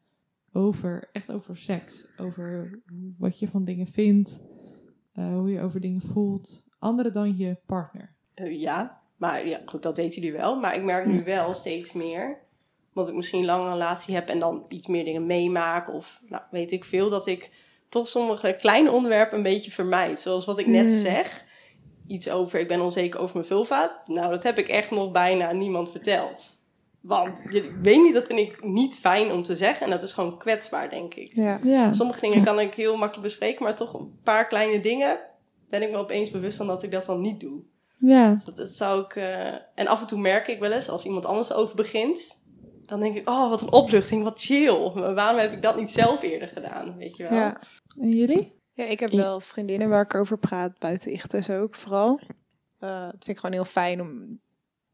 over, 0.51 1.09
echt 1.11 1.31
over 1.31 1.57
seks. 1.57 2.07
Over 2.17 2.79
wat 3.17 3.39
je 3.39 3.47
van 3.47 3.65
dingen 3.65 3.87
vindt, 3.87 4.41
eh, 5.13 5.33
hoe 5.33 5.51
je 5.51 5.61
over 5.61 5.81
dingen 5.81 6.01
voelt. 6.01 6.63
Anderen 6.79 7.13
dan 7.13 7.37
je 7.37 7.57
partner. 7.65 8.15
Eh, 8.33 8.59
ja, 8.59 9.01
maar 9.17 9.47
ja, 9.47 9.61
goed, 9.65 9.83
dat 9.83 9.97
weten 9.97 10.21
jullie 10.21 10.37
wel. 10.37 10.59
Maar 10.59 10.75
ik 10.75 10.83
merk 10.83 11.05
nu 11.05 11.23
wel 11.23 11.53
steeds 11.53 11.91
meer, 11.91 12.37
omdat 12.93 13.09
ik 13.09 13.15
misschien 13.15 13.45
lang 13.45 13.63
een 13.65 13.71
relatie 13.71 14.13
heb 14.15 14.29
en 14.29 14.39
dan 14.39 14.65
iets 14.67 14.87
meer 14.87 15.03
dingen 15.03 15.25
meemaak 15.25 15.93
of 15.93 16.21
nou, 16.27 16.43
weet 16.51 16.71
ik 16.71 16.83
veel, 16.83 17.09
dat 17.09 17.27
ik 17.27 17.51
toch 17.89 18.07
sommige 18.07 18.55
kleine 18.59 18.91
onderwerpen 18.91 19.37
een 19.37 19.43
beetje 19.43 19.71
vermijd. 19.71 20.19
Zoals 20.19 20.45
wat 20.45 20.59
ik 20.59 20.67
net 20.67 20.85
Hmm. 20.85 20.99
zeg, 20.99 21.45
iets 22.07 22.29
over 22.29 22.59
ik 22.59 22.67
ben 22.67 22.81
onzeker 22.81 23.19
over 23.19 23.35
mijn 23.35 23.47
vulva. 23.47 24.01
Nou, 24.05 24.29
dat 24.29 24.43
heb 24.43 24.57
ik 24.57 24.67
echt 24.67 24.91
nog 24.91 25.11
bijna 25.11 25.51
niemand 25.51 25.91
verteld. 25.91 26.60
Want 27.01 27.43
je- 27.49 27.63
ik 27.63 27.75
weet 27.81 28.01
niet, 28.03 28.13
dat 28.13 28.25
vind 28.25 28.39
ik 28.39 28.63
niet 28.63 28.93
fijn 28.95 29.31
om 29.31 29.43
te 29.43 29.55
zeggen 29.55 29.85
en 29.85 29.91
dat 29.91 30.03
is 30.03 30.13
gewoon 30.13 30.37
kwetsbaar, 30.37 30.89
denk 30.89 31.13
ik. 31.13 31.35
Ja. 31.35 31.59
Ja, 31.63 31.93
Sommige 31.93 32.19
dingen 32.19 32.43
kan 32.43 32.59
ik 32.59 32.73
heel 32.73 32.97
makkelijk 32.97 33.23
bespreken, 33.27 33.63
maar 33.63 33.75
toch 33.75 33.93
een 33.93 34.19
paar 34.23 34.47
kleine 34.47 34.79
dingen 34.79 35.19
ben 35.69 35.81
ik 35.81 35.91
me 35.91 35.97
opeens 35.97 36.31
bewust 36.31 36.57
van 36.57 36.67
dat 36.67 36.83
ik 36.83 36.91
dat 36.91 37.05
dan 37.05 37.21
niet 37.21 37.39
doe. 37.39 37.61
ja, 37.97 38.41
Dat, 38.45 38.57
dat 38.57 38.69
zou 38.69 39.03
ik, 39.03 39.15
eh, 39.15 39.53
en 39.75 39.87
af 39.87 40.01
en 40.01 40.07
toe 40.07 40.19
merk 40.19 40.47
ik 40.47 40.59
wel 40.59 40.71
eens, 40.71 40.89
als 40.89 41.05
iemand 41.05 41.25
anders 41.25 41.53
over 41.53 41.75
begint, 41.75 42.43
dan 42.85 42.99
denk 42.99 43.15
ik, 43.15 43.29
oh, 43.29 43.49
wat 43.49 43.61
een 43.61 43.71
opluchting, 43.71 44.23
wat 44.23 44.39
chill. 44.41 44.91
Maar 44.95 45.13
waarom 45.13 45.39
heb 45.39 45.51
ik 45.51 45.61
dat 45.61 45.77
niet 45.77 45.89
zelf 45.89 46.21
eerder 46.21 46.47
gedaan, 46.47 46.97
weet 46.97 47.15
je 47.17 47.23
wel? 47.23 47.33
Ja. 47.33 47.61
En 48.01 48.09
jullie? 48.09 48.53
Ja, 48.73 48.83
ik 48.85 48.99
heb 48.99 49.09
wel 49.11 49.39
vriendinnen 49.39 49.89
waar 49.89 50.01
ik 50.03 50.15
over 50.15 50.37
praat, 50.37 50.79
buiten 50.79 51.11
Ichtes 51.11 51.49
ook 51.49 51.75
vooral. 51.75 52.19
Eh 52.79 53.01
dat 53.03 53.09
vind 53.11 53.27
ik 53.27 53.37
gewoon 53.37 53.55
heel 53.55 53.65
fijn 53.65 54.01
om 54.01 54.39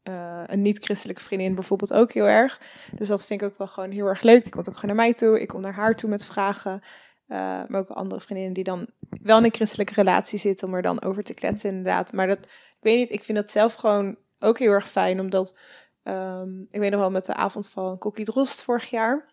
eh, 0.02 0.42
een 0.46 0.62
niet-christelijke 0.62 1.22
vriendin 1.22 1.54
bijvoorbeeld 1.54 1.92
ook 1.92 2.12
heel 2.12 2.26
erg. 2.26 2.60
Dus 2.94 3.08
dat 3.08 3.26
vind 3.26 3.42
ik 3.42 3.48
ook 3.48 3.58
wel 3.58 3.66
gewoon 3.66 3.90
heel 3.90 4.06
erg 4.06 4.22
leuk. 4.22 4.42
Die 4.42 4.52
komt 4.52 4.68
ook 4.68 4.74
gewoon 4.74 4.96
naar 4.96 5.04
mij 5.04 5.14
toe, 5.14 5.40
ik 5.40 5.48
kom 5.48 5.60
naar 5.60 5.74
haar 5.74 5.94
toe 5.94 6.10
met 6.10 6.24
vragen. 6.24 6.82
Eh, 7.26 7.38
maar 7.38 7.80
ook 7.80 7.88
andere 7.88 8.20
vriendinnen 8.20 8.54
die 8.54 8.64
dan 8.64 8.86
wel 9.22 9.38
in 9.38 9.44
een 9.44 9.54
christelijke 9.54 9.94
relatie 9.94 10.38
zitten 10.38 10.68
om 10.68 10.74
er 10.74 10.82
dan 10.82 11.02
over 11.02 11.22
te 11.22 11.34
kletsen 11.34 11.70
inderdaad. 11.70 12.12
Maar 12.12 12.26
dat, 12.26 12.38
ik 12.38 12.78
weet 12.80 12.98
niet, 12.98 13.10
ik 13.10 13.24
vind 13.24 13.38
dat 13.38 13.50
zelf 13.50 13.74
gewoon 13.74 14.16
ook 14.38 14.58
heel 14.58 14.72
erg 14.72 14.90
fijn, 14.90 15.20
omdat 15.20 15.58
ehm, 16.02 16.60
ik 16.70 16.80
weet 16.80 16.90
nog 16.90 17.00
wel 17.00 17.10
met 17.10 17.24
de 17.24 17.34
avond 17.34 17.70
van 17.70 17.98
Kokkie 17.98 18.24
Drost 18.24 18.62
vorig 18.62 18.90
jaar, 18.90 19.32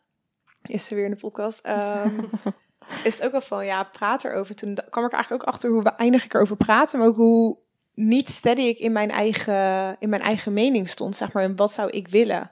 is 0.62 0.86
ze 0.86 0.96
weer 0.96 1.04
in 1.04 1.10
de 1.10 1.16
podcast, 1.16 1.60
ehm, 1.60 2.20
is 3.04 3.16
het 3.16 3.24
ook 3.24 3.32
wel 3.32 3.42
van, 3.42 3.66
ja, 3.66 3.84
praat 3.84 4.24
erover. 4.24 4.56
Toen 4.56 4.78
kwam 4.90 5.06
ik 5.06 5.12
eigenlijk 5.12 5.44
ook 5.44 5.54
achter 5.54 5.70
hoe 5.70 5.94
weinig 5.98 6.24
ik 6.24 6.34
erover 6.34 6.58
praatte, 6.58 6.98
maar 6.98 7.08
ook 7.08 7.16
hoe 7.16 7.58
niet 7.96 8.30
steady 8.30 8.62
ik 8.62 8.78
in 8.78 8.92
mijn 8.92 9.12
eigen, 9.12 9.96
in 10.00 10.10
mijn 10.10 10.22
eigen 10.22 10.54
mening 10.54 10.90
stond, 10.90 11.16
zeg 11.16 11.32
maar, 11.34 11.44
en 11.44 11.56
wat 11.56 11.72
zou 11.72 11.90
ik 11.90 12.08
willen. 12.08 12.52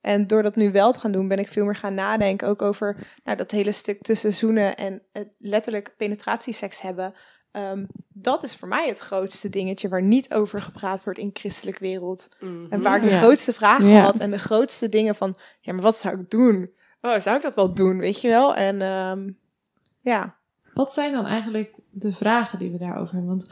En 0.00 0.26
door 0.26 0.42
dat 0.42 0.56
nu 0.56 0.72
wel 0.72 0.92
te 0.92 1.00
gaan 1.00 1.12
doen, 1.12 1.28
ben 1.28 1.38
ik 1.38 1.48
veel 1.48 1.64
meer 1.64 1.76
gaan 1.76 1.94
nadenken, 1.94 2.48
ook 2.48 2.62
over 2.62 2.96
nou, 3.24 3.36
dat 3.36 3.50
hele 3.50 3.72
stuk 3.72 4.02
tussen 4.02 4.32
zoenen 4.34 4.76
en 4.76 5.02
het 5.12 5.28
letterlijk 5.38 5.94
penetratieseks 5.96 6.80
hebben. 6.80 7.14
Ehm, 7.50 7.84
dat 8.08 8.42
is 8.42 8.56
voor 8.56 8.68
mij 8.68 8.88
het 8.88 8.98
grootste 8.98 9.48
dingetje 9.48 9.88
waar 9.88 10.02
niet 10.02 10.32
over 10.34 10.60
gepraat 10.62 11.04
wordt 11.04 11.18
in 11.18 11.26
de 11.32 11.40
christelijke 11.40 11.80
wereld. 11.80 12.28
Mhm. 12.40 12.66
En 12.70 12.82
waar 12.82 12.96
ik 12.96 13.02
de 13.02 13.08
Ja. 13.08 13.18
grootste 13.18 13.52
vragen 13.52 13.86
Ja. 13.86 14.00
had 14.02 14.18
en 14.18 14.30
de 14.30 14.38
grootste 14.38 14.88
dingen 14.88 15.14
van, 15.14 15.34
ja, 15.60 15.72
maar 15.72 15.82
wat 15.82 15.96
zou 15.96 16.20
ik 16.20 16.30
doen? 16.30 16.70
Oh, 17.00 17.18
zou 17.18 17.36
ik 17.36 17.42
dat 17.42 17.54
wel 17.54 17.74
doen, 17.74 17.98
weet 17.98 18.20
je 18.20 18.28
wel? 18.28 18.54
En 18.54 18.82
ehm, 18.82 19.30
ja, 20.00 20.36
Wat 20.74 20.92
zijn 20.92 21.12
dan 21.12 21.26
eigenlijk 21.26 21.74
de 21.90 22.12
vragen 22.12 22.58
die 22.58 22.70
we 22.70 22.78
daarover 22.78 23.14
hebben? 23.14 23.30
Want 23.30 23.46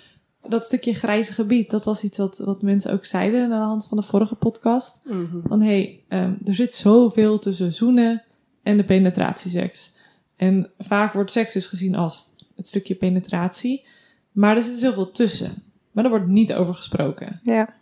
dat 0.48 0.64
stukje 0.64 0.94
grijze 0.94 1.32
gebied, 1.32 1.70
dat 1.70 1.84
was 1.84 2.02
iets 2.02 2.18
wat, 2.18 2.38
wat 2.38 2.62
mensen 2.62 2.92
ook 2.92 3.04
zeiden 3.04 3.42
aan 3.42 3.60
de 3.60 3.66
hand 3.66 3.86
van 3.86 3.96
de 3.96 4.02
vorige 4.02 4.34
podcast. 4.34 5.04
Mhm. 5.04 5.40
Van 5.46 5.60
hé, 5.60 5.66
hey, 5.66 6.02
ehm, 6.08 6.34
er 6.44 6.54
zit 6.54 6.74
zoveel 6.74 7.38
tussen 7.38 7.72
zoenen 7.72 8.22
en 8.62 8.76
de 8.76 8.84
penetratieseks. 8.84 9.94
En 10.36 10.70
vaak 10.78 11.12
wordt 11.12 11.30
seks 11.30 11.52
dus 11.52 11.66
gezien 11.66 11.94
als 11.94 12.28
het 12.56 12.68
stukje 12.68 12.94
penetratie. 12.94 13.84
Maar 14.32 14.56
er 14.56 14.62
zit 14.62 14.72
dus 14.72 14.82
heel 14.82 14.92
veel 14.92 15.10
tussen. 15.10 15.62
Maar 15.92 16.02
daar 16.02 16.12
wordt 16.12 16.28
niet 16.28 16.52
over 16.52 16.74
gesproken. 16.74 17.40
ja. 17.44 17.80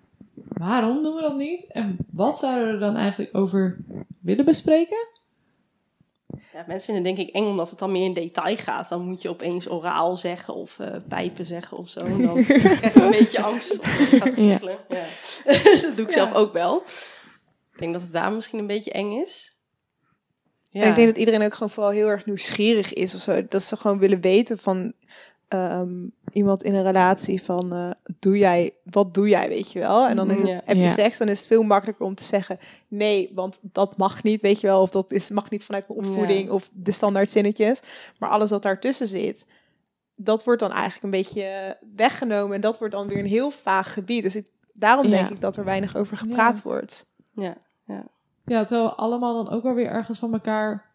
Waarom 0.48 1.02
doen 1.02 1.14
we 1.14 1.20
dat 1.20 1.36
niet? 1.36 1.66
En 1.66 1.96
wat 2.10 2.38
zouden 2.38 2.66
we 2.66 2.72
er 2.72 2.80
dan 2.80 2.96
eigenlijk 2.96 3.36
over 3.36 3.78
willen 4.20 4.44
bespreken? 4.44 5.06
Ja, 6.52 6.64
mensen 6.66 6.86
vinden 6.86 7.06
het 7.06 7.16
denk 7.16 7.28
ik 7.28 7.34
eng 7.34 7.46
omdat 7.46 7.70
het 7.70 7.78
dan 7.78 7.92
meer 7.92 8.04
in 8.04 8.12
detail 8.12 8.56
gaat. 8.56 8.88
Dan 8.88 9.04
moet 9.04 9.22
je 9.22 9.28
opeens 9.28 9.70
oraal 9.70 10.16
zeggen 10.16 10.54
of 10.54 10.78
eh, 10.78 10.96
pijpen 11.08 11.46
zeggen 11.46 11.76
of 11.76 11.88
zo. 11.88 12.00
En 12.00 12.22
dan 12.22 12.44
krijg 12.44 12.94
je 12.94 13.02
een 13.02 13.10
beetje 13.10 13.42
angst. 13.42 13.78
Of 13.78 14.08
gaat 14.10 14.32
giechelen. 14.34 14.78
Ja. 14.88 15.04
dat 15.82 15.96
doe 15.96 16.06
ik 16.06 16.12
zelf 16.12 16.34
ook 16.34 16.52
wel. 16.52 16.82
Ik 17.72 17.78
denk 17.78 17.92
dat 17.92 18.02
het 18.02 18.12
daar 18.12 18.32
misschien 18.32 18.58
een 18.58 18.66
beetje 18.66 18.92
eng 18.92 19.20
is. 19.20 19.58
Ja. 20.70 20.82
En 20.82 20.88
ik 20.88 20.94
denk 20.94 21.08
dat 21.08 21.16
iedereen 21.16 21.42
ook 21.42 21.54
gewoon 21.54 21.70
vooral 21.70 21.92
heel 21.92 22.08
erg 22.08 22.26
nieuwsgierig 22.26 22.92
is 22.92 23.14
of 23.14 23.20
zo. 23.20 23.46
Dat 23.48 23.62
ze 23.62 23.76
gewoon 23.76 23.98
willen 23.98 24.20
weten 24.20 24.58
van 24.58 24.92
ehm, 25.50 26.06
iemand 26.32 26.62
in 26.62 26.74
een 26.74 26.82
relatie 26.82 27.42
van 27.42 27.72
eh, 27.74 27.90
doe 28.18 28.38
jij, 28.38 28.72
wat 28.84 29.14
doe 29.14 29.28
jij, 29.28 29.48
weet 29.48 29.72
je 29.72 29.78
wel? 29.78 30.06
En 30.08 30.16
dan 30.16 30.30
is 30.30 30.36
het- 30.38 30.46
Ja. 30.46 30.60
heb 30.64 30.76
je 30.76 30.82
Ja. 30.82 30.88
seks, 30.90 31.18
dan 31.18 31.28
is 31.28 31.38
het 31.38 31.46
veel 31.46 31.62
makkelijker 31.62 32.04
om 32.06 32.14
te 32.14 32.24
zeggen 32.24 32.58
nee, 32.88 33.30
want 33.34 33.58
dat 33.62 33.96
mag 33.96 34.22
niet, 34.22 34.40
weet 34.40 34.60
je 34.60 34.66
wel? 34.66 34.80
Of 34.82 34.90
dat 34.90 35.12
is, 35.12 35.28
mag 35.28 35.50
niet 35.50 35.64
vanuit 35.64 35.88
mijn 35.88 36.00
opvoeding 36.00 36.50
of 36.50 36.70
de 36.74 36.90
standaard 36.90 37.30
zinnetjes. 37.30 37.80
Maar 38.18 38.30
alles 38.30 38.50
wat 38.50 38.62
daartussen 38.62 39.06
zit, 39.08 39.46
dat 40.14 40.44
wordt 40.44 40.60
dan 40.60 40.72
eigenlijk 40.72 41.02
een 41.02 41.10
beetje 41.10 41.76
weggenomen. 41.96 42.54
En 42.54 42.60
dat 42.60 42.78
wordt 42.78 42.94
dan 42.94 43.08
weer 43.08 43.18
een 43.18 43.26
heel 43.26 43.50
vaag 43.50 43.92
gebied. 43.92 44.22
Dus 44.22 44.36
ik, 44.36 44.48
daarom 44.72 45.04
Ja. 45.06 45.10
denk 45.10 45.30
ik 45.30 45.40
dat 45.40 45.56
er 45.56 45.64
weinig 45.64 45.96
over 45.96 46.16
gepraat 46.16 46.56
Ja. 46.56 46.62
wordt. 46.62 47.06
Ja. 47.32 47.56
Ja, 48.44 48.64
terwijl 48.64 48.88
we 48.88 48.94
allemaal 48.94 49.44
dan 49.44 49.54
ook 49.54 49.62
wel 49.62 49.74
weer 49.74 49.86
ergens 49.86 50.18
van 50.18 50.32
elkaar 50.32 50.89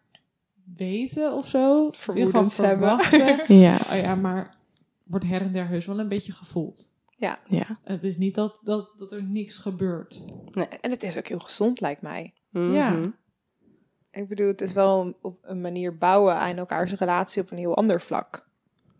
weten 0.74 1.32
of 1.32 1.46
zo. 1.46 1.76
In 1.76 1.82
ieder 1.82 1.94
geval 1.94 2.14
Vermoedens 2.14 2.56
hebben. 2.56 2.98
verwachten. 3.00 3.56
Ja. 3.60 3.76
Oh 3.90 3.96
ja, 3.96 4.14
maar 4.14 4.56
wordt 5.04 5.24
her 5.26 5.40
en 5.40 5.52
der 5.52 5.66
heus 5.68 5.86
wel 5.86 6.00
een 6.00 6.08
beetje 6.08 6.32
gevoeld. 6.32 6.94
Ja. 7.16 7.38
Het 7.84 8.04
is 8.04 8.16
niet 8.16 8.34
dat, 8.34 8.60
dat, 8.62 8.94
dat 8.98 9.12
er 9.12 9.22
niks 9.22 9.56
gebeurt. 9.56 10.22
En 10.80 10.90
het 10.90 11.02
is 11.02 11.16
ook 11.18 11.26
heel 11.26 11.38
gezond, 11.38 11.80
lijkt 11.80 12.02
mij. 12.02 12.34
Ja. 12.50 12.90
Mhm. 12.90 13.08
Ik 14.10 14.28
bedoel, 14.28 14.46
het 14.46 14.60
is 14.60 14.72
wel 14.72 15.00
een- 15.00 15.16
op 15.22 15.38
een 15.42 15.60
manier 15.60 15.98
bouwen 15.98 16.34
aan 16.36 16.56
elkaars 16.56 16.92
relatie 16.94 17.42
op 17.42 17.50
een 17.50 17.58
heel 17.58 17.76
ander 17.76 18.00
vlak. 18.00 18.48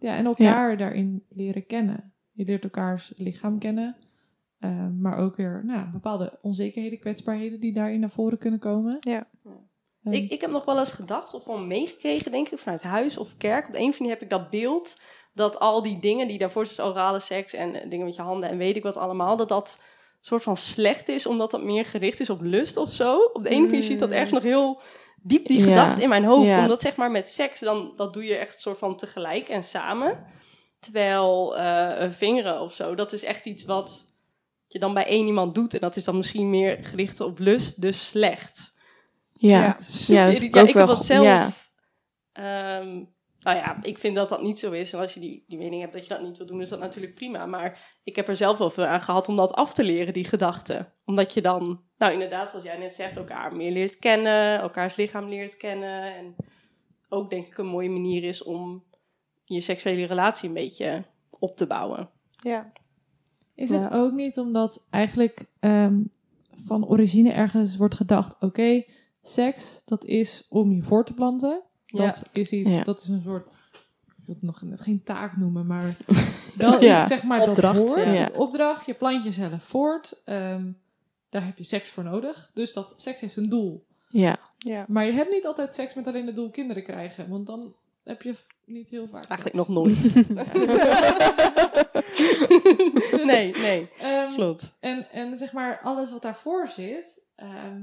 Ja, 0.00 0.16
en 0.16 0.24
elkaar 0.26 0.76
daarin 0.76 1.24
leren 1.28 1.66
kennen. 1.66 2.12
Je 2.32 2.44
leert 2.44 2.64
elkaars 2.64 3.12
lichaam 3.16 3.58
kennen. 3.58 3.96
eh, 4.58 4.86
maar 4.98 5.16
ook 5.18 5.36
weer 5.36 5.62
nou, 5.64 5.90
bepaalde 5.90 6.38
onzekerheden, 6.42 6.98
kwetsbaarheden 6.98 7.60
die 7.60 7.72
daarin 7.72 8.00
naar 8.00 8.10
voren 8.10 8.38
kunnen 8.38 8.58
komen. 8.60 8.96
Ja. 9.00 9.26
Ik, 10.10 10.30
ik 10.32 10.40
heb 10.40 10.50
nog 10.50 10.64
wel 10.64 10.78
eens 10.78 10.92
gedacht, 10.92 11.34
of 11.34 11.44
wel 11.44 11.58
meegekregen, 11.58 12.30
denk 12.30 12.48
ik, 12.48 12.58
vanuit 12.58 12.82
huis 12.82 13.18
of 13.18 13.36
kerk. 13.36 13.66
Op 13.66 13.72
de 13.72 13.78
een 13.78 13.88
of 13.88 13.92
andere 13.92 14.10
heb 14.10 14.22
ik 14.22 14.30
dat 14.30 14.50
beeld 14.50 14.96
dat 15.34 15.58
al 15.58 15.82
die 15.82 15.98
dingen 16.00 16.28
die 16.28 16.38
daarvoor 16.38 16.66
zijn, 16.66 16.88
orale 16.88 17.20
seks 17.20 17.52
en 17.52 17.74
eh, 17.74 17.90
dingen 17.90 18.06
met 18.06 18.14
je 18.14 18.22
handen 18.22 18.48
en 18.48 18.58
weet 18.58 18.76
ik 18.76 18.82
wat 18.82 18.96
allemaal, 18.96 19.36
dat 19.36 19.48
dat 19.48 19.82
soort 20.20 20.42
van 20.42 20.56
slecht 20.56 21.08
is, 21.08 21.26
omdat 21.26 21.50
dat 21.50 21.62
meer 21.62 21.84
gericht 21.84 22.20
is 22.20 22.30
op 22.30 22.40
lust 22.40 22.76
of 22.76 22.92
zo. 22.92 23.16
Op 23.16 23.42
de 23.42 23.48
een 23.50 23.54
of 23.56 23.62
andere 23.62 23.66
manier 23.66 23.82
zit 23.82 23.98
dat 23.98 24.10
ergens 24.10 24.32
nog 24.32 24.42
heel 24.42 24.80
diep, 25.22 25.46
die 25.46 25.58
Ja. 25.58 25.64
gedachte 25.64 26.02
in 26.02 26.08
mijn 26.08 26.24
hoofd. 26.24 26.48
Ja. 26.48 26.60
Omdat 26.60 26.80
zeg 26.80 26.96
maar 26.96 27.10
met 27.10 27.28
seks, 27.28 27.60
dan, 27.60 27.92
dat 27.96 28.12
doe 28.12 28.24
je 28.24 28.36
echt 28.36 28.60
soort 28.60 28.78
van 28.78 28.96
tegelijk 28.96 29.48
en 29.48 29.64
samen. 29.64 30.24
Terwijl 30.80 31.56
eh, 31.56 32.10
vingeren 32.10 32.60
of 32.60 32.72
zo, 32.72 32.94
dat 32.94 33.12
is 33.12 33.24
echt 33.24 33.46
iets 33.46 33.64
wat 33.64 34.14
je 34.66 34.78
dan 34.78 34.94
bij 34.94 35.06
één 35.06 35.26
iemand 35.26 35.54
doet. 35.54 35.74
En 35.74 35.80
dat 35.80 35.96
is 35.96 36.04
dan 36.04 36.16
misschien 36.16 36.50
meer 36.50 36.78
gericht 36.82 37.20
op 37.20 37.38
lust, 37.38 37.80
dus 37.80 38.06
slecht. 38.06 38.74
Ja. 39.38 39.60
Ja. 39.60 39.76
Ja, 40.06 40.26
dat 40.26 40.34
ik 40.34 40.42
ik 40.42 40.54
heb 40.54 40.66
ook 40.66 40.72
wel 40.72 40.86
dat 40.86 41.04
zelf. 41.04 41.24
ja. 41.24 41.50
ehm, 42.32 43.04
nou 43.40 43.56
ja, 43.58 43.78
ik 43.82 43.98
vind 43.98 44.14
dat 44.16 44.28
dat 44.28 44.42
niet 44.42 44.58
zo 44.58 44.70
is. 44.72 44.92
En 44.92 44.98
als 44.98 45.14
je 45.14 45.20
die, 45.20 45.44
die 45.48 45.58
mening 45.58 45.80
hebt 45.80 45.92
dat 45.92 46.02
je 46.02 46.08
dat 46.08 46.22
niet 46.22 46.38
wil 46.38 46.46
doen, 46.46 46.60
is 46.60 46.68
dat 46.68 46.78
natuurlijk 46.78 47.14
prima. 47.14 47.46
Maar 47.46 47.98
ik 48.04 48.16
heb 48.16 48.28
er 48.28 48.36
zelf 48.36 48.58
wel 48.58 48.70
veel 48.70 48.84
aan 48.84 49.00
gehad 49.00 49.28
om 49.28 49.36
dat 49.36 49.52
af 49.52 49.72
te 49.74 49.84
leren, 49.84 50.12
die 50.12 50.24
gedachten. 50.24 50.92
Omdat 51.04 51.34
je 51.34 51.40
dan, 51.40 51.80
nou 51.98 52.12
inderdaad, 52.12 52.48
zoals 52.48 52.64
jij 52.64 52.78
net 52.78 52.94
zegt, 52.94 53.16
elkaar 53.16 53.56
meer 53.56 53.72
leert 53.72 53.98
kennen, 53.98 54.58
elkaars 54.58 54.96
lichaam 54.96 55.28
leert 55.28 55.56
kennen. 55.56 56.14
En 56.16 56.34
ook 57.08 57.30
denk 57.30 57.46
ik 57.46 57.58
een 57.58 57.66
mooie 57.66 57.90
manier 57.90 58.24
is 58.24 58.42
om 58.42 58.84
je 59.44 59.60
seksuele 59.60 60.04
relatie 60.06 60.48
een 60.48 60.54
beetje 60.54 61.04
op 61.30 61.56
te 61.56 61.66
bouwen. 61.66 62.10
Ja. 62.42 62.72
Is 63.54 63.70
Ja. 63.70 63.78
het 63.82 63.92
ook 63.92 64.12
niet 64.12 64.38
omdat 64.38 64.86
eigenlijk 64.90 65.44
ehm, 65.60 65.98
van 66.64 66.88
origine 66.88 67.32
ergens 67.32 67.76
wordt 67.76 67.94
gedacht: 67.94 68.36
oké, 68.40 68.82
seks, 69.28 69.82
dat 69.84 70.04
is 70.04 70.46
om 70.48 70.72
je 70.72 70.82
voor 70.82 71.04
te 71.04 71.14
planten. 71.14 71.60
Dat 71.86 72.28
is 72.32 72.52
iets, 72.52 72.70
Ja. 72.70 72.82
dat 72.82 73.00
is 73.00 73.08
een 73.08 73.22
soort. 73.24 73.46
Ik 74.06 74.12
wil 74.26 74.34
het 74.34 74.42
nog 74.42 74.62
net 74.62 74.80
geen 74.80 75.02
taak 75.02 75.36
noemen, 75.36 75.66
maar 75.66 75.96
wel 76.56 76.82
Ja. 76.82 76.98
iets 76.98 77.06
zeg 77.06 77.22
maar 77.22 77.48
Opdracht, 77.48 77.76
dat 77.76 77.86
hoort. 78.04 78.32
opdracht, 78.32 78.86
je 78.86 78.94
plant 78.94 79.24
jezelf 79.24 79.62
voort. 79.64 80.22
ehm, 80.24 80.72
daar 81.28 81.44
heb 81.44 81.58
je 81.58 81.64
seks 81.64 81.90
voor 81.90 82.04
nodig. 82.04 82.50
Dus 82.54 82.72
dat 82.72 82.92
seks 82.96 83.20
heeft 83.20 83.36
een 83.36 83.48
doel. 83.50 83.84
Ja. 84.08 84.36
Ja. 84.58 84.84
Maar 84.88 85.04
je 85.04 85.12
hebt 85.12 85.30
niet 85.30 85.46
altijd 85.46 85.74
seks 85.74 85.94
met 85.94 86.06
alleen 86.06 86.26
het 86.26 86.36
doel 86.36 86.50
kinderen 86.50 86.82
krijgen. 86.82 87.28
Want 87.28 87.46
dan 87.46 87.74
heb 88.04 88.22
je 88.22 88.34
niet 88.64 88.88
heel 88.90 89.06
vaak. 89.08 89.24
Eigenlijk 89.24 89.56
seks. 89.56 89.68
nog 89.68 89.70
nooit. 89.84 90.14
nee, 93.24 93.56
nee, 93.56 93.88
Ehm, 93.98 94.34
klopt. 94.34 94.74
En, 94.80 95.10
en 95.12 95.36
zeg 95.36 95.52
maar, 95.52 95.80
alles 95.82 96.10
wat 96.12 96.22
daarvoor 96.22 96.68
zit, 96.68 97.20
ehm, 97.36 97.82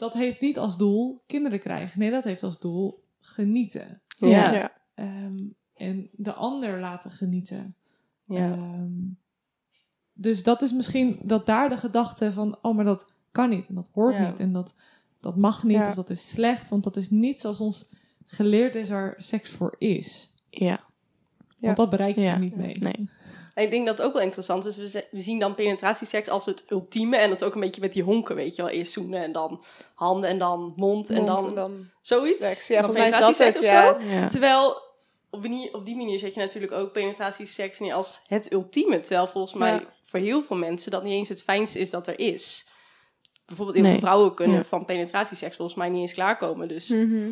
dat 0.00 0.14
heeft 0.14 0.40
niet 0.40 0.58
als 0.58 0.76
doel 0.76 1.22
kinderen 1.26 1.60
krijgen. 1.60 1.98
Nee, 1.98 2.10
dat 2.10 2.24
heeft 2.24 2.42
als 2.42 2.58
doel 2.60 3.04
genieten. 3.20 4.00
Ja. 4.08 4.52
Ja. 4.52 4.72
Ehm, 4.94 5.38
en 5.74 6.08
de 6.12 6.32
ander 6.32 6.80
laten 6.80 7.10
genieten. 7.10 7.74
Ja. 8.24 8.52
Ehm, 8.52 8.92
dus 10.12 10.42
dat 10.42 10.62
is 10.62 10.72
misschien 10.72 11.18
dat 11.22 11.46
daar 11.46 11.68
de 11.68 11.76
gedachte 11.76 12.32
van, 12.32 12.58
oh, 12.62 12.76
maar 12.76 12.84
dat 12.84 13.12
kan 13.32 13.48
niet 13.48 13.68
en 13.68 13.74
dat 13.74 13.90
hoort 13.92 14.14
Ja. 14.16 14.28
niet 14.28 14.40
en 14.40 14.52
dat, 14.52 14.74
dat 15.20 15.36
mag 15.36 15.64
niet 15.64 15.76
Ja. 15.76 15.86
of 15.88 15.94
dat 15.94 16.10
is 16.10 16.28
slecht, 16.30 16.68
want 16.68 16.84
dat 16.84 16.96
is 16.96 17.10
niet 17.10 17.40
zoals 17.40 17.60
ons 17.60 17.90
geleerd 18.24 18.74
is 18.74 18.88
waar 18.88 19.14
seks 19.16 19.50
voor 19.50 19.74
is. 19.78 20.34
Ja. 20.50 20.80
Want 21.58 21.76
dat 21.76 21.90
bereik 21.90 22.14
je 22.14 22.20
Ja. 22.20 22.32
er 22.32 22.38
niet 22.40 22.56
mee. 22.56 22.78
Nee. 22.78 23.10
En 23.60 23.66
ik 23.66 23.72
denk 23.72 23.86
dat 23.86 23.98
het 23.98 24.06
ook 24.06 24.12
wel 24.12 24.22
interessant 24.22 24.66
is. 24.66 24.76
We, 24.76 25.04
zien 25.12 25.38
dan 25.38 25.54
penetratieseks 25.54 26.28
als 26.28 26.44
het 26.46 26.64
ultieme. 26.70 27.16
En 27.16 27.30
dat 27.30 27.44
ook 27.44 27.54
een 27.54 27.60
beetje 27.60 27.80
met 27.80 27.92
die 27.92 28.02
honken, 28.02 28.34
weet 28.36 28.56
je 28.56 28.62
wel. 28.62 28.70
Eerst 28.70 28.92
zoenen 28.92 29.22
en 29.22 29.32
dan 29.32 29.64
handen 29.94 30.30
en 30.30 30.38
dan 30.38 30.72
mond, 30.76 31.10
en, 31.10 31.24
dan 31.24 31.88
zoiets. 32.02 32.38
seks. 32.38 32.66
Ja, 32.66 32.74
dan 32.74 32.84
volgens 32.84 33.10
mij 33.10 33.20
is 33.20 33.38
dat 33.38 33.54
het, 33.54 33.60
ja. 33.60 34.28
Terwijl 34.28 34.82
op 35.30 35.42
die, 35.42 35.74
op 35.74 35.86
die 35.86 35.96
manier 35.96 36.18
zet 36.18 36.34
je 36.34 36.40
natuurlijk 36.40 36.72
ook 36.72 36.92
penetratieseks 36.92 37.78
neer 37.78 37.94
als 37.94 38.20
het 38.26 38.52
ultieme. 38.52 39.00
Terwijl 39.00 39.26
volgens 39.26 39.54
mij 39.54 39.72
Ja. 39.72 39.84
voor 40.04 40.20
heel 40.20 40.42
veel 40.42 40.56
mensen 40.56 40.90
dat 40.90 41.02
niet 41.02 41.12
eens 41.12 41.28
het 41.28 41.42
fijnste 41.42 41.78
is 41.78 41.90
dat 41.90 42.06
er 42.06 42.18
is. 42.18 42.68
bijvoorbeeld 43.46 43.78
heel 43.78 43.86
veel 43.90 43.98
vrouwen 44.00 44.34
kunnen 44.34 44.56
Ja. 44.56 44.64
van 44.64 44.84
penetratieseks 44.84 45.56
volgens 45.56 45.76
mij 45.78 45.88
niet 45.88 46.00
eens 46.00 46.12
klaarkomen. 46.12 46.68
Dus 46.68 46.88
Mhm. 46.88 47.30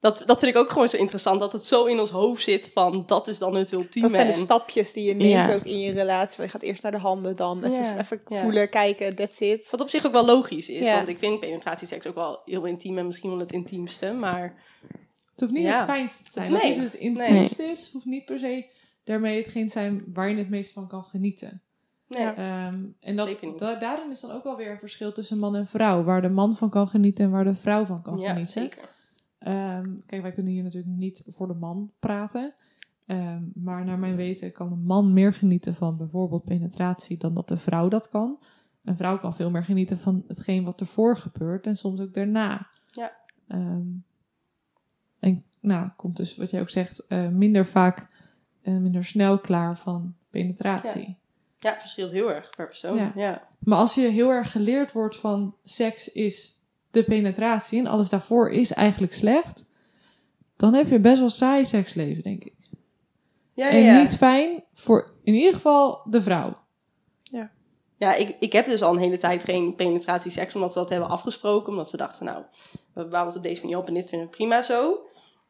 Dat, 0.00 0.22
dat 0.26 0.38
vind 0.38 0.54
ik 0.54 0.60
ook 0.60 0.70
gewoon 0.70 0.88
zo 0.88 0.96
interessant, 0.96 1.40
dat 1.40 1.52
het 1.52 1.66
zo 1.66 1.84
in 1.84 2.00
ons 2.00 2.10
hoofd 2.10 2.42
zit 2.42 2.70
van 2.72 3.02
dat 3.06 3.28
is 3.28 3.38
dan 3.38 3.54
het 3.54 3.72
ultieme. 3.72 4.08
Dat 4.08 4.16
zijn 4.16 4.26
de 4.26 4.32
stapjes 4.32 4.92
die 4.92 5.04
je 5.04 5.14
neemt 5.14 5.48
Ja. 5.48 5.54
ook 5.54 5.64
in 5.64 5.78
je 5.80 5.92
relatie. 5.92 6.42
Je 6.42 6.48
gaat 6.48 6.62
eerst 6.62 6.82
naar 6.82 6.92
de 6.92 6.98
handen, 6.98 7.36
dan 7.36 7.64
even, 7.64 7.82
Ja, 7.84 7.98
even 7.98 8.20
ja. 8.28 8.40
voelen, 8.40 8.68
kijken, 8.70 9.14
that's 9.14 9.40
it. 9.40 9.70
Wat 9.70 9.80
op 9.80 9.88
zich 9.88 10.06
ook 10.06 10.12
wel 10.12 10.24
logisch 10.26 10.68
is, 10.68 10.86
Ja. 10.86 10.94
want 10.96 11.08
ik 11.08 11.18
vind 11.18 11.40
penetratieseks 11.40 12.06
ook 12.06 12.14
wel 12.14 12.40
heel 12.44 12.64
intiem 12.64 12.98
en 12.98 13.06
misschien 13.06 13.30
wel 13.30 13.38
het 13.38 13.52
intiemste, 13.52 14.12
maar 14.12 14.66
Het 15.30 15.40
hoeft 15.40 15.52
niet 15.52 15.68
Ja. 15.68 15.76
het 15.76 15.84
fijnste 15.84 16.24
te 16.24 16.30
zijn. 16.30 16.52
Nee. 16.52 16.74
Dat 16.74 16.84
het 16.84 16.94
intiemste 16.94 17.62
is, 17.62 17.90
hoeft 17.92 18.04
niet 18.04 18.24
per 18.24 18.38
se 18.38 18.66
daarmee 19.04 19.36
hetgeen 19.38 19.66
te 19.66 19.72
zijn 19.72 20.04
waar 20.12 20.28
je 20.28 20.36
het 20.36 20.48
meest 20.50 20.72
van 20.72 20.88
kan 20.88 21.04
genieten. 21.04 21.62
nee. 22.08 22.22
Ja. 22.22 22.36
Ehm, 22.36 22.78
en 23.00 23.16
dat, 23.16 23.36
da- 23.56 23.74
daarin 23.74 24.10
is 24.10 24.20
dan 24.20 24.30
ook 24.30 24.44
wel 24.44 24.56
weer 24.56 24.70
een 24.70 24.78
verschil 24.78 25.12
tussen 25.12 25.38
man 25.38 25.54
en 25.56 25.66
vrouw. 25.66 26.02
Waar 26.02 26.22
de 26.22 26.28
man 26.28 26.54
van 26.54 26.70
kan 26.70 26.88
genieten 26.88 27.24
en 27.24 27.30
waar 27.30 27.44
de 27.44 27.54
vrouw 27.56 27.84
van 27.84 28.02
kan 28.02 28.18
ja, 28.18 28.28
genieten. 28.28 28.52
zeker. 28.62 28.96
Ehm, 29.38 29.90
kijk, 30.06 30.22
wij 30.22 30.32
kunnen 30.32 30.52
hier 30.52 30.62
natuurlijk 30.62 30.96
niet 30.96 31.24
voor 31.28 31.46
de 31.46 31.54
man 31.54 31.92
praten. 32.00 32.54
Ehm, 33.06 33.42
maar 33.54 33.84
naar 33.84 33.98
mijn 33.98 34.16
weten 34.16 34.52
kan 34.52 34.72
een 34.72 34.84
man 34.84 35.12
meer 35.12 35.32
genieten 35.32 35.74
van 35.74 35.96
bijvoorbeeld 35.96 36.44
penetratie 36.44 37.16
dan 37.16 37.34
dat 37.34 37.48
de 37.48 37.56
vrouw 37.56 37.88
dat 37.88 38.08
kan. 38.08 38.38
Een 38.84 38.96
vrouw 38.96 39.18
kan 39.18 39.34
veel 39.34 39.50
meer 39.50 39.64
genieten 39.64 39.98
van 39.98 40.24
hetgeen 40.26 40.64
wat 40.64 40.80
ervoor 40.80 41.16
gebeurt 41.16 41.66
en 41.66 41.76
soms 41.76 42.00
ook 42.00 42.14
daarna. 42.14 42.68
Ja. 42.90 43.12
Ehm, 43.48 43.86
en 45.18 45.44
nou, 45.60 45.88
komt 45.96 46.16
dus 46.16 46.36
wat 46.36 46.50
jij 46.50 46.60
ook 46.60 46.70
zegt, 46.70 47.06
eh, 47.06 47.28
minder 47.28 47.66
vaak 47.66 48.08
en 48.62 48.82
minder 48.82 49.04
snel 49.04 49.38
klaar 49.38 49.78
van 49.78 50.14
penetratie. 50.30 51.16
Ja, 51.58 51.70
het 51.70 51.80
verschilt 51.80 52.10
heel 52.10 52.32
erg 52.32 52.50
per 52.50 52.66
persoon. 52.66 52.96
Ja. 52.96 53.12
Ja. 53.14 53.48
Maar 53.58 53.78
als 53.78 53.94
je 53.94 54.00
heel 54.00 54.30
erg 54.30 54.52
geleerd 54.52 54.92
wordt 54.92 55.16
van 55.16 55.56
seks 55.64 56.12
is 56.12 56.57
de 56.90 57.04
penetratie 57.04 57.78
en 57.78 57.86
alles 57.86 58.08
daarvoor 58.08 58.50
is 58.50 58.72
eigenlijk 58.72 59.14
slecht, 59.14 59.70
dan 60.56 60.74
heb 60.74 60.88
je 60.88 61.00
best 61.00 61.18
wel 61.18 61.30
saai 61.30 61.66
seksleven, 61.66 62.22
denk 62.22 62.44
ik. 62.44 62.56
Ja, 63.54 63.68
en 63.68 63.82
ja. 63.82 63.98
niet 63.98 64.16
fijn 64.16 64.64
voor 64.74 65.14
in 65.22 65.34
ieder 65.34 65.54
geval 65.54 66.00
de 66.04 66.20
vrouw. 66.20 66.56
Ja, 67.98 68.14
ik, 68.14 68.36
ik 68.40 68.52
heb 68.52 68.66
dus 68.66 68.82
al 68.82 68.92
een 68.92 68.98
hele 68.98 69.16
tijd 69.16 69.44
geen 69.44 69.74
penetratieseks, 69.74 70.54
omdat 70.54 70.72
ze 70.72 70.78
dat 70.78 70.88
hebben 70.88 71.08
afgesproken. 71.08 71.68
Omdat 71.68 71.88
ze 71.88 71.96
dachten, 71.96 72.24
nou, 72.24 72.42
we 72.94 73.04
bouwen 73.04 73.26
het 73.26 73.36
op 73.36 73.42
deze 73.42 73.60
manier 73.60 73.78
op 73.78 73.86
en 73.86 73.94
dit 73.94 74.08
vinden 74.08 74.28
we 74.28 74.36
prima 74.36 74.62
zo. 74.62 75.00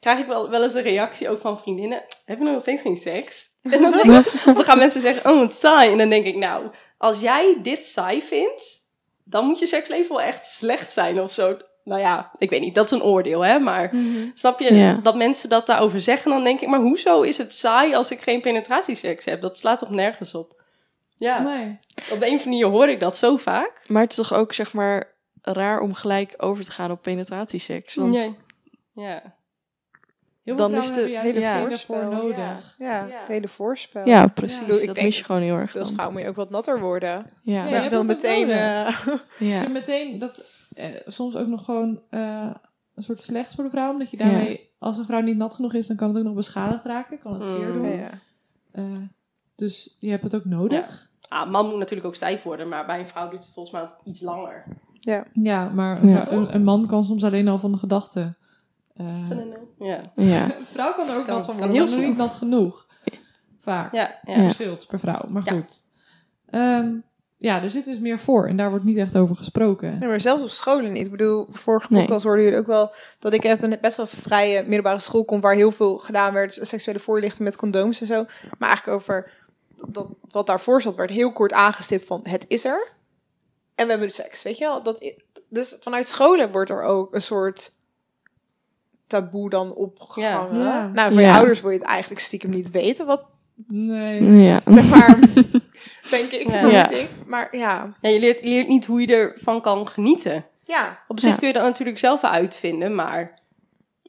Krijg 0.00 0.18
ik 0.18 0.26
wel, 0.26 0.50
wel 0.50 0.62
eens 0.62 0.74
een 0.74 0.82
reactie 0.82 1.28
ook 1.28 1.38
van 1.38 1.58
vriendinnen. 1.58 2.04
Heb 2.24 2.38
je 2.38 2.44
nog 2.44 2.60
steeds 2.60 2.82
geen 2.82 2.96
seks? 2.96 3.46
En 3.62 3.82
dan, 3.82 3.92
denk 3.92 4.26
ik, 4.26 4.32
of 4.34 4.42
dan 4.42 4.64
gaan 4.64 4.78
mensen 4.78 5.00
zeggen, 5.00 5.30
oh, 5.30 5.38
wat 5.38 5.54
saai. 5.54 5.92
En 5.92 5.98
dan 5.98 6.08
denk 6.08 6.26
ik, 6.26 6.36
nou, 6.36 6.70
als 6.98 7.20
jij 7.20 7.58
dit 7.62 7.84
saai 7.84 8.22
vindt, 8.22 8.87
dan 9.28 9.44
moet 9.46 9.58
je 9.58 9.66
seksleven 9.66 10.16
wel 10.16 10.22
echt 10.24 10.46
slecht 10.46 10.90
zijn 10.92 11.20
of 11.20 11.32
zo. 11.32 11.56
Nou 11.84 12.00
ja, 12.00 12.30
ik 12.38 12.50
weet 12.50 12.60
niet, 12.60 12.74
dat 12.74 12.84
is 12.84 12.90
een 12.90 13.02
oordeel, 13.02 13.40
hè. 13.44 13.58
Maar 13.58 13.90
snap 14.34 14.60
je, 14.60 14.74
Ja. 14.74 15.00
dat 15.02 15.16
mensen 15.16 15.48
dat 15.48 15.66
daarover 15.66 16.00
zeggen, 16.00 16.30
dan 16.30 16.44
denk 16.44 16.60
ik, 16.60 16.68
maar 16.68 16.80
hoezo 16.80 17.22
is 17.22 17.38
het 17.38 17.54
saai 17.54 17.94
als 17.94 18.10
ik 18.10 18.20
geen 18.20 18.40
penetratieseks 18.40 19.24
heb? 19.24 19.40
Dat 19.40 19.58
slaat 19.58 19.78
toch 19.78 19.90
nergens 19.90 20.34
op? 20.34 20.62
Ja. 21.16 21.42
Nee. 21.42 21.78
Op 22.10 22.20
de 22.20 22.26
een 22.26 22.34
of 22.34 22.38
andere 22.44 22.44
manier 22.44 22.66
hoor 22.66 22.88
ik 22.88 23.00
dat 23.00 23.16
zo 23.16 23.36
vaak. 23.36 23.82
Maar 23.86 24.02
het 24.02 24.10
is 24.10 24.16
toch 24.16 24.34
ook, 24.34 24.52
zeg 24.52 24.72
maar, 24.72 25.12
raar 25.42 25.80
om 25.80 25.94
gelijk 25.94 26.34
over 26.36 26.64
te 26.64 26.70
gaan 26.70 26.90
op 26.90 27.02
penetratieseks. 27.02 27.94
Want 27.94 28.12
Nee. 28.12 28.34
Ja. 28.94 29.22
Heel 30.48 30.56
Dan 30.68 30.74
is 30.74 30.92
de 30.92 31.00
hele 31.00 31.40
ja. 31.40 31.58
nodig. 32.10 32.74
Ja, 32.78 33.06
Ja. 33.06 33.06
het 33.18 33.28
hele 33.28 33.48
voorspel. 33.48 34.06
ja, 34.06 34.26
precies. 34.26 34.58
Ja. 34.58 34.64
Ik 34.64 34.86
dat 34.86 34.94
denk- 34.94 35.00
mis 35.06 35.18
je 35.18 35.24
gewoon 35.24 35.40
heel 35.42 35.56
erg. 35.56 35.76
Als 35.76 35.92
vrouw 35.92 36.10
moet 36.10 36.20
je 36.20 36.28
ook 36.28 36.36
wat 36.36 36.50
natter 36.50 36.80
worden. 36.80 37.26
Ja, 37.42 37.54
Ja, 37.64 37.70
dat 37.70 37.78
je 37.78 37.82
je 37.82 37.90
dan 37.90 38.06
meteen... 38.06 38.46
Dus 39.38 39.48
ja. 39.48 39.62
je 39.62 39.68
meteen 39.72 40.18
dat 40.18 40.46
eh, 40.74 40.94
soms 41.06 41.36
ook 41.36 41.46
nog 41.46 41.64
gewoon 41.64 42.00
eh, 42.10 42.50
een 42.94 43.02
soort 43.02 43.20
slecht 43.20 43.54
voor 43.54 43.64
de 43.64 43.70
vrouw, 43.70 43.92
omdat 43.92 44.10
je 44.10 44.16
daarmee, 44.16 44.70
als 44.78 44.98
een 44.98 45.04
vrouw 45.04 45.20
niet 45.20 45.36
nat 45.36 45.54
genoeg 45.54 45.74
is, 45.74 45.86
dan 45.86 45.96
kan 45.96 46.08
het 46.08 46.18
ook 46.18 46.24
nog 46.24 46.34
beschadigd 46.34 46.84
raken, 46.84 47.18
kan 47.18 47.32
het 47.34 47.44
zeer 47.44 47.68
Mm. 47.68 47.72
doen. 47.82 47.96
ja. 47.96 48.10
Eh, 48.72 48.84
dus 49.54 49.96
je 49.98 50.10
hebt 50.10 50.24
het 50.24 50.34
ook 50.34 50.44
nodig. 50.44 51.10
Ah, 51.28 51.42
een 51.44 51.50
man 51.50 51.66
moet 51.68 51.78
natuurlijk 51.78 52.06
ook 52.08 52.14
stijf 52.14 52.42
worden, 52.42 52.68
maar 52.68 52.86
bij 52.86 52.98
een 52.98 53.08
vrouw 53.08 53.28
duurt 53.28 53.44
het 53.44 53.52
volgens 53.52 53.74
mij 53.80 53.88
iets 54.04 54.20
langer. 54.20 54.64
Ja, 55.32 55.68
maar 55.68 56.02
een, 56.02 56.08
Ja. 56.08 56.24
vrouw- 56.24 56.38
een, 56.38 56.54
een 56.54 56.64
man 56.64 56.86
kan 56.86 57.04
soms 57.04 57.24
alleen 57.24 57.48
al 57.48 57.58
van 57.58 57.72
de 57.72 57.78
gedachte. 57.78 58.34
Eh, 58.98 59.30
Ja, 59.78 60.00
ja. 60.14 60.44
een 60.58 60.64
vrouw 60.66 60.92
kan 60.94 61.08
er 61.08 61.16
ook 61.16 61.24
Kan- 61.24 61.34
nat 61.34 61.44
van 61.46 61.56
worden, 61.56 61.74
heel 61.76 61.84
maar 61.86 61.96
nog 61.96 62.06
niet 62.06 62.16
nat 62.16 62.34
genoeg. 62.34 62.86
Vaak. 63.60 63.92
ja, 63.94 64.18
ja. 64.24 64.34
Verschilt 64.34 64.86
per 64.86 64.98
vrouw, 64.98 65.24
maar 65.28 65.42
Ja. 65.44 65.52
goed. 65.52 65.82
Ehm, 66.50 66.94
ja, 67.36 67.62
er 67.62 67.70
zit 67.70 67.84
dus 67.84 67.98
meer 67.98 68.18
voor 68.18 68.46
en 68.46 68.56
daar 68.56 68.70
wordt 68.70 68.84
niet 68.84 68.96
echt 68.96 69.16
over 69.16 69.36
gesproken. 69.36 69.98
Nee, 69.98 70.08
maar 70.08 70.20
zelfs 70.20 70.42
op 70.42 70.48
scholen 70.48 70.92
niet. 70.92 71.04
Ik 71.04 71.10
bedoel, 71.10 71.46
vorige 71.50 71.86
Nee. 71.90 72.00
podcast 72.00 72.24
hoorden 72.24 72.44
jullie 72.44 72.58
ook 72.58 72.66
wel 72.66 72.92
dat 73.18 73.32
ik 73.32 73.46
uit 73.46 73.62
een 73.62 73.78
best 73.80 73.96
wel 73.96 74.06
vrije 74.06 74.62
middelbare 74.62 74.98
school 75.00 75.24
kom 75.24 75.40
waar 75.40 75.54
heel 75.54 75.70
veel 75.70 75.98
gedaan 75.98 76.32
werd, 76.32 76.58
seksuele 76.62 76.98
voorlichting 77.00 77.44
met 77.44 77.56
condooms 77.56 78.00
en 78.00 78.06
zo. 78.06 78.24
Maar 78.58 78.68
eigenlijk 78.68 78.98
over 78.98 79.30
dat, 79.88 80.06
wat 80.30 80.46
daarvoor 80.46 80.82
zat, 80.82 80.96
werd 80.96 81.10
heel 81.10 81.32
kort 81.32 81.52
aangestipt 81.52 82.06
van 82.06 82.20
het 82.22 82.44
is 82.48 82.64
er. 82.64 82.88
En 83.74 83.84
we 83.84 83.90
hebben 83.92 84.10
seks, 84.10 84.42
weet 84.42 84.58
je 84.58 84.64
wel? 84.64 84.82
Dat, 84.82 85.14
dus 85.48 85.76
vanuit 85.80 86.08
scholen 86.08 86.52
wordt 86.52 86.70
er 86.70 86.82
ook 86.82 87.14
een 87.14 87.22
soort 87.22 87.76
taboe 89.08 89.50
dan 89.50 89.74
opgehangen. 89.74 90.58
Ja. 90.58 90.64
Ja. 90.64 90.90
Nou, 90.94 91.12
van 91.12 91.22
je 91.22 91.28
Ja. 91.28 91.36
ouders 91.36 91.60
wil 91.60 91.70
je 91.70 91.78
het 91.78 91.86
eigenlijk 91.86 92.20
stiekem 92.20 92.50
niet 92.50 92.70
weten, 92.70 93.06
wat 93.06 93.24
Nee. 93.66 94.24
ja. 94.24 94.60
zeg 94.64 94.90
maar, 94.90 95.18
denk 96.10 96.30
ik, 96.30 96.48
Ja. 96.50 96.90
ik. 96.90 97.08
Maar 97.26 97.56
ja, 97.56 97.96
Ja, 98.00 98.08
je, 98.08 98.18
leert, 98.20 98.40
je 98.42 98.48
leert 98.48 98.68
niet 98.68 98.86
hoe 98.86 99.00
je 99.00 99.06
ervan 99.16 99.60
kan 99.60 99.88
genieten. 99.88 100.44
ja. 100.64 100.98
Op 101.08 101.20
zich 101.20 101.30
Ja. 101.30 101.36
kun 101.36 101.46
je 101.46 101.52
dat 101.54 101.62
natuurlijk 101.62 101.98
zelf 101.98 102.24
uitvinden, 102.24 102.94
maar 102.94 103.38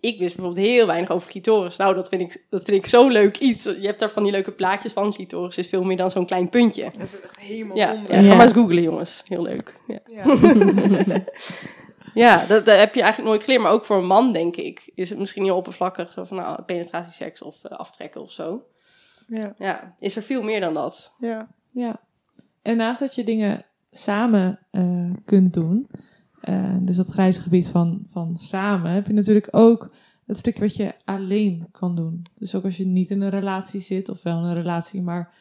ik 0.02 0.20
wist 0.20 0.36
bijvoorbeeld 0.36 0.66
heel 0.68 0.86
weinig 0.88 1.10
over 1.12 1.30
clitoris. 1.30 1.78
Nou, 1.78 1.96
dat 1.96 2.10
vind 2.10 2.22
ik, 2.22 2.44
dat 2.50 2.64
vind 2.64 2.78
ik 2.78 2.86
zo 2.90 3.08
leuk 3.08 3.38
iets. 3.38 3.64
Je 3.64 3.86
hebt 3.86 4.00
daar 4.00 4.10
van 4.10 4.24
die 4.24 4.32
leuke 4.32 4.52
plaatjes 4.52 4.94
van. 4.94 5.14
Clitoris 5.14 5.58
is 5.58 5.68
veel 5.68 5.84
meer 5.84 5.98
dan 5.98 6.12
zo'n 6.12 6.26
klein 6.26 6.50
puntje. 6.50 6.84
Dat 6.98 7.02
is 7.08 7.22
echt 7.22 7.40
helemaal 7.40 7.78
Ja, 7.78 7.94
onder. 7.94 8.16
ja, 8.16 8.30
ga 8.30 8.36
maar 8.36 8.46
eens 8.46 8.56
googlen, 8.56 8.84
jongens. 8.84 9.24
Heel 9.28 9.42
leuk. 9.44 9.74
Ja, 9.88 10.00
Ja. 12.14 12.38
dat, 12.46 12.66
dat 12.66 12.78
heb 12.78 12.96
je 12.96 13.02
eigenlijk 13.02 13.32
nooit 13.32 13.44
geleerd. 13.44 13.62
Maar 13.62 13.72
ook 13.72 13.86
voor 13.86 13.98
een 13.98 14.06
man, 14.08 14.34
denk 14.34 14.56
ik, 14.56 14.92
is 14.96 15.10
het 15.10 15.20
misschien 15.20 15.44
heel 15.44 15.56
oppervlakkig. 15.56 16.12
Zo 16.12 16.24
van, 16.24 16.38
nou, 16.38 16.62
penetratieseks 16.62 17.42
of 17.42 17.64
eh, 17.64 17.78
aftrekken 17.78 18.22
of 18.22 18.32
zo. 18.32 18.64
Ja. 19.28 19.54
Ja, 19.58 19.96
is 20.00 20.16
er 20.16 20.22
veel 20.22 20.44
meer 20.44 20.60
dan 20.60 20.74
dat. 20.74 21.14
ja. 21.20 21.48
Ja. 21.72 22.00
En 22.62 22.78
naast 22.78 23.00
dat 23.00 23.16
je 23.16 23.24
dingen 23.24 23.66
samen 23.92 24.60
eh, 24.72 25.12
kunt 25.26 25.54
doen, 25.54 25.90
eh, 26.42 26.76
dus 26.80 26.96
dat 26.96 27.10
grijze 27.10 27.42
gebied 27.42 27.70
van, 27.70 28.06
van 28.12 28.36
samen, 28.40 28.92
heb 28.92 29.08
je 29.08 29.14
natuurlijk 29.14 29.48
ook 29.52 29.92
het 30.26 30.38
stukje 30.38 30.62
wat 30.62 30.76
je 30.76 30.94
alleen 31.06 31.68
kan 31.72 31.96
doen. 31.96 32.26
Dus 32.36 32.56
ook 32.56 32.64
als 32.64 32.78
je 32.78 32.86
niet 32.86 33.10
in 33.10 33.22
een 33.22 33.30
relatie 33.30 33.80
zit, 33.80 34.10
of 34.10 34.24
wel 34.24 34.38
in 34.38 34.44
een 34.44 34.54
relatie, 34.54 35.02
maar 35.02 35.34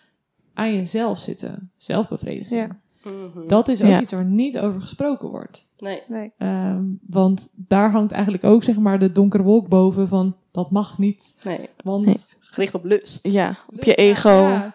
aan 0.55 0.75
jezelf 0.75 1.19
zitten, 1.19 1.71
zelfbevrediging. 1.77 2.61
Ja. 2.61 2.79
Mhm. 3.11 3.47
Dat 3.47 3.69
is 3.69 3.83
ook 3.83 3.89
Ja. 3.89 4.01
iets 4.01 4.13
waar 4.13 4.25
niet 4.25 4.59
over 4.59 4.81
gesproken 4.81 5.29
wordt. 5.29 5.67
Nee. 5.79 6.03
Nee. 6.09 6.33
Ehm, 6.39 6.85
want 7.07 7.53
daar 7.57 7.91
hangt 7.91 8.13
eigenlijk 8.13 8.45
ook 8.45 8.63
zeg 8.65 8.79
maar 8.79 8.99
de 8.99 9.13
donkere 9.13 9.43
wolk 9.43 9.69
boven 9.69 10.09
van 10.09 10.37
dat 10.51 10.71
mag 10.71 10.99
niet. 10.99 11.37
nee, 11.45 11.69
Want 11.85 12.07
Nee. 12.07 12.17
gericht 12.39 12.75
op 12.75 12.85
lust. 12.85 13.27
ja, 13.29 13.49
op 13.67 13.75
lust, 13.75 13.85
je 13.87 13.95
ego. 13.95 14.31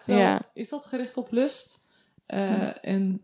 Ja, 0.06 0.40
Is 0.54 0.68
dat 0.68 0.86
gericht 0.86 1.16
op 1.16 1.30
lust? 1.30 1.80
Eh, 2.26 2.84
En 2.88 3.20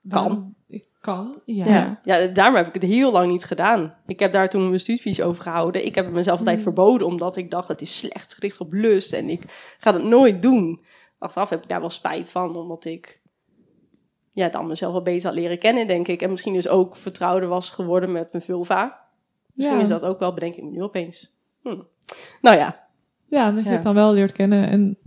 waarom- 0.00 0.54
Ik 0.66 0.86
kan, 1.00 1.40
ja. 1.44 1.66
Ja. 1.66 2.00
ja, 2.04 2.26
daarom 2.26 2.54
heb 2.56 2.66
ik 2.66 2.74
het 2.74 2.82
heel 2.82 3.12
lang 3.12 3.30
niet 3.30 3.44
gedaan. 3.44 3.94
Ik 4.06 4.20
heb 4.20 4.32
daar 4.32 4.48
toen 4.48 4.62
een 4.62 4.70
bestuurspeech 4.70 5.20
over 5.20 5.42
gehouden. 5.42 5.84
Ik 5.86 5.94
heb 5.94 6.04
het 6.04 6.14
mezelf 6.14 6.38
altijd 6.38 6.62
verboden, 6.62 7.06
omdat 7.06 7.36
ik 7.36 7.50
dacht, 7.50 7.68
het 7.68 7.80
is 7.80 7.98
slecht 7.98 8.34
gericht 8.34 8.60
op 8.60 8.72
lust. 8.72 9.12
En 9.12 9.28
ik 9.30 9.42
ga 9.78 9.92
dat 9.92 10.02
nooit 10.02 10.42
doen. 10.42 10.80
Achteraf 11.18 11.50
heb 11.50 11.62
ik 11.62 11.68
daar 11.68 11.80
wel 11.80 11.90
spijt 11.90 12.30
van, 12.30 12.56
omdat 12.56 12.84
ik 12.84 13.19
ja, 14.32 14.48
dan 14.48 14.66
mezelf 14.66 14.92
wel 14.92 15.02
beter 15.02 15.26
had 15.28 15.38
leren 15.38 15.58
kennen, 15.58 15.86
denk 15.86 16.08
ik. 16.08 16.22
En 16.22 16.30
misschien 16.30 16.52
dus 16.54 16.68
ook 16.68 16.96
vertrouwder 16.96 17.48
was 17.48 17.70
geworden 17.70 18.12
met 18.12 18.32
mijn 18.32 18.44
vulva. 18.44 19.08
Misschien 19.54 19.76
Ja. 19.76 19.82
is 19.82 19.88
dat 19.88 20.04
ook 20.04 20.18
wel, 20.18 20.34
bedenk 20.34 20.54
ik 20.56 20.62
me 20.64 20.70
nu 20.70 20.82
opeens. 20.82 21.36
Hm. 21.62 21.80
Nou 22.40 22.56
ja, 22.56 22.88
Ja, 23.26 23.48
omdat 23.48 23.62
je 23.64 23.68
Ja. 23.70 23.74
het 23.76 23.84
dan 23.84 23.94
wel 23.94 24.12
leert 24.12 24.32
kennen 24.32 24.68
en 24.68 24.98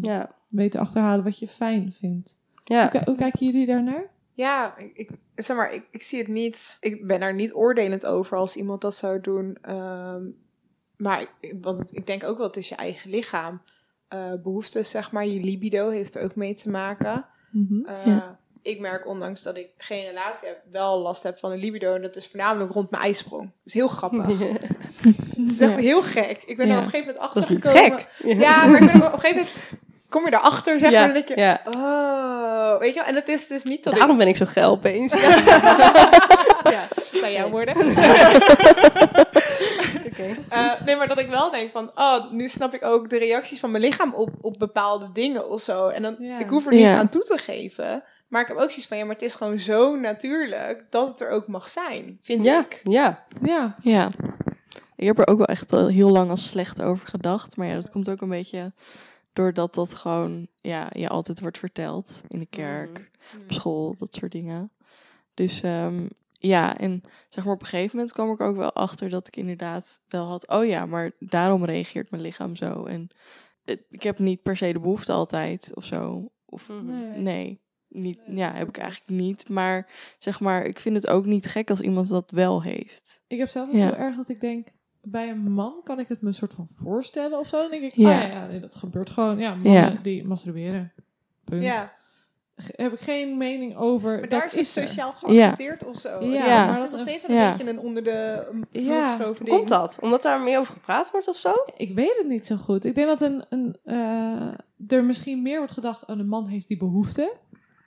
ja, 0.00 0.30
te 0.68 0.78
achterhalen 0.78 1.24
wat 1.24 1.38
je 1.38 1.48
fijn 1.48 1.92
vindt. 1.92 2.38
Hoe, 2.64 2.76
ja. 2.76 3.02
hoe 3.04 3.14
kijken 3.16 3.46
jullie 3.46 3.66
daarnaar? 3.66 4.10
Ja, 4.32 4.76
ik, 4.76 4.90
ik, 4.94 5.10
zeg 5.44 5.56
maar, 5.56 5.72
ik, 5.74 5.82
ik 5.90 6.02
zie 6.02 6.18
het 6.18 6.28
niet. 6.28 6.76
Ik 6.80 7.06
ben 7.06 7.20
daar 7.20 7.34
niet 7.34 7.54
oordelend 7.54 8.06
over 8.06 8.36
als 8.36 8.56
iemand 8.56 8.80
dat 8.80 8.94
zou 8.94 9.20
doen. 9.20 9.58
Ehm, 9.62 10.22
maar 10.96 11.20
ik, 11.40 11.54
want 11.60 11.78
het- 11.78 11.92
ik 11.96 12.06
denk 12.06 12.24
ook 12.24 12.36
wel, 12.38 12.46
het 12.46 12.56
is 12.56 12.68
je 12.68 12.74
eigen 12.74 13.10
lichaam. 13.10 13.62
Eh 14.08 14.32
behoeftes, 14.42 14.90
zeg 14.90 15.12
maar, 15.12 15.26
je 15.26 15.40
libido 15.44 15.88
heeft 15.88 16.14
er 16.16 16.22
ook 16.22 16.36
mee 16.36 16.54
te 16.54 16.70
maken. 16.70 17.24
Mhm. 17.50 17.84
Eh, 17.84 17.94
Ja. 18.06 18.38
Ik 18.62 18.80
merk, 18.80 19.06
ondanks 19.06 19.42
dat 19.42 19.56
ik 19.56 19.68
geen 19.78 20.04
relatie 20.06 20.48
heb, 20.48 20.58
wel 20.72 20.98
last 21.00 21.22
heb 21.22 21.38
van 21.38 21.50
een 21.50 21.58
libido. 21.58 21.94
En 21.94 22.02
dat 22.02 22.16
is 22.16 22.26
voornamelijk 22.28 22.72
rond 22.72 22.90
mijn 22.90 23.02
ijsprong. 23.02 23.42
Dat 23.42 23.50
is 23.64 23.74
heel 23.74 23.88
grappig. 23.88 24.26
Het 24.38 25.50
is 25.50 25.58
echt 25.60 25.76
heel 25.76 26.02
gek. 26.02 26.42
Ik 26.46 26.56
ben 26.56 26.66
Ja. 26.66 26.72
er 26.72 26.78
op 26.78 26.84
een 26.84 26.90
gegeven 26.90 27.14
moment 27.14 27.34
Dat 27.34 27.44
achter 27.44 27.60
gekomen. 27.60 27.98
gek. 28.00 28.38
Ja, 28.40 28.66
maar 28.66 28.82
ik 28.82 28.92
ben 28.92 29.06
op 29.06 29.12
een 29.12 29.20
gegeven 29.20 29.36
moment... 29.36 29.50
Kom 30.08 30.24
je 30.24 30.32
erachter, 30.34 30.78
zeg 30.78 30.90
Ja, 30.90 31.04
maar, 31.04 31.12
denk 31.14 31.28
je... 31.28 31.36
ja. 31.36 31.60
Oh, 31.64 32.78
weet 32.80 32.88
je 32.94 32.98
wel? 32.98 33.08
En 33.08 33.14
het 33.14 33.28
is 33.28 33.46
dus 33.46 33.64
niet 33.64 33.84
dat 33.84 33.94
Daarom 33.94 34.16
ben 34.16 34.28
ik 34.28 34.36
zo 34.36 34.44
geil 34.46 34.70
opeens. 34.70 35.12
ja, 35.12 36.86
dat 36.94 37.08
zijn 37.12 37.32
jouw 37.32 37.48
woorden. 37.50 37.76
Eh, 40.48 40.80
nee, 40.84 40.96
maar 40.96 41.08
dat 41.08 41.18
ik 41.18 41.28
wel 41.28 41.50
denk 41.50 41.70
van, 41.70 41.90
oh, 41.94 42.30
nu 42.30 42.48
snap 42.48 42.74
ik 42.74 42.84
ook 42.84 43.10
de 43.10 43.18
reacties 43.18 43.60
van 43.60 43.70
mijn 43.70 43.82
lichaam 43.82 44.14
op, 44.14 44.30
op 44.40 44.54
bepaalde 44.58 45.12
dingen 45.12 45.50
of 45.50 45.62
zo. 45.62 45.88
En 45.88 46.02
dan, 46.02 46.22
ik 46.22 46.48
hoef 46.48 46.66
er 46.66 46.74
niet 46.74 46.86
aan 46.86 47.08
toe 47.08 47.22
te 47.22 47.38
geven. 47.38 48.02
Maar 48.28 48.42
ik 48.42 48.48
heb 48.48 48.56
ook 48.56 48.70
zoiets 48.70 48.86
van, 48.86 48.96
ja, 48.96 49.04
maar 49.04 49.14
het 49.14 49.24
is 49.24 49.34
gewoon 49.34 49.58
zo 49.58 49.96
natuurlijk 49.96 50.86
dat 50.90 51.08
het 51.08 51.20
er 51.20 51.30
ook 51.30 51.46
mag 51.46 51.68
zijn, 51.68 52.18
vind 52.22 52.44
Ja, 52.44 52.60
ik. 52.60 52.80
Ja, 52.84 53.24
ja. 53.42 53.76
Ja. 53.82 54.10
Ik 54.96 55.06
heb 55.06 55.18
er 55.18 55.26
ook 55.26 55.38
wel 55.38 55.46
echt 55.46 55.72
al 55.72 55.86
heel 55.86 56.10
lang 56.10 56.30
als 56.30 56.48
slecht 56.48 56.82
over 56.82 57.06
gedacht. 57.06 57.56
Maar 57.56 57.66
ja, 57.66 57.74
dat 57.74 57.90
komt 57.90 58.10
ook 58.10 58.20
een 58.20 58.28
beetje 58.28 58.72
doordat 59.32 59.74
dat 59.74 59.94
gewoon 59.94 60.46
ja, 60.56 60.86
je 60.90 61.08
altijd 61.08 61.40
wordt 61.40 61.58
verteld. 61.58 62.20
In 62.28 62.38
de 62.38 62.46
kerk, 62.46 63.10
op 63.34 63.52
school, 63.52 63.94
dat 63.96 64.14
soort 64.14 64.32
dingen. 64.32 64.70
Dus 65.34 65.62
ehm, 65.62 66.06
ja, 66.42 66.76
en 66.78 67.02
zeg 67.28 67.44
maar 67.44 67.54
op 67.54 67.60
een 67.60 67.66
gegeven 67.66 67.96
moment 67.96 68.14
kwam 68.14 68.30
ik 68.32 68.40
ook 68.40 68.56
wel 68.56 68.72
achter 68.72 69.08
dat 69.08 69.26
ik 69.26 69.36
inderdaad 69.36 70.02
wel 70.08 70.26
had... 70.26 70.48
Oh 70.48 70.66
ja, 70.66 70.86
maar 70.86 71.12
daarom 71.18 71.64
reageert 71.64 72.10
mijn 72.10 72.22
lichaam 72.22 72.56
zo. 72.56 72.84
En 72.84 73.08
het- 73.64 73.84
ik 73.90 74.02
heb 74.02 74.18
niet 74.18 74.42
per 74.42 74.56
se 74.56 74.72
de 74.72 74.80
behoefte 74.80 75.12
altijd 75.12 75.70
of 75.74 75.84
zo. 75.84 76.30
Of 76.46 76.68
Mhm. 76.68 76.84
nee. 76.86 77.18
nee, 77.18 77.60
niet, 77.88 78.20
Nee, 78.26 78.36
ja, 78.36 78.52
heb 78.52 78.68
ik 78.68 78.76
eigenlijk 78.78 79.20
niet. 79.22 79.48
Maar 79.48 79.88
zeg 80.18 80.40
maar, 80.40 80.64
ik 80.64 80.78
vind 80.80 80.96
het 80.96 81.06
ook 81.06 81.24
niet 81.26 81.46
gek 81.46 81.70
als 81.70 81.80
iemand 81.80 82.08
dat 82.08 82.30
wel 82.30 82.62
heeft. 82.62 83.22
Ik 83.26 83.38
heb 83.38 83.48
zelf 83.48 83.68
ook 83.68 83.74
Ja. 83.74 83.80
heel 83.86 83.96
erg 83.96 84.16
dat 84.16 84.28
ik 84.28 84.40
denk, 84.40 84.68
bij 85.02 85.28
een 85.28 85.52
man 85.52 85.80
kan 85.84 85.98
ik 85.98 86.08
het 86.08 86.20
me 86.20 86.28
een 86.28 86.34
soort 86.34 86.54
van 86.54 86.68
voorstellen 86.74 87.38
of 87.38 87.46
zo. 87.46 87.60
Dan 87.60 87.70
denk 87.70 87.82
ik, 87.82 87.94
Ja. 87.94 88.16
ah 88.16 88.22
ja, 88.22 88.28
ja, 88.28 88.46
nee, 88.46 88.60
dat 88.60 88.76
gebeurt 88.76 89.10
gewoon. 89.10 89.38
Ja, 89.38 89.50
mannen 89.54 89.72
Ja. 89.72 89.90
die 90.02 90.24
masturberen. 90.26 90.92
Punt. 91.44 91.64
Ja, 91.64 91.92
Heb 92.76 92.92
ik 92.92 93.00
geen 93.00 93.36
mening 93.36 93.76
over. 93.76 94.10
maar 94.10 94.20
dat 94.20 94.30
daar 94.30 94.44
is 94.54 94.74
het 94.74 94.82
er. 94.84 94.88
sociaal 94.88 95.12
geaccepteerd 95.12 95.84
of 95.84 95.96
zo. 95.98 96.08
Ja, 96.20 96.46
Ja. 96.46 96.66
maar 96.66 96.76
dat 96.78 96.86
is 96.86 96.92
nog 96.92 97.00
steeds 97.00 97.28
een 97.28 97.34
ja. 97.34 97.52
beetje 97.56 97.70
een 97.70 97.78
onder 97.78 98.04
de 98.04 98.46
um, 98.52 98.64
Ja. 98.70 99.16
Hoe 99.16 99.34
ding. 99.38 99.48
komt 99.48 99.68
dat? 99.68 99.98
Omdat 100.00 100.22
daar 100.22 100.40
meer 100.40 100.58
over 100.58 100.72
gepraat 100.74 101.10
wordt 101.10 101.28
of 101.28 101.36
zo? 101.36 101.52
Ik 101.76 101.94
weet 101.94 102.14
het 102.18 102.28
niet 102.28 102.46
zo 102.46 102.56
goed. 102.56 102.84
Ik 102.84 102.94
denk 102.94 103.08
dat 103.08 103.20
een, 103.20 103.44
een, 103.48 103.76
eh, 103.84 104.96
er 104.96 105.04
misschien 105.04 105.42
meer 105.42 105.56
wordt 105.58 105.72
gedacht, 105.72 106.06
oh, 106.06 106.18
een 106.18 106.28
man 106.28 106.46
heeft 106.46 106.68
die 106.68 106.76
behoefte 106.76 107.32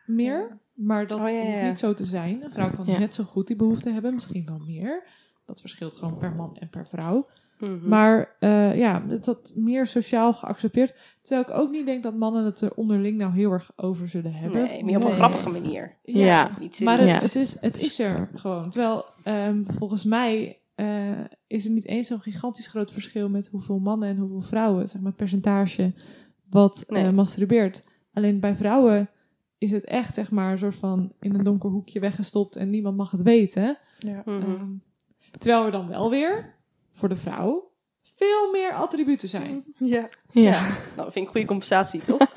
meer. 0.06 0.58
Maar 0.74 1.08
dat 1.08 1.20
Oh, 1.20 1.28
ja, 1.28 1.34
ja, 1.34 1.52
hoeft 1.52 1.62
niet 1.64 1.80
zo 1.80 1.94
te 1.94 2.06
zijn. 2.06 2.44
Een 2.44 2.52
vrouw 2.52 2.70
kan 2.72 2.86
Ja. 2.88 3.00
net 3.00 3.14
zo 3.14 3.24
goed 3.24 3.48
die 3.48 3.56
behoefte 3.56 3.90
hebben, 3.90 4.14
misschien 4.14 4.46
wel 4.46 4.60
meer. 4.68 5.04
Dat 5.46 5.62
verschilt 5.62 5.98
gewoon 5.98 6.18
per 6.18 6.32
man 6.32 6.58
en 6.60 6.70
per 6.70 6.88
vrouw. 6.88 7.28
Mhm. 7.64 7.88
Maar 7.90 8.36
eh, 8.40 8.78
ja, 8.78 9.00
dat 9.00 9.26
dat 9.26 9.52
meer 9.56 9.88
sociaal 9.88 10.34
geaccepteerd. 10.34 10.94
Terwijl 11.22 11.48
ik 11.50 11.58
ook 11.64 11.72
niet 11.72 11.86
denk 11.86 12.04
dat 12.04 12.16
mannen 12.16 12.46
het 12.46 12.62
er 12.62 12.74
onderling 12.76 13.18
nou 13.18 13.34
heel 13.34 13.52
erg 13.52 13.72
over 13.76 14.08
zullen 14.08 14.34
hebben. 14.34 14.64
Nee, 14.64 14.84
maar 14.84 14.96
op 14.96 15.02
een 15.02 15.08
Nee. 15.08 15.16
grappige 15.16 15.50
manier. 15.50 15.98
Ja. 16.04 16.52
Niet 16.60 16.80
Maar 16.80 16.98
het, 16.98 17.08
Ja. 17.08 17.20
het, 17.20 17.36
is, 17.36 17.60
het 17.62 17.78
is 17.78 18.00
er 18.00 18.30
gewoon. 18.36 18.70
Terwijl 18.70 19.06
ehm, 19.24 19.64
volgens 19.78 20.04
mij 20.04 20.58
eh, 20.76 21.20
is 21.48 21.66
er 21.66 21.72
niet 21.72 21.86
eens 21.88 22.08
zo'n 22.08 22.20
gigantisch 22.20 22.68
groot 22.68 22.92
verschil 22.92 23.30
met 23.30 23.48
hoeveel 23.48 23.80
mannen 23.80 24.10
en 24.10 24.18
hoeveel 24.18 24.42
vrouwen, 24.42 24.88
zeg 24.90 24.98
maar 25.02 25.08
het 25.10 25.18
percentage 25.20 25.94
wat 26.50 26.84
Nee. 26.88 27.04
eh, 27.06 27.12
masturbeert. 27.12 27.84
Alleen 28.14 28.40
bij 28.40 28.56
vrouwen 28.56 29.10
is 29.58 29.72
het 29.72 29.86
echt 29.86 30.14
zeg 30.14 30.32
maar 30.32 30.52
een 30.52 30.58
soort 30.58 30.76
van 30.76 31.12
in 31.20 31.34
een 31.36 31.44
donker 31.44 31.70
hoekje 31.70 32.00
weggestopt 32.00 32.56
en 32.56 32.70
niemand 32.70 32.98
mag 32.98 33.12
het 33.12 33.22
weten. 33.22 33.78
Ja. 34.00 34.22
Mhm. 34.26 34.42
Ehm, 34.42 34.66
terwijl 35.40 35.66
er 35.66 35.72
dan 35.72 35.88
wel 35.88 36.10
weer 36.10 36.53
voor 36.94 37.10
de 37.10 37.16
vrouw 37.16 37.72
veel 38.16 38.52
meer 38.52 38.74
attributen 38.74 39.28
zijn. 39.28 39.64
Ja. 39.78 40.10
Ja. 40.32 40.62
Nou, 40.62 40.74
dat 40.96 41.14
vind 41.14 41.26
ik 41.26 41.32
goede 41.32 41.48
compensatie, 41.48 42.02
toch? 42.02 42.20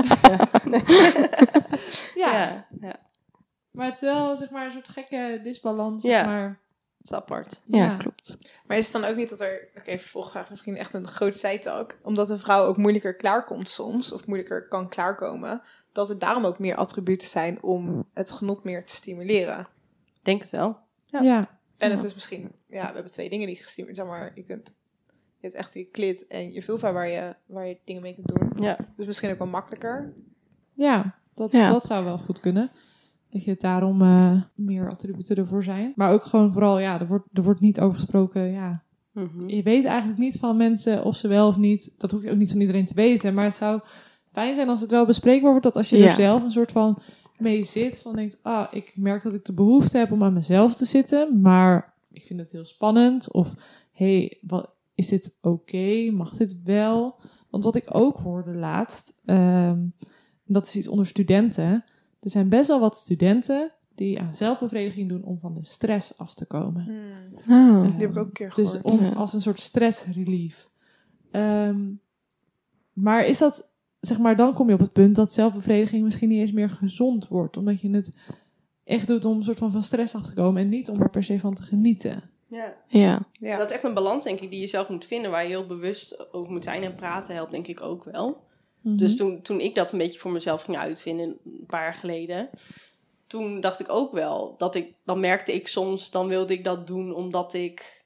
Ja, 2.15 2.33
ja. 2.33 2.67
ja. 2.81 2.97
maar 3.71 3.87
het 3.87 3.95
is 3.95 4.01
wel 4.01 4.37
zeg 4.37 4.51
maar 4.51 4.65
een 4.65 4.71
soort 4.71 4.89
gekke 4.89 5.41
disbalans. 5.43 6.03
Ja. 6.03 6.19
Zeg 6.19 6.27
maar. 6.27 6.59
Dat 6.99 7.11
is 7.11 7.13
apart. 7.13 7.63
Ja, 7.65 7.85
Ja. 7.85 7.97
klopt. 7.97 8.37
Maar 8.67 8.77
is 8.77 8.93
het 8.93 9.03
dan 9.03 9.11
ook 9.11 9.17
niet 9.17 9.31
dat 9.31 9.41
er, 9.41 9.69
oké, 9.79 9.99
vervolgvraag 9.99 10.51
misschien 10.51 10.77
echt 10.77 10.95
een 10.95 11.09
groot 11.09 11.37
zijtak, 11.37 11.99
omdat 12.03 12.31
een 12.31 12.39
vrouw 12.39 12.67
ook 12.67 12.77
moeilijker 12.77 13.15
klaarkomt 13.15 13.69
soms, 13.69 14.13
of 14.13 14.27
moeilijker 14.27 14.69
kan 14.69 14.89
klaarkomen, 14.89 15.63
dat 15.93 16.11
er 16.11 16.19
daarom 16.19 16.45
ook 16.45 16.59
meer 16.59 16.77
attributen 16.77 17.29
zijn 17.29 17.63
om 17.63 18.05
het 18.15 18.31
genot 18.33 18.65
meer 18.65 18.85
te 18.85 18.95
stimuleren. 18.95 19.67
Denk 20.23 20.41
het 20.43 20.51
wel. 20.51 20.77
Ja. 21.07 21.56
En 21.79 21.91
Ja. 21.91 21.97
het 21.97 22.05
is 22.05 22.15
misschien, 22.15 22.51
ja, 22.69 22.87
we 22.89 22.95
hebben 22.95 23.13
twee 23.13 23.31
dingen 23.31 23.47
die 23.47 23.57
gestimuleerd, 23.57 23.99
zeg 23.99 24.07
maar, 24.07 24.33
je 24.35 24.43
kunt, 24.43 24.75
je 25.07 25.13
hebt 25.47 25.55
echt 25.55 25.73
die 25.73 25.89
klit 25.93 26.27
en 26.27 26.53
je 26.53 26.63
vulva 26.63 26.93
waar 26.93 27.09
je, 27.09 27.35
waar 27.47 27.67
je 27.67 27.79
dingen 27.85 28.03
mee 28.03 28.15
kunt 28.15 28.27
doen. 28.27 28.63
Ja. 28.63 28.79
Dus 28.97 29.07
misschien 29.07 29.31
ook 29.31 29.39
wel 29.39 29.47
makkelijker. 29.47 30.13
Ja, 30.73 31.15
dat, 31.35 31.53
Ja. 31.53 31.71
dat 31.71 31.87
zou 31.87 32.05
wel 32.05 32.19
goed 32.19 32.41
kunnen. 32.41 32.71
Dat 33.31 33.45
je 33.45 33.55
daarom 33.57 34.03
eh, 34.03 34.41
meer 34.55 34.91
attributen 34.91 35.37
ervoor 35.37 35.63
zijn. 35.63 35.93
Maar 35.97 36.13
ook 36.13 36.25
gewoon 36.25 36.53
vooral, 36.53 36.79
ja, 36.79 37.01
er 37.01 37.07
wordt, 37.07 37.29
er 37.33 37.43
wordt 37.43 37.61
niet 37.61 37.81
over 37.81 37.95
gesproken. 37.95 38.51
Ja. 38.51 38.83
Mhm. 39.13 39.49
Je 39.49 39.63
weet 39.63 39.85
eigenlijk 39.85 40.19
niet 40.19 40.39
van 40.39 40.57
mensen 40.57 41.05
of 41.05 41.17
ze 41.17 41.29
wel 41.29 41.49
of 41.49 41.57
niet. 41.57 41.95
Dat 41.99 42.11
hoef 42.11 42.23
je 42.23 42.31
ook 42.31 42.37
niet 42.37 42.51
van 42.53 42.61
iedereen 42.61 42.87
te 42.87 42.95
weten. 42.95 43.35
Maar 43.35 43.45
het 43.45 43.55
zou 43.55 43.81
fijn 44.33 44.55
zijn 44.55 44.69
als 44.69 44.81
het 44.81 44.91
wel 44.91 45.07
bespreekbaar 45.07 45.51
wordt. 45.51 45.65
Dat 45.65 45.77
als 45.77 45.91
je 45.91 45.97
Ja. 45.99 46.09
er 46.09 46.15
zelf 46.15 46.43
een 46.43 46.51
soort 46.51 46.73
van 46.73 46.99
mee 47.39 47.63
zit. 47.63 48.01
Van 48.03 48.17
denkt, 48.17 48.39
ah, 48.43 48.69
ik 48.71 48.93
merk 48.97 49.23
dat 49.23 49.35
ik 49.35 49.45
de 49.45 49.53
behoefte 49.53 49.99
heb 49.99 50.13
om 50.13 50.23
aan 50.23 50.33
mezelf 50.33 50.75
te 50.75 50.85
zitten. 50.85 51.41
Maar 51.41 51.95
ik 52.11 52.27
vind 52.27 52.41
het 52.41 52.51
heel 52.51 52.65
spannend. 52.65 53.33
Of, 53.33 53.55
hey, 53.93 54.39
wat, 54.43 54.71
is 54.95 55.09
dit 55.09 55.37
oké? 55.41 56.11
Mag 56.13 56.37
dit 56.37 56.63
wel? 56.63 57.21
Want 57.51 57.65
wat 57.65 57.77
ik 57.77 57.85
ook 57.89 58.17
hoorde 58.17 58.55
laatst, 58.55 59.15
ehm, 59.25 59.87
dat 60.45 60.67
is 60.67 60.77
iets 60.77 60.89
onder 60.89 61.07
studenten. 61.07 61.85
Er 62.21 62.31
zijn 62.31 62.49
best 62.49 62.69
wel 62.69 62.81
wat 62.81 62.97
studenten 62.97 63.73
die 63.95 64.21
aan 64.21 64.35
zelfbevrediging 64.35 65.09
doen 65.09 65.23
om 65.25 65.39
van 65.39 65.55
de 65.55 65.65
stress 65.65 66.19
af 66.19 66.35
te 66.35 66.45
komen. 66.45 66.89
Oh. 67.49 67.83
Die 67.83 67.93
heb 67.93 68.11
ik 68.11 68.17
ook 68.17 68.27
een 68.27 68.33
keer 68.33 68.53
gehoord. 68.53 68.73
Dus 68.73 68.83
om, 68.83 69.01
Ja. 69.01 69.13
als 69.13 69.33
een 69.33 69.41
soort 69.41 69.61
stressrelief. 69.61 70.69
Ehm, 71.31 71.93
maar 72.93 73.27
is 73.27 73.39
dat, 73.39 73.71
zeg 74.07 74.19
maar, 74.19 74.37
dan 74.37 74.55
kom 74.55 74.69
je 74.69 74.75
op 74.75 74.81
het 74.81 74.93
punt 74.93 75.17
dat 75.17 75.33
zelfbevrediging 75.33 76.05
misschien 76.05 76.29
niet 76.29 76.41
eens 76.41 76.53
meer 76.53 76.71
gezond 76.71 77.29
wordt. 77.29 77.57
Omdat 77.57 77.81
je 77.81 77.91
het 77.91 78.13
echt 78.85 79.07
doet 79.07 79.25
om 79.25 79.37
een 79.37 79.43
soort 79.43 79.59
van 79.59 79.73
van 79.73 79.83
stress 79.83 80.15
af 80.15 80.23
te 80.23 80.35
komen 80.35 80.63
en 80.63 80.69
niet 80.69 80.89
om 80.89 81.01
er 81.01 81.11
per 81.11 81.25
se 81.25 81.41
van 81.41 81.55
te 81.55 81.63
genieten. 81.63 82.31
Ja. 82.49 82.75
Ja. 82.89 83.27
Ja. 83.33 83.57
Dat 83.57 83.69
is 83.69 83.75
echt 83.75 83.85
een 83.85 83.95
balans, 83.95 84.25
denk 84.25 84.41
ik, 84.41 84.51
die 84.51 84.61
je 84.61 84.67
zelf 84.67 84.89
moet 84.89 85.05
vinden, 85.05 85.31
waar 85.31 85.43
je 85.43 85.49
heel 85.49 85.67
bewust 85.67 86.33
over 86.33 86.53
moet 86.53 86.65
zijn. 86.65 86.83
En 86.83 86.95
praten 86.95 87.35
helpt, 87.35 87.51
denk 87.51 87.67
ik 87.67 87.81
ook 87.81 88.05
wel. 88.05 88.45
Mhm. 88.81 88.97
Dus 88.97 89.17
toen, 89.17 89.43
toen 89.43 89.61
ik 89.61 89.75
dat 89.75 89.93
een 89.93 89.99
beetje 89.99 90.19
voor 90.19 90.33
mezelf 90.33 90.63
ging 90.63 90.77
uitvinden, 90.77 91.37
een 91.45 91.67
paar 91.67 91.83
jaar 91.83 91.95
geleden, 91.95 92.49
toen 93.27 93.61
dacht 93.61 93.81
ik 93.81 93.89
ook 93.89 94.13
wel 94.13 94.55
dat 94.57 94.75
ik, 94.75 94.95
dan 95.05 95.21
merkte 95.21 95.55
ik 95.55 95.69
soms, 95.69 96.11
dan 96.11 96.29
wilde 96.29 96.53
ik 96.53 96.65
dat 96.65 96.87
doen 96.87 97.15
omdat 97.15 97.53
ik 97.53 98.05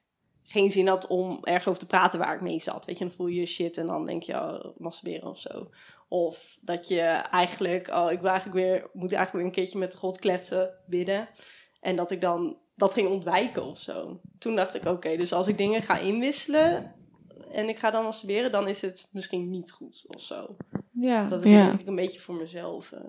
geen 0.51 0.71
zin 0.71 0.87
had 0.89 1.07
om 1.07 1.39
ergens 1.43 1.67
over 1.67 1.81
te 1.81 1.87
praten 1.87 2.19
waar 2.19 2.35
ik 2.35 2.41
mee 2.41 2.61
zat. 2.61 2.85
Weet 2.85 2.99
je, 2.99 3.05
dan 3.05 3.13
voel 3.15 3.27
je 3.27 3.41
je 3.41 3.47
shit 3.47 3.77
en 3.77 3.87
dan 3.87 4.07
denk 4.07 4.23
je, 4.23 4.33
oh, 4.33 4.65
masturberen 4.79 5.29
of 5.31 5.39
zo. 5.39 5.71
Of 6.09 6.59
dat 6.61 6.89
je 6.89 7.01
eigenlijk, 7.31 7.89
oh, 7.89 8.11
ik 8.13 8.21
wil 8.21 8.31
eigenlijk 8.31 8.59
weer, 8.59 8.91
moet 8.93 9.13
eigenlijk 9.13 9.33
weer 9.33 9.45
een 9.45 9.51
keertje 9.51 9.79
met 9.79 9.97
God 9.97 10.19
kletsen, 10.19 10.71
bidden. 10.87 11.29
En 11.81 11.97
dat 11.97 12.11
ik 12.11 12.21
dan 12.21 12.57
dat 12.75 12.93
ging 12.93 13.09
ontwijken 13.09 13.65
of 13.65 13.79
zo. 13.79 14.21
Toen 14.39 14.57
dacht 14.57 14.75
ik, 14.75 14.85
oké, 14.85 15.17
dus 15.17 15.33
als 15.33 15.47
ik 15.47 15.59
dingen 15.59 15.83
ga 15.83 15.99
inwisselen 15.99 16.95
en 17.53 17.69
ik 17.69 17.79
ga 17.79 17.91
dan 17.91 18.05
masturberen, 18.05 18.53
dan 18.53 18.69
is 18.69 18.81
het 18.83 19.09
misschien 19.13 19.51
niet 19.51 19.71
goed 19.73 20.05
of 20.09 20.21
zo. 20.21 20.57
ja. 20.93 21.29
Dat 21.29 21.45
ik 21.45 21.51
Ja. 21.51 21.77
een 21.85 21.95
beetje 21.95 22.21
voor 22.21 22.35
mezelf. 22.35 22.93
eh, 22.93 23.01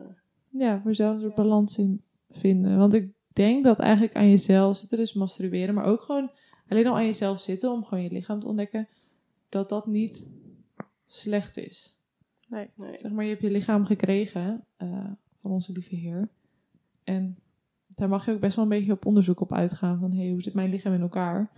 Ja, 0.50 0.78
voor 0.82 0.90
jezelf 0.90 1.14
een 1.16 1.22
soort 1.22 1.36
balans 1.36 1.78
in 1.78 2.04
vinden. 2.30 2.78
Want 2.78 2.94
ik 2.94 3.10
denk 3.34 3.64
dat 3.64 3.80
eigenlijk 3.80 4.16
aan 4.16 4.30
jezelf 4.30 4.78
zitten, 4.78 4.98
dus 4.98 5.14
masturberen, 5.14 5.74
maar 5.74 5.86
ook 5.86 6.02
gewoon 6.02 6.32
alleen 6.72 6.88
al 6.88 6.96
aan 6.96 7.06
jezelf 7.06 7.40
zitten 7.40 7.72
om 7.72 7.84
gewoon 7.84 8.04
je 8.04 8.12
lichaam 8.12 8.40
te 8.40 8.48
ontdekken, 8.48 8.88
dat 9.50 9.70
dat 9.70 9.88
niet 9.88 10.32
slecht 11.06 11.58
is. 11.58 12.00
nee. 12.76 12.98
Zeg 12.98 13.12
maar, 13.12 13.24
je 13.24 13.30
hebt 13.30 13.42
je 13.42 13.52
lichaam 13.52 13.86
gekregen 13.86 14.66
eh, 14.78 15.12
van 15.42 15.52
onze 15.52 15.72
lieve 15.72 15.96
Heer. 15.96 16.30
En 17.04 17.38
daar 17.88 18.10
mag 18.10 18.26
je 18.26 18.32
ook 18.32 18.40
best 18.40 18.56
wel 18.56 18.66
een 18.66 18.72
beetje 18.72 18.92
op 18.92 19.06
onderzoek 19.06 19.40
op 19.40 19.54
uitgaan 19.54 20.00
van, 20.00 20.14
hey, 20.14 20.30
hoe 20.30 20.42
zit 20.42 20.54
mijn 20.54 20.70
lichaam 20.70 20.94
in 20.94 21.02
elkaar? 21.02 21.52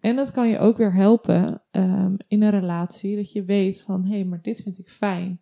En 0.00 0.16
dat 0.16 0.30
kan 0.30 0.48
je 0.48 0.58
ook 0.58 0.76
weer 0.76 0.94
helpen 0.94 1.62
ehm, 1.70 2.14
in 2.26 2.42
een 2.42 2.50
relatie, 2.50 3.16
dat 3.16 3.32
je 3.32 3.44
weet 3.44 3.82
van, 3.82 4.04
hé, 4.04 4.14
hey, 4.14 4.24
maar 4.24 4.42
dit 4.42 4.62
vind 4.62 4.78
ik 4.78 4.88
fijn. 4.88 5.40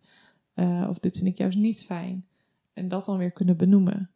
Eh, 0.53 0.85
of 0.89 0.99
dit 0.99 1.17
vind 1.17 1.29
ik 1.29 1.37
juist 1.37 1.57
niet 1.57 1.83
fijn. 1.83 2.25
En 2.73 2.87
dat 2.87 3.05
dan 3.05 3.17
weer 3.17 3.31
kunnen 3.31 3.57
benoemen. 3.57 4.09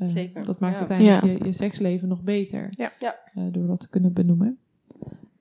Eh, 0.00 0.08
Zeker, 0.08 0.44
Dat 0.44 0.58
maakt 0.58 0.78
ja. 0.78 0.86
uiteindelijk 0.86 1.38
je, 1.38 1.44
je 1.44 1.52
seksleven 1.52 2.08
nog 2.08 2.22
beter. 2.22 2.68
Ja. 2.70 2.92
Ja. 2.98 3.16
Eh, 3.34 3.42
door 3.50 3.66
dat 3.66 3.80
te 3.80 3.88
kunnen 3.88 4.12
benoemen. 4.12 4.58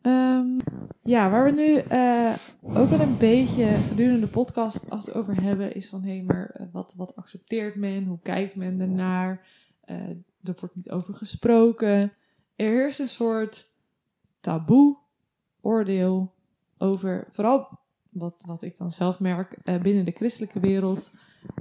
Ehm, 0.01 0.60
ja, 1.03 1.30
waar 1.30 1.43
we 1.43 1.51
nu 1.51 1.76
eh, 1.76 2.34
ook 2.62 2.89
wel 2.89 2.99
een 2.99 3.18
beetje 3.18 3.66
gedurende 3.66 4.20
de 4.20 4.28
podcast 4.28 4.89
af 4.89 5.10
over 5.10 5.41
hebben, 5.41 5.76
is 5.76 5.89
van 5.89 6.03
hé, 6.03 6.16
hey, 6.16 6.24
maar 6.24 6.68
wat, 6.72 6.93
wat 6.97 7.16
accepteert 7.16 7.76
men? 7.76 8.05
Hoe 8.05 8.20
kijkt 8.22 8.55
men 8.55 8.80
ernaar? 8.80 9.47
Eh 9.86 9.95
er 10.43 10.55
wordt 10.60 10.76
niet 10.76 10.89
over 10.89 11.14
gesproken. 11.14 12.14
Er 12.55 12.70
heerst 12.70 12.99
een 12.99 13.10
soort 13.10 13.74
taboe, 14.39 14.97
oordeel 15.62 16.34
over, 16.78 17.28
vooral 17.30 17.80
wat, 18.10 18.43
wat 18.45 18.62
ik 18.62 18.78
dan 18.78 18.91
zelf 18.91 19.20
merk, 19.20 19.57
eh, 19.64 19.82
binnen 19.82 20.05
de 20.05 20.12
christelijke 20.12 20.60
wereld, 20.60 21.12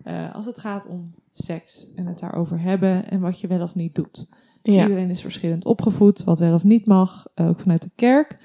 eh, 0.04 0.34
als 0.34 0.46
het 0.46 0.58
gaat 0.58 0.86
om 0.86 1.14
seks 1.32 1.92
en 1.94 2.06
het 2.06 2.18
daarover 2.18 2.60
hebben 2.60 3.10
en 3.10 3.20
wat 3.20 3.40
je 3.40 3.46
wel 3.46 3.62
of 3.62 3.74
niet 3.74 3.94
doet. 3.94 4.28
Ja. 4.62 4.82
Iedereen 4.82 5.10
is 5.10 5.20
verschillend 5.20 5.64
opgevoed, 5.64 6.24
wat 6.24 6.38
wel 6.38 6.54
of 6.54 6.64
niet 6.64 6.86
mag, 6.86 7.26
eh, 7.34 7.48
ook 7.48 7.60
vanuit 7.60 7.82
de 7.82 7.90
kerk. 7.94 8.38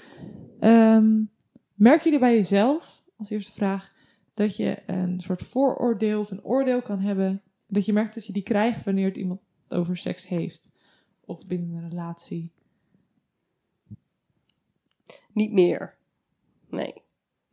Ehm 0.59 1.21
merken 1.73 2.03
jullie 2.03 2.19
bij 2.19 2.35
jezelf, 2.35 3.03
als 3.17 3.29
eerste 3.29 3.51
vraag, 3.51 3.93
dat 4.33 4.55
je 4.55 4.83
een 4.85 5.19
soort 5.19 5.41
vooroordeel 5.41 6.19
of 6.19 6.31
een 6.31 6.43
oordeel 6.43 6.81
kan 6.81 6.99
hebben, 6.99 7.41
dat 7.67 7.85
je 7.85 7.93
merkt 7.93 8.13
dat 8.13 8.25
je 8.25 8.33
die 8.33 8.43
krijgt 8.43 8.83
wanneer 8.83 9.05
het 9.05 9.17
iemand 9.17 9.39
over 9.67 9.97
seks 9.97 10.27
heeft? 10.27 10.71
Of 11.25 11.47
binnen 11.47 11.71
een 11.71 11.89
relatie? 11.89 12.51
Niet 15.33 15.51
meer. 15.51 15.97
Nee. 16.69 17.02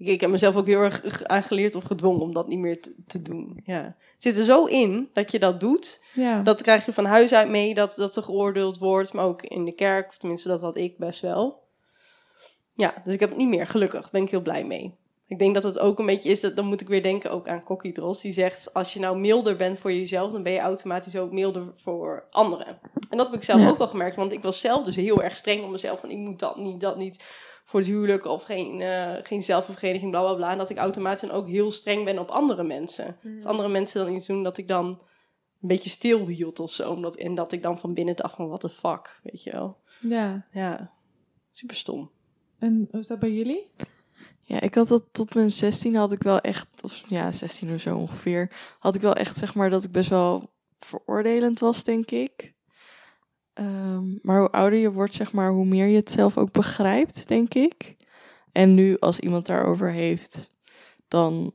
Ik, 0.00 0.06
ik 0.06 0.20
heb 0.20 0.30
mezelf 0.30 0.56
ook 0.56 0.66
heel 0.66 0.80
erg 0.80 1.24
aangeleerd 1.24 1.74
of 1.74 1.84
gedwongen 1.84 2.20
om 2.20 2.32
dat 2.32 2.48
niet 2.48 2.58
meer 2.58 2.80
te, 2.80 2.94
te 3.06 3.22
doen. 3.22 3.60
Ja. 3.64 3.82
Het 3.82 4.22
zit 4.22 4.36
er 4.36 4.44
zo 4.44 4.64
in 4.64 5.08
dat 5.12 5.32
je 5.32 5.38
dat 5.38 5.60
doet. 5.60 6.02
Ja. 6.14 6.42
Dat 6.42 6.62
krijg 6.62 6.86
je 6.86 6.92
van 6.92 7.04
huis 7.04 7.32
uit 7.32 7.48
mee, 7.48 7.74
dat, 7.74 7.94
dat 7.96 8.16
er 8.16 8.22
geoordeeld 8.22 8.78
wordt. 8.78 9.12
Maar 9.12 9.24
ook 9.24 9.42
in 9.42 9.64
de 9.64 9.74
kerk, 9.74 10.08
of 10.08 10.18
tenminste 10.18 10.48
dat 10.48 10.60
had 10.60 10.76
ik 10.76 10.98
best 10.98 11.20
wel. 11.20 11.62
Ja, 12.74 12.94
dus 13.04 13.14
ik 13.14 13.20
heb 13.20 13.28
het 13.28 13.38
niet 13.38 13.48
meer, 13.48 13.66
gelukkig. 13.66 14.10
Ben 14.10 14.22
ik 14.22 14.30
heel 14.30 14.42
blij 14.42 14.64
mee. 14.64 14.94
Ik 15.30 15.38
denk 15.38 15.54
dat 15.54 15.62
het 15.62 15.78
ook 15.78 15.98
een 15.98 16.06
beetje 16.06 16.30
is, 16.30 16.40
dat, 16.40 16.56
dan 16.56 16.64
moet 16.64 16.80
ik 16.80 16.88
weer 16.88 17.02
denken 17.02 17.30
ook 17.30 17.48
aan 17.48 17.62
Kokkie 17.64 17.92
Dros. 17.92 18.20
Die 18.20 18.32
zegt, 18.32 18.74
als 18.74 18.92
je 18.92 19.00
nou 19.00 19.18
milder 19.18 19.56
bent 19.56 19.78
voor 19.78 19.92
jezelf, 19.92 20.32
dan 20.32 20.42
ben 20.42 20.52
je 20.52 20.58
automatisch 20.58 21.16
ook 21.16 21.32
milder 21.32 21.72
voor 21.76 22.26
anderen. 22.30 22.66
En 23.10 23.16
dat 23.16 23.26
heb 23.26 23.36
ik 23.36 23.42
zelf 23.42 23.60
Ja. 23.60 23.68
ook 23.68 23.78
wel 23.78 23.88
gemerkt, 23.88 24.16
want 24.16 24.32
ik 24.32 24.42
was 24.42 24.60
zelf 24.60 24.84
dus 24.84 24.96
heel 24.96 25.22
erg 25.22 25.36
streng 25.36 25.64
op 25.64 25.70
mezelf. 25.70 26.00
Van 26.00 26.10
ik 26.10 26.16
moet 26.16 26.38
dat 26.38 26.56
niet, 26.56 26.80
dat 26.80 26.96
niet 26.96 27.24
voor 27.64 27.80
het 27.80 27.88
huwelijk 27.88 28.24
of 28.26 28.42
geen, 28.42 28.80
eh, 28.80 29.12
geen 29.22 30.10
bla 30.10 30.22
bla 30.22 30.34
bla. 30.34 30.50
En 30.50 30.58
dat 30.58 30.70
ik 30.70 30.76
automatisch 30.78 31.28
dan 31.28 31.38
ook 31.38 31.48
heel 31.48 31.70
streng 31.70 32.04
ben 32.04 32.18
op 32.18 32.28
andere 32.28 32.62
mensen. 32.62 33.16
Als 33.36 33.44
andere 33.44 33.68
mensen 33.68 34.04
dan 34.04 34.14
iets 34.14 34.26
doen, 34.26 34.42
dat 34.42 34.58
ik 34.58 34.68
dan 34.68 34.86
een 34.86 35.68
beetje 35.68 35.90
stil 35.90 36.26
hield 36.26 36.60
of 36.60 36.72
zo. 36.72 36.90
Omdat, 36.90 37.16
en 37.16 37.34
dat 37.34 37.52
ik 37.52 37.62
dan 37.62 37.78
van 37.78 37.94
binnen 37.94 38.16
dacht 38.16 38.34
van, 38.34 38.46
what 38.48 38.60
the 38.60 38.68
fuck, 38.68 39.20
weet 39.22 39.42
je 39.42 39.50
wel. 39.50 39.76
ja. 40.00 40.46
Ja, 40.52 40.90
super 41.52 41.76
stom. 41.76 42.10
En 42.58 42.88
hoe 42.90 43.00
is 43.00 43.06
dat 43.06 43.18
bij 43.18 43.32
jullie? 43.32 43.70
Ja, 44.50 44.60
ik 44.60 44.74
had 44.74 44.88
dat 44.88 45.04
tot 45.12 45.34
mijn 45.34 45.50
16 45.50 45.94
had 45.94 46.12
ik 46.12 46.22
wel 46.22 46.38
echt, 46.38 46.82
of 46.82 47.08
ja, 47.08 47.32
16 47.32 47.74
of 47.74 47.80
zo 47.80 47.96
ongeveer, 47.96 48.52
had 48.78 48.94
ik 48.94 49.00
wel 49.00 49.14
echt 49.14 49.36
zeg 49.36 49.54
maar 49.54 49.70
dat 49.70 49.84
ik 49.84 49.92
best 49.92 50.10
wel 50.10 50.54
veroordelend 50.78 51.58
was, 51.58 51.84
denk 51.84 52.10
ik. 52.10 52.54
Ehm, 53.52 54.18
maar 54.22 54.38
hoe 54.38 54.50
ouder 54.50 54.78
je 54.78 54.92
wordt, 54.92 55.14
zeg 55.14 55.32
maar, 55.32 55.50
hoe 55.50 55.64
meer 55.64 55.86
je 55.86 55.96
het 55.96 56.10
zelf 56.10 56.38
ook 56.38 56.52
begrijpt, 56.52 57.28
denk 57.28 57.54
ik. 57.54 57.96
En 58.52 58.74
nu, 58.74 58.98
als 58.98 59.20
iemand 59.20 59.46
daarover 59.46 59.90
heeft, 59.90 60.54
dan 61.08 61.54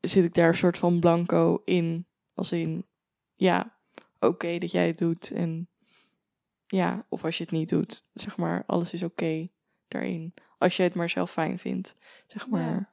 zit 0.00 0.24
ik 0.24 0.34
daar 0.34 0.48
een 0.48 0.54
soort 0.54 0.78
van 0.78 1.00
blanco 1.00 1.62
in. 1.64 2.06
Als 2.34 2.52
in, 2.52 2.86
ja, 3.34 3.78
oké 4.20 4.58
dat 4.58 4.70
jij 4.70 4.86
het 4.86 4.98
doet. 4.98 5.30
En 5.30 5.68
ja, 6.66 7.06
of 7.08 7.24
als 7.24 7.38
je 7.38 7.42
het 7.42 7.52
niet 7.52 7.68
doet, 7.68 8.04
zeg 8.12 8.36
maar, 8.36 8.64
alles 8.66 8.92
is 8.92 9.02
oké 9.02 9.48
daarin. 9.88 10.34
Als 10.58 10.76
je 10.76 10.82
het 10.82 10.94
maar 10.94 11.08
zelf 11.10 11.30
fijn 11.30 11.58
vindt, 11.58 11.94
zeg 12.26 12.48
maar. 12.48 12.92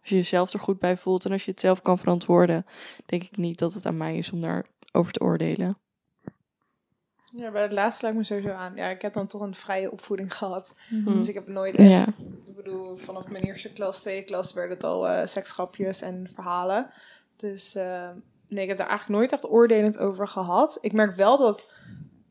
Als 0.00 0.10
je 0.10 0.16
jezelf 0.16 0.52
er 0.52 0.60
goed 0.60 0.78
bij 0.78 0.96
voelt 0.96 1.24
en 1.24 1.32
als 1.32 1.44
je 1.44 1.50
het 1.50 1.60
zelf 1.60 1.82
kan 1.82 1.98
verantwoorden, 1.98 2.66
denk 3.06 3.22
ik 3.22 3.36
niet 3.36 3.58
dat 3.58 3.74
het 3.74 3.86
aan 3.86 3.96
mij 3.96 4.16
is 4.16 4.32
om 4.32 4.40
daarover 4.40 5.12
te 5.12 5.20
oordelen. 5.20 5.78
Ja, 7.34 7.50
bij 7.50 7.62
het 7.62 7.72
laatste 7.72 8.02
lijkt 8.02 8.18
me 8.18 8.24
sowieso 8.24 8.50
aan. 8.50 8.74
Ja, 8.74 8.88
ik 8.88 9.02
heb 9.02 9.12
dan 9.12 9.26
toch 9.26 9.40
een 9.40 9.54
vrije 9.54 9.90
opvoeding 9.90 10.34
gehad. 10.36 10.76
Mhm. 10.88 11.14
Dus 11.14 11.28
ik 11.28 11.34
heb 11.34 11.48
nooit 11.48 11.76
echt 11.76 11.90
Ja, 11.90 12.06
Ik 12.44 12.56
bedoel, 12.56 12.96
vanaf 12.96 13.28
mijn 13.28 13.44
eerste 13.44 13.72
klas, 13.72 14.00
tweede 14.00 14.26
klas 14.26 14.52
werden 14.52 14.76
het 14.76 14.84
al 14.84 15.08
eh 15.08 15.26
seksgrapjes 15.26 16.00
en 16.02 16.30
verhalen. 16.34 16.90
Dus 17.36 17.74
eh, 17.74 18.10
nee, 18.48 18.62
ik 18.62 18.68
heb 18.68 18.76
daar 18.76 18.88
eigenlijk 18.88 19.18
nooit 19.18 19.32
echt 19.32 19.50
oordelend 19.50 19.98
over 19.98 20.28
gehad. 20.28 20.78
Ik 20.80 20.92
merk 20.92 21.16
wel 21.16 21.38
dat, 21.38 21.70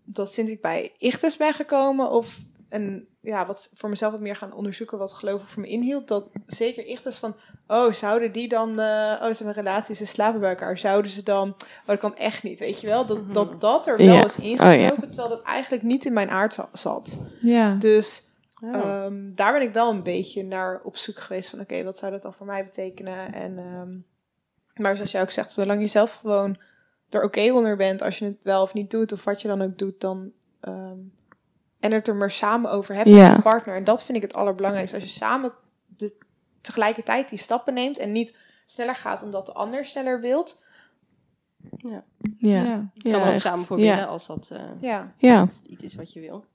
dat 0.04 0.34
sinds 0.34 0.52
ik 0.52 0.62
bij 0.62 0.94
Ichtes 0.98 1.38
ben 1.38 1.54
gekomen 1.54 2.10
of 2.10 2.40
en 2.72 3.08
ja, 3.20 3.46
wat 3.46 3.72
voor 3.76 3.90
mezelf 3.90 4.12
wat 4.12 4.22
meer 4.22 4.36
gaan 4.36 4.54
onderzoeken 4.54 4.98
wat 4.98 5.14
geloof 5.14 5.42
ik 5.42 5.48
voor 5.48 5.62
me 5.62 5.68
inhield, 5.68 6.08
dat 6.08 6.32
zeker 6.46 6.86
Ichtes 6.86 7.18
van, 7.18 7.36
oh, 7.68 7.94
zouden 7.94 8.32
die 8.32 8.48
dan, 8.48 8.70
eh, 8.80 8.86
oh, 9.12 9.18
ze 9.20 9.26
hebben 9.26 9.48
een 9.48 9.54
relatie, 9.54 9.96
ze 9.96 10.06
slapen 10.06 10.40
bij 10.40 10.50
elkaar, 10.50 10.78
zouden 10.78 11.12
ze 11.12 11.24
dan, 11.24 11.50
oh, 11.50 11.86
dat 11.86 11.98
kan 12.00 12.16
echt 12.16 12.44
niet, 12.44 12.60
weet 12.60 12.82
je 12.82 12.88
wel, 12.88 13.06
dat 13.06 13.34
dat, 13.34 13.62
dat 13.62 13.88
er 13.88 13.98
wel 13.98 14.06
Ja. 14.16 14.26
is 14.26 14.36
ingeslopen, 14.36 14.92
Oh, 14.92 15.00
ja. 15.02 15.08
terwijl 15.08 15.30
dat 15.30 15.42
eigenlijk 15.42 15.84
niet 15.84 16.06
in 16.06 16.14
mijn 16.14 16.30
aard 16.30 16.54
za- 16.54 16.70
zat. 16.74 17.22
Ja. 17.42 17.76
Dus 17.76 18.30
Ja. 18.64 18.74
Ehm, 19.04 19.34
daar 19.36 19.54
ben 19.54 19.62
ik 19.62 19.74
wel 19.74 19.90
een 19.90 20.04
beetje 20.04 20.44
naar 20.44 20.82
op 20.84 20.98
zoek 20.98 21.20
geweest 21.20 21.50
van 21.50 21.60
oké, 21.60 21.84
wat 21.84 21.98
zou 21.98 22.12
dat 22.12 22.22
dan 22.22 22.34
voor 22.34 22.46
mij 22.46 22.64
betekenen? 22.64 23.34
En, 23.34 23.58
ehm, 23.58 23.90
maar 24.84 24.96
zoals 24.96 25.12
jij 25.12 25.22
ook 25.22 25.32
zegt, 25.32 25.52
zolang 25.52 25.82
je 25.82 25.88
zelf 25.88 26.14
gewoon 26.14 26.58
er 27.10 27.24
oké 27.24 27.52
onder 27.54 27.76
bent, 27.78 28.02
als 28.02 28.20
je 28.20 28.26
het 28.26 28.38
wel 28.44 28.62
of 28.62 28.74
niet 28.74 28.92
doet, 28.92 29.12
of 29.12 29.24
wat 29.24 29.42
je 29.42 29.48
dan 29.48 29.62
ook 29.62 29.78
doet, 29.78 30.00
dan 30.02 30.32
ehm, 30.60 30.98
en 31.82 31.92
het 31.92 32.08
er 32.08 32.16
maar 32.16 32.32
samen 32.32 32.72
over 32.72 32.96
hebt 32.96 33.10
Ja. 33.10 33.28
met 33.28 33.36
je 33.36 33.42
partner. 33.42 33.76
En 33.76 33.84
dat 33.84 34.04
vind 34.04 34.18
ik 34.18 34.24
het 34.24 34.34
allerbelangrijkste. 34.34 34.96
Als 34.96 35.06
je 35.06 35.10
samen 35.12 35.52
de, 35.88 36.14
tegelijkertijd 36.62 37.30
die 37.30 37.38
stappen 37.40 37.74
neemt 37.74 37.98
en 37.98 38.12
niet 38.12 38.38
sneller 38.66 38.96
gaat 38.96 39.24
omdat 39.24 39.46
de 39.46 39.54
ander 39.54 39.86
sneller 39.86 40.20
wilt. 40.22 40.62
ja, 41.78 42.04
Ja. 42.38 42.64
ja, 42.64 42.90
Je 42.94 43.12
kan 43.12 43.22
er 43.22 43.28
ook 43.28 43.34
echt. 43.34 43.42
samen 43.42 43.66
voor 43.66 44.06
als 44.06 44.28
dat 44.28 44.50
eh, 44.52 44.62
Ja, 44.80 45.14
Ja, 45.18 45.48
iets 45.68 45.84
is 45.84 45.96
wat 45.96 46.14
je 46.14 46.20
wil. 46.20 46.46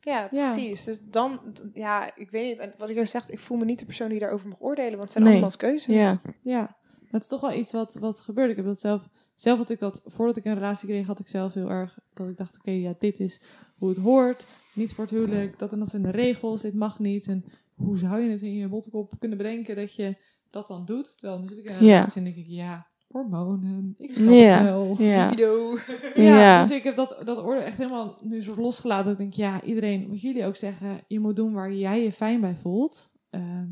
ja, 0.00 0.28
Ja. 0.30 0.52
precies. 0.52 0.84
Dus 0.84 0.98
dan, 1.02 1.40
ja, 1.74 2.10
ik 2.16 2.30
weet 2.30 2.58
niet, 2.60 2.70
wat 2.78 2.88
ik 2.90 2.98
al 2.98 3.06
zeg, 3.06 3.30
ik 3.30 3.38
voel 3.38 3.58
me 3.58 3.64
niet 3.64 3.78
de 3.78 3.84
persoon 3.84 4.08
die 4.08 4.18
daarover 4.18 4.48
mag 4.48 4.60
oordelen, 4.60 4.90
want 4.90 5.02
het 5.02 5.12
zijn 5.12 5.24
Nee. 5.24 5.32
andermans 5.32 5.56
keuzes. 5.56 5.94
ja, 5.94 6.20
Ja, 6.40 6.58
maar 7.00 7.10
het 7.10 7.22
is 7.22 7.28
toch 7.28 7.40
wel 7.40 7.52
iets 7.52 7.72
wat, 7.72 7.94
wat 7.94 8.20
gebeurde. 8.20 8.50
Ik 8.50 8.56
heb 8.56 8.66
dat 8.66 8.80
zelf, 8.80 9.02
zelf 9.36 9.58
had 9.58 9.70
ik 9.70 9.78
dat, 9.78 10.02
voordat 10.06 10.36
ik 10.36 10.44
een 10.44 10.54
relatie 10.54 10.88
kreeg, 10.88 11.06
had 11.06 11.18
ik 11.20 11.28
zelf 11.28 11.54
heel 11.54 11.70
erg, 11.70 11.98
dat 12.14 12.28
ik 12.28 12.36
dacht, 12.36 12.56
oké, 12.58 12.70
ja, 12.70 12.94
dit 12.98 13.20
is 13.20 13.40
hoe 13.78 13.88
het 13.88 13.98
hoort. 13.98 14.46
Niet 14.74 14.92
voor 14.94 15.04
het 15.04 15.12
huwelijk, 15.12 15.58
dat 15.58 15.72
en 15.72 15.78
dat 15.78 15.88
zijn 15.88 16.02
de 16.02 16.10
regels, 16.10 16.62
dit 16.62 16.74
mag 16.74 16.98
niet. 16.98 17.26
En 17.26 17.44
hoe 17.74 17.98
zou 17.98 18.20
je 18.20 18.30
het 18.30 18.42
in 18.42 18.54
je 18.54 18.68
bottekop 18.68 19.12
kunnen 19.18 19.38
bedenken 19.38 19.76
dat 19.76 19.94
je 19.94 20.16
dat 20.50 20.66
dan 20.66 20.84
doet? 20.84 21.18
Terwijl 21.18 21.40
nu 21.40 21.48
zit 21.48 21.58
ik 21.58 21.64
in 21.64 21.70
een 21.72 21.78
relatie 21.78 22.16
en 22.18 22.24
denk 22.24 22.36
ik, 22.36 22.46
ja, 22.48 22.86
hormonen, 23.08 23.94
ik 23.98 24.14
snap 24.14 24.28
Ja. 24.34 24.54
het 24.56 24.62
wel. 24.64 24.96
ja, 24.98 25.24
Libido. 25.28 25.78
Ja, 26.14 26.38
Ja. 26.38 26.60
dus 26.60 26.70
ik 26.70 26.82
heb 26.82 26.96
dat, 26.96 27.20
dat 27.24 27.38
oordeel 27.38 27.62
echt 27.64 27.78
helemaal 27.78 28.18
nu 28.22 28.42
soort 28.42 28.58
losgelaten. 28.58 29.04
Dat 29.04 29.12
ik 29.12 29.18
denk, 29.18 29.32
ja, 29.34 29.62
iedereen, 29.62 30.08
wat 30.08 30.20
jullie 30.20 30.44
ook 30.44 30.56
zeggen, 30.56 31.00
je 31.08 31.20
moet 31.20 31.36
doen 31.36 31.52
waar 31.52 31.72
jij 31.72 32.02
je 32.02 32.12
fijn 32.12 32.40
bij 32.40 32.56
voelt. 32.56 33.12
Ehm, 33.30 33.68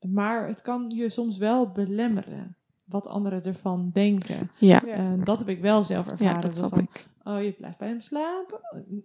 maar 0.00 0.46
het 0.46 0.62
kan 0.62 0.90
je 0.94 1.08
soms 1.08 1.38
wel 1.38 1.72
belemmeren 1.72 2.56
wat 2.88 3.06
anderen 3.06 3.42
ervan 3.42 3.90
denken. 3.92 4.50
ja, 4.58 4.82
dat 5.24 5.38
heb 5.38 5.48
ik 5.48 5.60
wel 5.60 5.82
zelf 5.84 6.08
ervaren. 6.08 6.34
ja, 6.34 6.40
dat 6.40 6.56
snap 6.56 6.70
dan, 6.70 6.78
ik. 6.78 7.06
Oh, 7.24 7.42
je 7.42 7.52
blijft 7.52 7.78
bij 7.78 7.88
hem 7.88 8.00
slapen? 8.00 8.58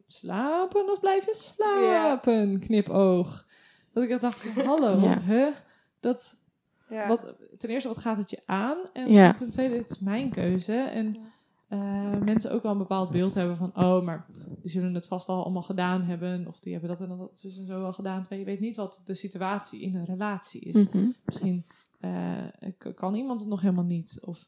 Slapen 0.07 0.91
of 0.91 0.99
blijf 0.99 1.25
je 1.25 1.35
slapen? 1.35 2.59
Knipoog. 2.59 3.45
Dat 3.93 4.03
ik 4.03 4.19
dacht, 4.21 4.47
hallo, 4.65 4.99
Ja. 4.99 5.19
hè? 5.21 5.49
Dat, 5.99 6.41
Ja. 6.89 7.07
wat, 7.07 7.35
ten 7.57 7.69
eerste, 7.69 7.87
wat 7.87 7.97
gaat 7.97 8.17
het 8.17 8.29
je 8.29 8.39
aan? 8.45 8.77
En 8.93 9.11
Ja. 9.11 9.31
ten 9.33 9.49
tweede, 9.49 9.75
het 9.77 9.89
is 9.89 9.99
mijn 9.99 10.29
keuze. 10.29 10.73
En 10.75 11.15
eh, 11.67 11.79
mensen 12.25 12.51
ook 12.51 12.63
wel 12.63 12.71
een 12.71 12.77
bepaald 12.77 13.09
beeld 13.11 13.33
hebben 13.33 13.57
van... 13.57 13.71
oh, 13.75 14.03
maar 14.03 14.25
die 14.61 14.71
zullen 14.71 14.93
het 14.93 15.07
vast 15.07 15.29
al 15.29 15.43
allemaal 15.43 15.61
gedaan 15.61 16.01
hebben... 16.01 16.47
of 16.47 16.59
die 16.59 16.71
hebben 16.71 16.89
dat 16.89 17.01
en 17.01 17.17
dat 17.17 17.39
dus 17.41 17.57
en 17.57 17.65
zo 17.65 17.83
al 17.83 17.93
gedaan. 17.93 18.19
Terwijl 18.21 18.41
je 18.41 18.47
weet 18.47 18.59
niet 18.59 18.75
wat 18.75 19.01
de 19.05 19.13
situatie 19.15 19.81
in 19.81 19.95
een 19.95 20.05
relatie 20.05 20.61
is. 20.61 20.89
Mhm. 20.89 21.07
Misschien 21.25 21.65
kan 22.95 23.15
iemand 23.15 23.39
het 23.39 23.49
nog 23.49 23.61
helemaal 23.61 23.83
niet. 23.83 24.19
Of 24.25 24.45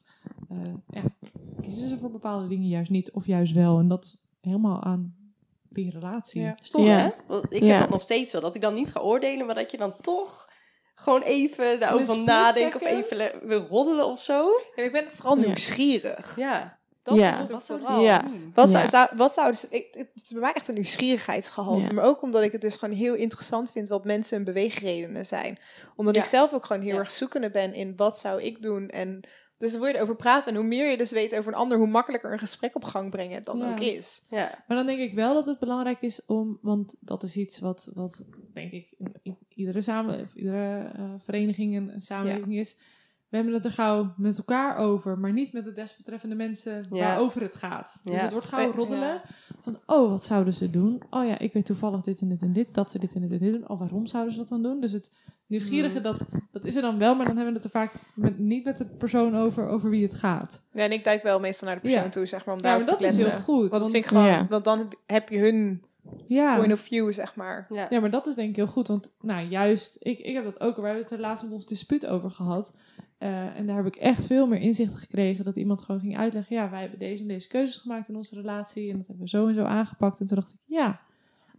eh, 0.48 0.58
ja, 0.88 1.02
kiezen 1.60 1.88
ze 1.88 1.98
voor 1.98 2.10
bepaalde 2.10 2.46
dingen 2.48 2.68
juist 2.68 2.90
niet 2.90 3.10
of 3.10 3.26
juist 3.26 3.52
wel. 3.52 3.78
En 3.78 3.88
dat 3.88 4.16
helemaal 4.40 4.82
aan 4.82 5.14
die 5.68 5.90
relatie. 5.90 6.42
Ja. 6.42 6.56
Stom, 6.62 6.84
Ja. 6.84 6.96
hè? 6.98 7.10
Want 7.26 7.44
ik 7.48 7.62
Ja. 7.62 7.68
heb 7.68 7.80
dat 7.80 7.90
nog 7.90 8.02
steeds 8.02 8.32
wel. 8.32 8.40
Dat 8.40 8.54
ik 8.54 8.60
dan 8.60 8.74
niet 8.74 8.90
ga 8.90 9.00
oordelen, 9.00 9.46
maar 9.46 9.54
dat 9.54 9.70
je 9.70 9.76
dan 9.76 9.94
toch 10.00 10.48
gewoon 10.94 11.22
even 11.22 11.80
daarover 11.80 12.18
nadenken 12.18 12.80
of 12.80 12.86
even 12.86 13.46
wil 13.48 13.60
roddelen 13.60 14.06
of 14.06 14.20
zo. 14.22 14.48
Ja, 14.76 14.82
ik 14.82 14.92
ben 14.92 15.06
vooral 15.12 15.38
Ja. 15.38 15.46
nieuwsgierig. 15.46 16.36
Ja, 16.36 16.75
dat 17.06 17.16
Ja. 17.16 17.32
is 17.32 17.38
het 17.38 17.68
wat. 17.68 18.02
Ja. 18.02 18.18
doen. 18.18 18.52
Wat, 18.54 18.72
Ja. 18.72 18.78
zou, 18.78 18.88
zou, 18.88 19.08
wat 19.16 19.32
zouden 19.32 19.56
ze... 19.56 19.66
Ik, 19.70 19.86
het 19.92 20.08
is 20.24 20.30
bij 20.30 20.40
mij 20.40 20.52
echt 20.52 20.68
een 20.68 20.74
nieuwsgierigheidsgehalte. 20.74 21.88
Ja. 21.88 21.94
Maar 21.94 22.04
ook 22.04 22.22
omdat 22.22 22.42
ik 22.42 22.52
het 22.52 22.60
dus 22.60 22.76
gewoon 22.76 22.94
heel 22.94 23.14
interessant 23.14 23.72
vind 23.72 23.88
wat 23.88 24.04
mensen 24.04 24.36
hun 24.36 24.44
beweegredenen 24.44 25.26
zijn. 25.26 25.58
Omdat 25.96 26.14
Ja. 26.14 26.20
ik 26.20 26.26
zelf 26.26 26.54
ook 26.54 26.64
gewoon 26.64 26.82
heel 26.82 26.92
Ja. 26.94 26.98
erg 26.98 27.10
zoekende 27.10 27.50
ben 27.50 27.74
in 27.74 27.96
wat 27.96 28.18
zou 28.18 28.42
ik 28.42 28.62
doen. 28.62 28.88
En 28.88 29.20
dus 29.58 29.70
dan 29.70 29.80
wil 29.80 29.88
je 29.88 29.96
erover 29.96 30.16
praten. 30.16 30.50
En 30.52 30.56
hoe 30.58 30.66
meer 30.66 30.90
je 30.90 30.96
dus 30.96 31.10
weet 31.10 31.34
over 31.34 31.52
een 31.52 31.58
ander, 31.58 31.78
hoe 31.78 31.86
makkelijker 31.86 32.32
een 32.32 32.38
gesprek 32.38 32.74
op 32.74 32.84
gang 32.84 33.10
brengen 33.10 33.44
dan 33.44 33.58
Ja. 33.58 33.70
ook 33.70 33.80
is. 33.80 34.26
Ja. 34.30 34.64
Maar 34.66 34.76
dan 34.76 34.86
denk 34.86 35.00
ik 35.00 35.14
wel 35.14 35.34
dat 35.34 35.46
het 35.46 35.58
belangrijk 35.58 36.00
is 36.00 36.24
om, 36.26 36.58
want 36.62 36.96
dat 37.00 37.22
is 37.22 37.36
iets 37.36 37.58
wat, 37.58 37.90
wat 37.94 38.24
denk 38.54 38.72
ik 38.72 38.94
in, 38.98 39.14
in 39.22 39.36
iedere 39.54 39.80
samen, 39.82 40.20
of 40.20 40.34
iedere 40.34 40.90
eh, 40.96 41.04
vereniging 41.18 41.76
en 41.76 41.94
een 41.94 42.00
samenleving 42.00 42.56
is. 42.58 42.76
We 43.28 43.36
hebben 43.36 43.54
het 43.54 43.64
er 43.64 43.70
gauw 43.72 44.12
met 44.16 44.38
elkaar 44.38 44.76
over, 44.76 45.18
maar 45.18 45.32
niet 45.32 45.52
met 45.52 45.64
de 45.64 45.72
desbetreffende 45.72 46.34
mensen 46.34 46.86
Ja. 46.90 46.98
waarover 46.98 47.40
het 47.42 47.56
gaat. 47.56 48.00
Dus 48.04 48.12
Ja. 48.14 48.18
het 48.20 48.32
wordt 48.32 48.46
gauw 48.46 48.68
Eh, 48.70 48.74
roddelen. 48.76 49.08
ja. 49.08 49.22
Van, 49.62 49.78
oh, 49.86 50.10
wat 50.10 50.24
zouden 50.24 50.52
ze 50.54 50.70
doen? 50.70 51.02
Oh 51.10 51.26
ja, 51.26 51.38
ik 51.38 51.52
weet 51.52 51.66
toevallig 51.66 52.00
dit 52.02 52.20
en 52.20 52.28
dit 52.28 52.42
en 52.42 52.52
dit, 52.52 52.74
dat 52.74 52.90
ze 52.90 52.98
dit 52.98 53.14
en 53.14 53.20
dit 53.20 53.30
en 53.30 53.38
dit 53.38 53.52
doen. 53.52 53.68
Oh, 53.68 53.78
waarom 53.78 54.06
zouden 54.06 54.32
ze 54.32 54.38
dat 54.38 54.48
dan 54.48 54.62
doen? 54.62 54.80
Dus 54.80 54.92
het 54.92 55.12
nieuwsgierige, 55.46 55.94
Hmm. 55.94 56.02
dat, 56.02 56.24
dat 56.52 56.64
is 56.64 56.76
er 56.76 56.82
dan 56.82 56.98
wel, 56.98 57.14
maar 57.14 57.26
dan 57.26 57.36
hebben 57.36 57.54
we 57.54 57.60
het 57.60 57.64
er 57.74 57.80
vaak 57.80 57.92
met, 58.14 58.38
niet 58.38 58.64
met 58.64 58.76
de 58.76 58.86
persoon 58.86 59.36
over, 59.36 59.68
over 59.68 59.90
wie 59.90 60.02
het 60.02 60.14
gaat. 60.14 60.62
Ja, 60.72 60.82
en 60.84 60.92
ik 60.92 61.04
duik 61.04 61.22
wel 61.22 61.40
meestal 61.40 61.66
naar 61.66 61.76
de 61.76 61.82
persoon 61.82 62.02
Ja. 62.02 62.08
toe, 62.08 62.26
zeg 62.26 62.44
maar, 62.44 62.54
om 62.54 62.60
Ja, 62.60 62.66
daarover 62.66 62.88
maar 62.90 62.98
te 62.98 63.04
dat 63.04 63.12
is 63.14 63.18
kletsen. 63.20 63.44
heel 63.44 63.54
goed. 63.54 63.70
Want 63.70 63.84
vind 63.84 63.96
ik 63.96 64.06
gewoon, 64.06 64.24
Ja. 64.24 64.46
want 64.48 64.64
dan 64.64 64.92
heb 65.06 65.28
je 65.28 65.38
hun 65.38 65.84
ja. 66.26 66.56
point 66.56 66.72
of 66.72 66.80
view, 66.80 67.12
zeg 67.12 67.34
maar. 67.34 67.66
Ja. 67.68 67.86
Ja, 67.90 68.00
maar 68.00 68.10
dat 68.10 68.26
is 68.26 68.34
denk 68.34 68.48
ik 68.48 68.56
heel 68.56 68.66
goed. 68.66 68.88
Want 68.88 69.14
nou, 69.20 69.48
juist, 69.48 69.96
ik, 70.00 70.18
ik 70.18 70.34
heb 70.34 70.44
dat 70.44 70.60
ook. 70.60 70.76
We 70.76 70.82
hebben 70.82 71.02
het 71.02 71.10
er 71.10 71.20
laatst 71.20 71.44
met 71.44 71.52
ons 71.52 71.66
dispuut 71.66 72.06
over 72.06 72.30
gehad. 72.30 72.76
Eh, 73.18 73.58
en 73.58 73.66
daar 73.66 73.76
heb 73.76 73.86
ik 73.86 73.96
echt 73.96 74.26
veel 74.26 74.46
meer 74.46 74.60
inzicht 74.60 74.94
gekregen. 74.94 75.44
Dat 75.44 75.56
iemand 75.56 75.82
gewoon 75.82 76.00
ging 76.00 76.16
uitleggen. 76.16 76.56
Ja, 76.56 76.70
wij 76.70 76.80
hebben 76.80 76.98
deze 76.98 77.22
en 77.22 77.28
deze 77.28 77.48
keuzes 77.48 77.76
gemaakt 77.76 78.08
in 78.08 78.16
onze 78.16 78.34
relatie. 78.34 78.90
En 78.90 78.96
dat 78.96 79.06
hebben 79.06 79.24
we 79.24 79.30
zo 79.30 79.46
en 79.46 79.54
zo 79.54 79.64
aangepakt. 79.64 80.20
En 80.20 80.26
toen 80.26 80.36
dacht 80.36 80.52
ik, 80.52 80.60
ja, 80.64 80.98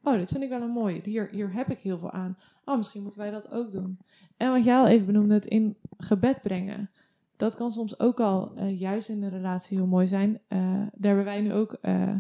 oh, 0.04 0.18
dit 0.18 0.30
vind 0.30 0.44
ik 0.44 0.50
wel 0.50 0.62
een 0.62 0.70
mooie. 0.70 1.00
Hier, 1.04 1.30
hier 1.32 1.54
heb 1.54 1.70
ik 1.70 1.80
heel 1.80 1.98
veel 1.98 2.12
aan. 2.12 2.38
Oh, 2.66 2.78
misschien 2.78 3.02
moeten 3.02 3.20
wij 3.20 3.32
dat 3.32 3.52
ook 3.52 3.72
doen. 3.72 3.98
En 4.38 4.52
wat 4.52 4.64
jij 4.64 4.78
al 4.78 4.88
even 4.88 5.06
benoemde, 5.06 5.34
het 5.34 5.46
in 5.46 5.78
gebed 5.98 6.42
brengen. 6.42 6.90
Dat 7.38 7.56
kan 7.56 7.72
soms 7.72 8.00
ook 8.00 8.20
al 8.20 8.52
eh, 8.56 8.80
juist 8.80 9.10
in 9.10 9.24
een 9.24 9.30
relatie 9.30 9.78
heel 9.78 9.88
mooi 9.88 10.08
zijn. 10.08 10.40
Eh, 10.48 10.60
daar 10.94 11.16
hebben 11.16 11.26
wij 11.26 11.42
nu 11.42 11.54
ook, 11.54 11.74
eh, 11.82 12.16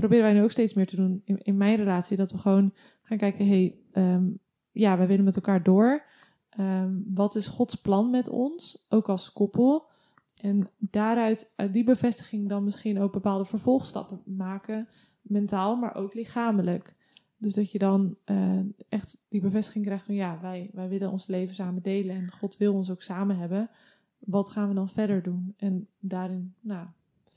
proberen 0.00 0.24
wij 0.24 0.32
nu 0.32 0.42
ook 0.42 0.50
steeds 0.50 0.74
meer 0.74 0.86
te 0.86 0.96
doen 0.96 1.22
in, 1.24 1.38
in 1.38 1.56
mijn 1.56 1.76
relatie. 1.76 2.16
Dat 2.16 2.32
we 2.32 2.38
gewoon 2.38 2.74
gaan 3.02 3.18
kijken, 3.18 3.46
hey, 3.46 3.78
ehm, 3.92 4.28
ja, 4.70 4.96
wij 4.96 5.06
willen 5.06 5.24
met 5.24 5.36
elkaar 5.36 5.62
door. 5.62 6.04
Ehm, 6.50 6.98
wat 7.14 7.34
is 7.34 7.46
Gods 7.46 7.74
plan 7.74 8.10
met 8.10 8.28
ons, 8.28 8.86
ook 8.88 9.08
als 9.08 9.32
koppel? 9.32 9.88
En 10.34 10.70
daaruit, 10.78 11.52
uit 11.56 11.72
die 11.72 11.84
bevestiging, 11.84 12.48
dan 12.48 12.64
misschien 12.64 13.00
ook 13.00 13.12
bepaalde 13.12 13.44
vervolgstappen 13.44 14.22
maken, 14.24 14.88
mentaal, 15.22 15.76
maar 15.76 15.94
ook 15.94 16.14
lichamelijk. 16.14 16.94
Dus 17.36 17.54
dat 17.54 17.70
je 17.70 17.78
dan 17.78 18.16
eh, 18.24 18.58
echt 18.88 19.26
die 19.28 19.40
bevestiging 19.40 19.84
krijgt 19.84 20.04
van 20.04 20.14
ja, 20.14 20.38
wij, 20.40 20.70
wij 20.72 20.88
willen 20.88 21.10
ons 21.10 21.26
leven 21.26 21.54
samen 21.54 21.82
delen 21.82 22.16
en 22.16 22.30
God 22.30 22.56
wil 22.56 22.74
ons 22.74 22.90
ook 22.90 23.02
samen 23.02 23.36
hebben. 23.36 23.70
Wat 24.18 24.50
gaan 24.50 24.68
we 24.68 24.74
dan 24.74 24.88
verder 24.88 25.22
doen? 25.22 25.54
En 25.56 25.88
daarin, 25.98 26.54
nou, 26.60 26.86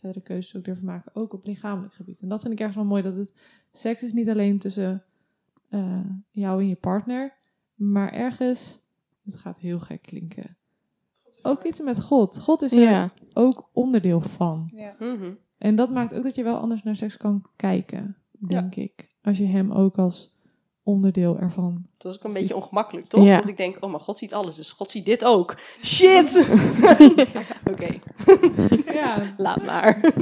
verdere 0.04 0.26
keuzes 0.26 0.56
ook 0.56 0.64
durven 0.64 0.86
maken, 0.86 1.16
ook 1.16 1.34
op 1.34 1.45
lichamelijk 1.45 1.93
gebied. 1.93 2.22
En 2.22 2.28
dat 2.30 2.41
vind 2.41 2.54
ik 2.54 2.60
ergens 2.60 2.78
wel 2.78 2.86
mooi, 2.86 3.01
dat 3.04 3.16
het 3.16 3.34
seks 3.72 4.04
is 4.04 4.14
niet 4.14 4.30
alleen 4.30 4.60
tussen 4.60 5.04
eh, 5.70 5.99
jou 6.30 6.62
en 6.62 6.68
je 6.68 6.76
partner, 6.76 7.34
maar 7.76 8.12
ergens, 8.12 8.80
het 9.24 9.36
gaat 9.36 9.60
heel 9.60 9.80
gek 9.80 10.01
klinken, 10.01 10.58
ook 11.41 11.64
iets 11.64 11.82
met 11.82 12.01
God. 12.01 12.39
God 12.39 12.62
is 12.62 12.72
er 12.72 12.80
Ja. 12.82 13.12
ook 13.34 13.70
onderdeel 13.74 14.22
van. 14.22 14.72
Ja. 14.76 14.95
Mhm. 14.99 15.34
En 15.58 15.76
dat 15.76 15.89
maakt 15.89 16.14
ook 16.16 16.24
dat 16.24 16.36
je 16.36 16.43
wel 16.43 16.58
anders 16.58 16.84
naar 16.84 16.95
seks 16.95 17.18
kan 17.18 17.45
kijken, 17.56 18.18
denk 18.32 18.76
ik. 18.76 19.10
Als 19.22 19.38
je 19.38 19.45
hem 19.45 19.72
ook 19.72 19.97
als 19.97 20.33
onderdeel 20.84 21.38
ervan. 21.40 21.88
Dat 21.98 22.12
is 22.14 22.20
ook 22.20 22.26
een 22.26 22.34
beetje 22.34 22.56
ongemakkelijk, 22.56 23.08
toch? 23.08 23.26
Ja. 23.26 23.38
Dat 23.38 23.48
ik 23.48 23.58
denk, 23.58 23.78
oh, 23.80 23.92
maar 23.92 24.00
God 24.00 24.18
ziet 24.18 24.34
alles, 24.34 24.56
dus 24.56 24.72
God 24.72 24.92
ziet 24.92 25.06
dit 25.06 25.26
ook. 25.26 25.58
Shit! 25.84 26.36
Oké, 27.72 28.00
Ja, 28.94 29.34
laat 29.38 29.64
maar. 29.64 30.14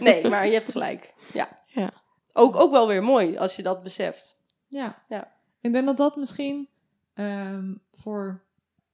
nee, 0.00 0.28
maar 0.28 0.46
je 0.46 0.52
hebt 0.52 0.70
gelijk. 0.70 1.14
Ja. 1.32 1.58
Ja. 1.66 1.90
Ook, 2.32 2.56
ook 2.56 2.70
wel 2.70 2.86
weer 2.88 3.02
mooi 3.02 3.36
als 3.36 3.56
je 3.56 3.62
dat 3.62 3.82
beseft. 3.82 4.38
ja. 4.68 5.02
Ja. 5.08 5.32
Ik 5.60 5.72
denk 5.72 5.86
dat 5.86 5.96
dat 5.96 6.16
misschien 6.16 6.68
ehm, 7.14 7.74
voor 7.92 8.42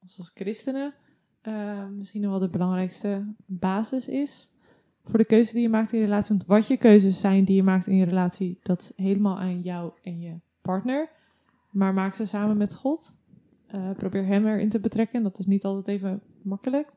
ons 0.02 0.18
als 0.18 0.30
christenen 0.34 0.94
ehm, 1.42 1.96
misschien 1.98 2.20
nog 2.20 2.30
wel 2.30 2.38
de 2.40 2.48
belangrijkste 2.48 3.34
basis 3.46 4.08
is. 4.08 4.50
Voor 5.04 5.18
de 5.18 5.24
keuzes 5.24 5.52
die 5.52 5.62
je 5.62 5.68
maakt 5.68 5.92
in 5.92 5.98
je 5.98 6.04
relatie. 6.04 6.28
Want 6.36 6.46
wat 6.46 6.66
je 6.66 6.76
keuzes 6.76 7.20
zijn 7.20 7.44
die 7.44 7.56
je 7.56 7.62
maakt 7.62 7.86
in 7.86 7.96
je 7.96 8.04
relatie, 8.04 8.58
dat 8.62 8.80
is 8.80 8.92
helemaal 9.04 9.38
aan 9.38 9.60
jou 9.60 9.92
en 10.02 10.20
je 10.20 10.34
partner. 10.62 11.10
Maar 11.70 11.94
maak 11.94 12.14
ze 12.14 12.24
samen 12.26 12.56
met 12.56 12.74
God. 12.76 13.16
Eh, 13.66 13.90
probeer 13.96 14.24
hem 14.26 14.46
erin 14.46 14.68
te 14.68 14.80
betrekken. 14.80 15.22
Dat 15.22 15.38
is 15.38 15.46
niet 15.46 15.64
altijd 15.64 15.88
even 15.88 16.22
makkelijk. 16.42 16.88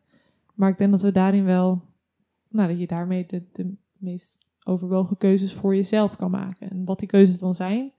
Maar 0.53 0.69
ik 0.69 0.77
denk 0.77 0.91
dat 0.91 1.01
we 1.01 1.11
daarin 1.11 1.45
wel, 1.45 1.81
nou, 2.49 2.67
dat 2.69 2.79
je 2.79 2.87
daarmee 2.87 3.25
de, 3.25 3.43
de 3.51 3.75
meest 3.97 4.37
overwogen 4.63 5.17
keuzes 5.17 5.53
voor 5.53 5.75
jezelf 5.75 6.15
kan 6.15 6.31
maken. 6.31 6.69
En 6.69 6.85
wat 6.85 6.99
die 6.99 7.07
keuzes 7.07 7.39
dan 7.39 7.55
zijn, 7.55 7.91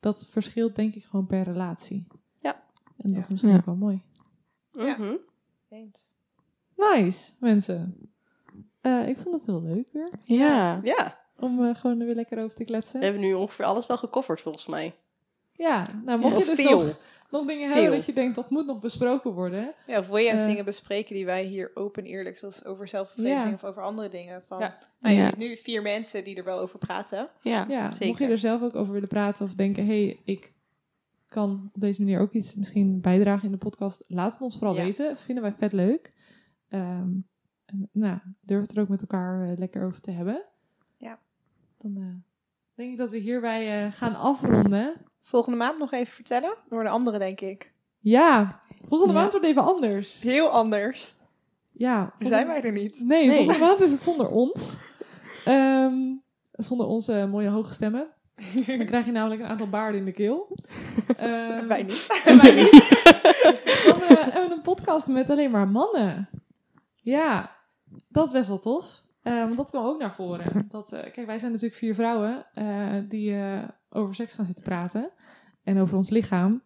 dat 0.00 0.26
verschilt 0.26 0.74
denk 0.76 0.94
ik 0.94 1.04
gewoon 1.04 1.26
per 1.26 1.42
relatie. 1.42 2.06
Ja. 2.36 2.62
En 2.96 3.12
dat 3.12 3.22
is 3.22 3.28
misschien 3.28 3.50
Ja. 3.52 3.56
ook 3.56 3.64
wel 3.64 3.76
mooi. 3.76 4.02
Ja. 4.72 4.96
Mhm. 4.98 5.14
Eens. 5.68 6.14
Nice, 6.76 7.32
mensen. 7.40 7.94
Eh, 8.80 9.08
ik 9.08 9.18
vond 9.18 9.34
het 9.34 9.46
heel 9.46 9.62
leuk 9.62 9.92
weer. 9.92 10.08
Ja. 10.24 10.80
Ja, 10.82 11.18
Om 11.38 11.64
eh, 11.64 11.74
gewoon 11.74 12.00
er 12.00 12.06
weer 12.06 12.14
lekker 12.14 12.42
over 12.42 12.56
te 12.56 12.64
kletsen. 12.64 12.98
we 12.98 13.04
hebben 13.04 13.22
nu 13.22 13.34
ongeveer 13.34 13.64
alles 13.64 13.86
wel 13.86 13.96
gecoverd 13.98 14.40
volgens 14.40 14.66
mij. 14.66 14.94
Ja, 15.56 15.86
nou 16.04 16.18
mocht 16.20 16.38
je 16.38 16.44
dus 16.44 16.54
veel. 16.66 16.70
nog, 16.78 16.98
nog 17.30 17.46
dingen 17.46 17.66
Veel. 17.68 17.76
hebben 17.80 17.96
dat 17.98 18.06
je 18.06 18.12
denkt 18.12 18.34
dat 18.34 18.50
moet 18.50 18.66
nog 18.66 18.80
besproken 18.80 19.30
worden. 19.32 19.74
Ja, 19.86 19.98
of 19.98 20.06
wil 20.08 20.16
je 20.16 20.24
juist 20.24 20.42
Eh. 20.42 20.48
dingen 20.48 20.64
bespreken 20.64 21.14
die 21.14 21.24
wij 21.24 21.44
hier 21.44 21.70
open 21.74 22.02
en 22.04 22.08
eerlijk, 22.10 22.38
zoals 22.38 22.64
over 22.64 22.88
zelfbevrediging 22.88 23.48
Ja. 23.48 23.54
of 23.54 23.64
over 23.64 23.82
andere 23.82 24.08
dingen. 24.08 24.42
Van, 24.46 24.58
Ja. 24.58 24.78
nou, 25.00 25.14
je 25.14 25.20
Ja. 25.20 25.26
hebt 25.26 25.36
nu 25.38 25.56
vier 25.56 25.82
mensen 25.82 26.24
die 26.24 26.36
er 26.36 26.44
wel 26.44 26.58
over 26.58 26.78
praten. 26.78 27.28
Ja. 27.42 27.64
Ja, 27.68 27.90
zeker. 27.90 28.06
mocht 28.06 28.18
je 28.18 28.26
er 28.26 28.38
zelf 28.38 28.62
ook 28.62 28.74
over 28.74 28.92
willen 28.92 29.08
praten 29.08 29.44
of 29.44 29.54
denken, 29.54 29.86
hé, 29.86 30.04
hey, 30.04 30.20
ik 30.24 30.52
kan 31.28 31.70
op 31.74 31.80
deze 31.80 32.00
manier 32.02 32.20
ook 32.20 32.32
iets 32.32 32.54
misschien 32.54 33.00
bijdragen 33.00 33.44
in 33.44 33.50
de 33.52 33.58
podcast, 33.58 34.04
laat 34.08 34.32
het 34.32 34.40
ons 34.40 34.58
vooral 34.58 34.76
Ja. 34.76 34.82
weten. 34.82 35.16
Vinden 35.18 35.44
wij 35.44 35.52
vet 35.52 35.72
leuk. 35.72 36.10
Ehm, 36.68 37.08
en, 37.66 37.88
nou, 37.92 38.18
durf 38.40 38.60
het 38.62 38.76
er 38.76 38.82
ook 38.82 38.88
met 38.88 39.00
elkaar 39.00 39.48
eh, 39.48 39.56
lekker 39.58 39.84
over 39.86 40.00
te 40.00 40.10
hebben. 40.10 40.42
Ja. 40.96 41.18
Dan 41.78 41.96
eh, 41.96 42.02
denk 42.74 42.90
ik 42.92 42.98
dat 42.98 43.10
we 43.10 43.18
hierbij 43.18 43.84
eh, 43.86 43.92
gaan 43.92 44.14
afronden. 44.14 44.94
Volgende 45.28 45.58
maand 45.58 45.78
nog 45.78 45.92
even 45.92 46.12
vertellen. 46.14 46.54
Door 46.68 46.82
de 46.82 46.88
andere, 46.88 47.18
denk 47.18 47.40
ik. 47.40 47.72
Ja, 47.98 48.60
volgende 48.88 49.12
Ja. 49.12 49.18
maand 49.20 49.32
wordt 49.32 49.46
even 49.46 49.64
anders. 49.64 50.20
Heel 50.20 50.48
anders. 50.48 51.14
Ja, 51.72 51.98
volgende- 52.00 52.28
zijn 52.28 52.46
wij 52.46 52.62
er 52.62 52.72
niet. 52.72 53.00
Nee, 53.04 53.26
Nee. 53.26 53.36
volgende 53.36 53.64
maand 53.66 53.80
is 53.80 53.90
het 53.92 54.02
zonder 54.02 54.28
ons. 54.28 54.78
Ehm, 55.44 55.94
zonder 56.52 56.86
onze 56.86 57.26
mooie 57.30 57.48
hoge 57.48 57.72
stemmen. 57.72 58.06
Dan 58.66 58.86
krijg 58.86 59.06
je 59.06 59.12
namelijk 59.12 59.40
een 59.40 59.46
aantal 59.46 59.68
baarden 59.68 59.98
in 60.00 60.04
de 60.06 60.12
keel. 60.12 60.56
Ehm, 61.16 61.66
Wij 61.66 61.82
niet. 61.82 62.06
wij 62.42 62.54
niet. 62.54 63.02
Dan 63.84 64.00
eh, 64.02 64.22
hebben 64.32 64.48
we 64.48 64.54
een 64.56 64.62
podcast 64.62 65.08
met 65.08 65.30
alleen 65.30 65.50
maar 65.50 65.68
mannen. 65.68 66.28
Ja, 66.94 67.56
dat 68.08 68.26
is 68.26 68.32
best 68.32 68.48
wel 68.48 68.58
tof. 68.58 69.02
Eh, 69.22 69.38
want 69.38 69.56
dat 69.56 69.70
kwam 69.70 69.84
ook 69.84 69.98
naar 70.00 70.12
voren. 70.14 70.66
Dat, 70.68 70.92
eh, 70.92 71.02
kijk, 71.12 71.26
wij 71.26 71.38
zijn 71.38 71.50
natuurlijk 71.52 71.78
vier 71.80 71.94
vrouwen 71.94 72.46
eh, 72.54 72.94
die 73.08 73.36
over 73.96 74.14
seks 74.14 74.34
gaan 74.34 74.46
zitten 74.46 74.64
praten. 74.64 75.10
En 75.62 75.78
over 75.78 75.96
ons 75.96 76.10
lichaam. 76.10 76.62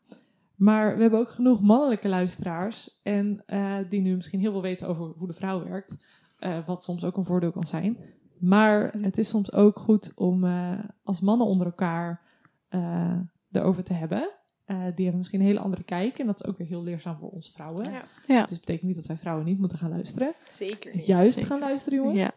Maar 0.55 0.95
we 0.97 1.01
hebben 1.03 1.21
ook 1.21 1.31
genoeg 1.31 1.61
mannelijke 1.63 2.09
luisteraars. 2.09 3.01
En 3.03 3.43
eh, 3.47 3.77
die 3.89 4.01
nu 4.01 4.15
misschien 4.17 4.41
heel 4.41 4.53
veel 4.53 4.63
weten 4.63 4.89
over 4.89 5.05
hoe 5.19 5.27
de 5.27 5.33
vrouw 5.33 5.65
werkt. 5.65 6.05
eh, 6.39 6.59
wat 6.67 6.85
soms 6.85 7.05
ook 7.05 7.17
een 7.17 7.25
voordeel 7.25 7.53
kan 7.53 7.67
zijn. 7.67 7.97
Maar 8.39 8.93
het 9.01 9.19
is 9.19 9.29
soms 9.29 9.53
ook 9.53 9.79
goed 9.79 10.13
om 10.17 10.45
eh, 10.45 10.79
als 11.03 11.21
mannen 11.21 11.47
onder 11.47 11.67
elkaar 11.67 12.21
eh, 12.69 13.17
erover 13.53 13.85
te 13.85 13.93
hebben. 13.93 14.31
Eh, 14.65 14.77
die 14.77 14.95
hebben 15.05 15.17
misschien 15.17 15.41
een 15.41 15.47
hele 15.47 15.61
andere 15.61 15.83
kijk. 15.83 16.19
En 16.19 16.27
dat 16.27 16.41
is 16.43 16.49
ook 16.49 16.59
weer 16.59 16.67
heel 16.67 16.83
leerzaam 16.83 17.17
voor 17.19 17.31
ons 17.31 17.51
vrouwen. 17.55 17.85
Ja. 17.93 18.03
Ja. 18.27 18.41
Dus 18.43 18.51
het 18.51 18.61
betekent 18.61 18.87
niet 18.87 18.97
dat 18.97 19.07
wij 19.07 19.17
vrouwen 19.17 19.45
niet 19.45 19.59
moeten 19.59 19.79
gaan 19.79 19.91
luisteren. 19.91 20.35
Zeker 20.49 20.95
niet. 20.97 21.07
Juist 21.07 21.35
zeker. 21.35 21.51
gaan 21.51 21.61
luisteren, 21.61 21.99
jongens. 21.99 22.19
Ja. 22.21 22.31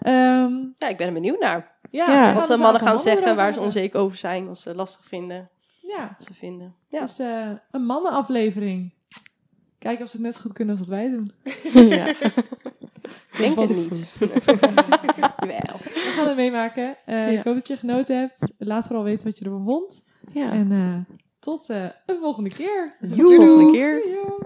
Ehm, 0.00 0.52
Ja, 0.78 0.88
ik 0.88 0.96
ben 0.96 1.06
er 1.06 1.12
benieuwd 1.12 1.40
naar. 1.40 1.73
Ja, 1.96 2.32
Wat 2.32 2.38
dus 2.38 2.46
de 2.48 2.54
een 2.54 2.60
mannen 2.60 2.80
gaan 2.82 2.98
zeggen, 2.98 3.36
waar 3.36 3.52
ze 3.52 3.60
onzeker 3.60 4.00
over 4.00 4.16
zijn, 4.16 4.46
wat 4.46 4.58
ze 4.58 4.74
lastig 4.74 5.04
vinden, 5.04 5.50
Ja, 5.80 6.14
wat 6.16 6.26
ze 6.26 6.34
vinden. 6.34 6.74
Ja. 6.88 7.00
dus 7.00 7.18
eh, 7.18 7.50
een 7.70 7.84
mannenaflevering. 7.86 8.92
Kijken 9.78 10.04
of 10.04 10.10
ze 10.10 10.16
het 10.16 10.24
net 10.26 10.34
zo 10.34 10.40
goed 10.40 10.52
kunnen 10.52 10.76
als 10.78 10.86
dat 10.86 10.96
wij 10.96 11.10
doen. 11.10 11.30
ja. 11.98 12.14
Denk 13.38 13.58
het 13.58 13.76
niet. 13.76 14.16
Jawel. 15.40 15.78
We 15.82 16.12
gaan 16.16 16.26
het 16.26 16.36
meemaken. 16.36 16.96
Eh, 17.06 17.32
Ja. 17.32 17.38
Ik 17.38 17.44
hoop 17.44 17.54
dat 17.54 17.68
je 17.68 17.76
genoten 17.76 18.18
hebt. 18.18 18.52
Laat 18.58 18.86
vooral 18.86 19.04
weten 19.04 19.26
wat 19.26 19.38
je 19.38 19.44
ervan 19.44 19.64
vond. 19.64 20.02
ja. 20.32 20.52
En 20.52 20.72
eh, 20.72 21.14
tot 21.38 21.68
eh, 21.70 21.84
een 22.06 22.18
volgende 22.20 22.50
keer. 22.50 22.96
Tot 23.00 23.14
de 23.14 23.34
volgende 23.36 23.72
keer. 23.72 24.00
Doei, 24.02 24.14
joe. 24.14 24.38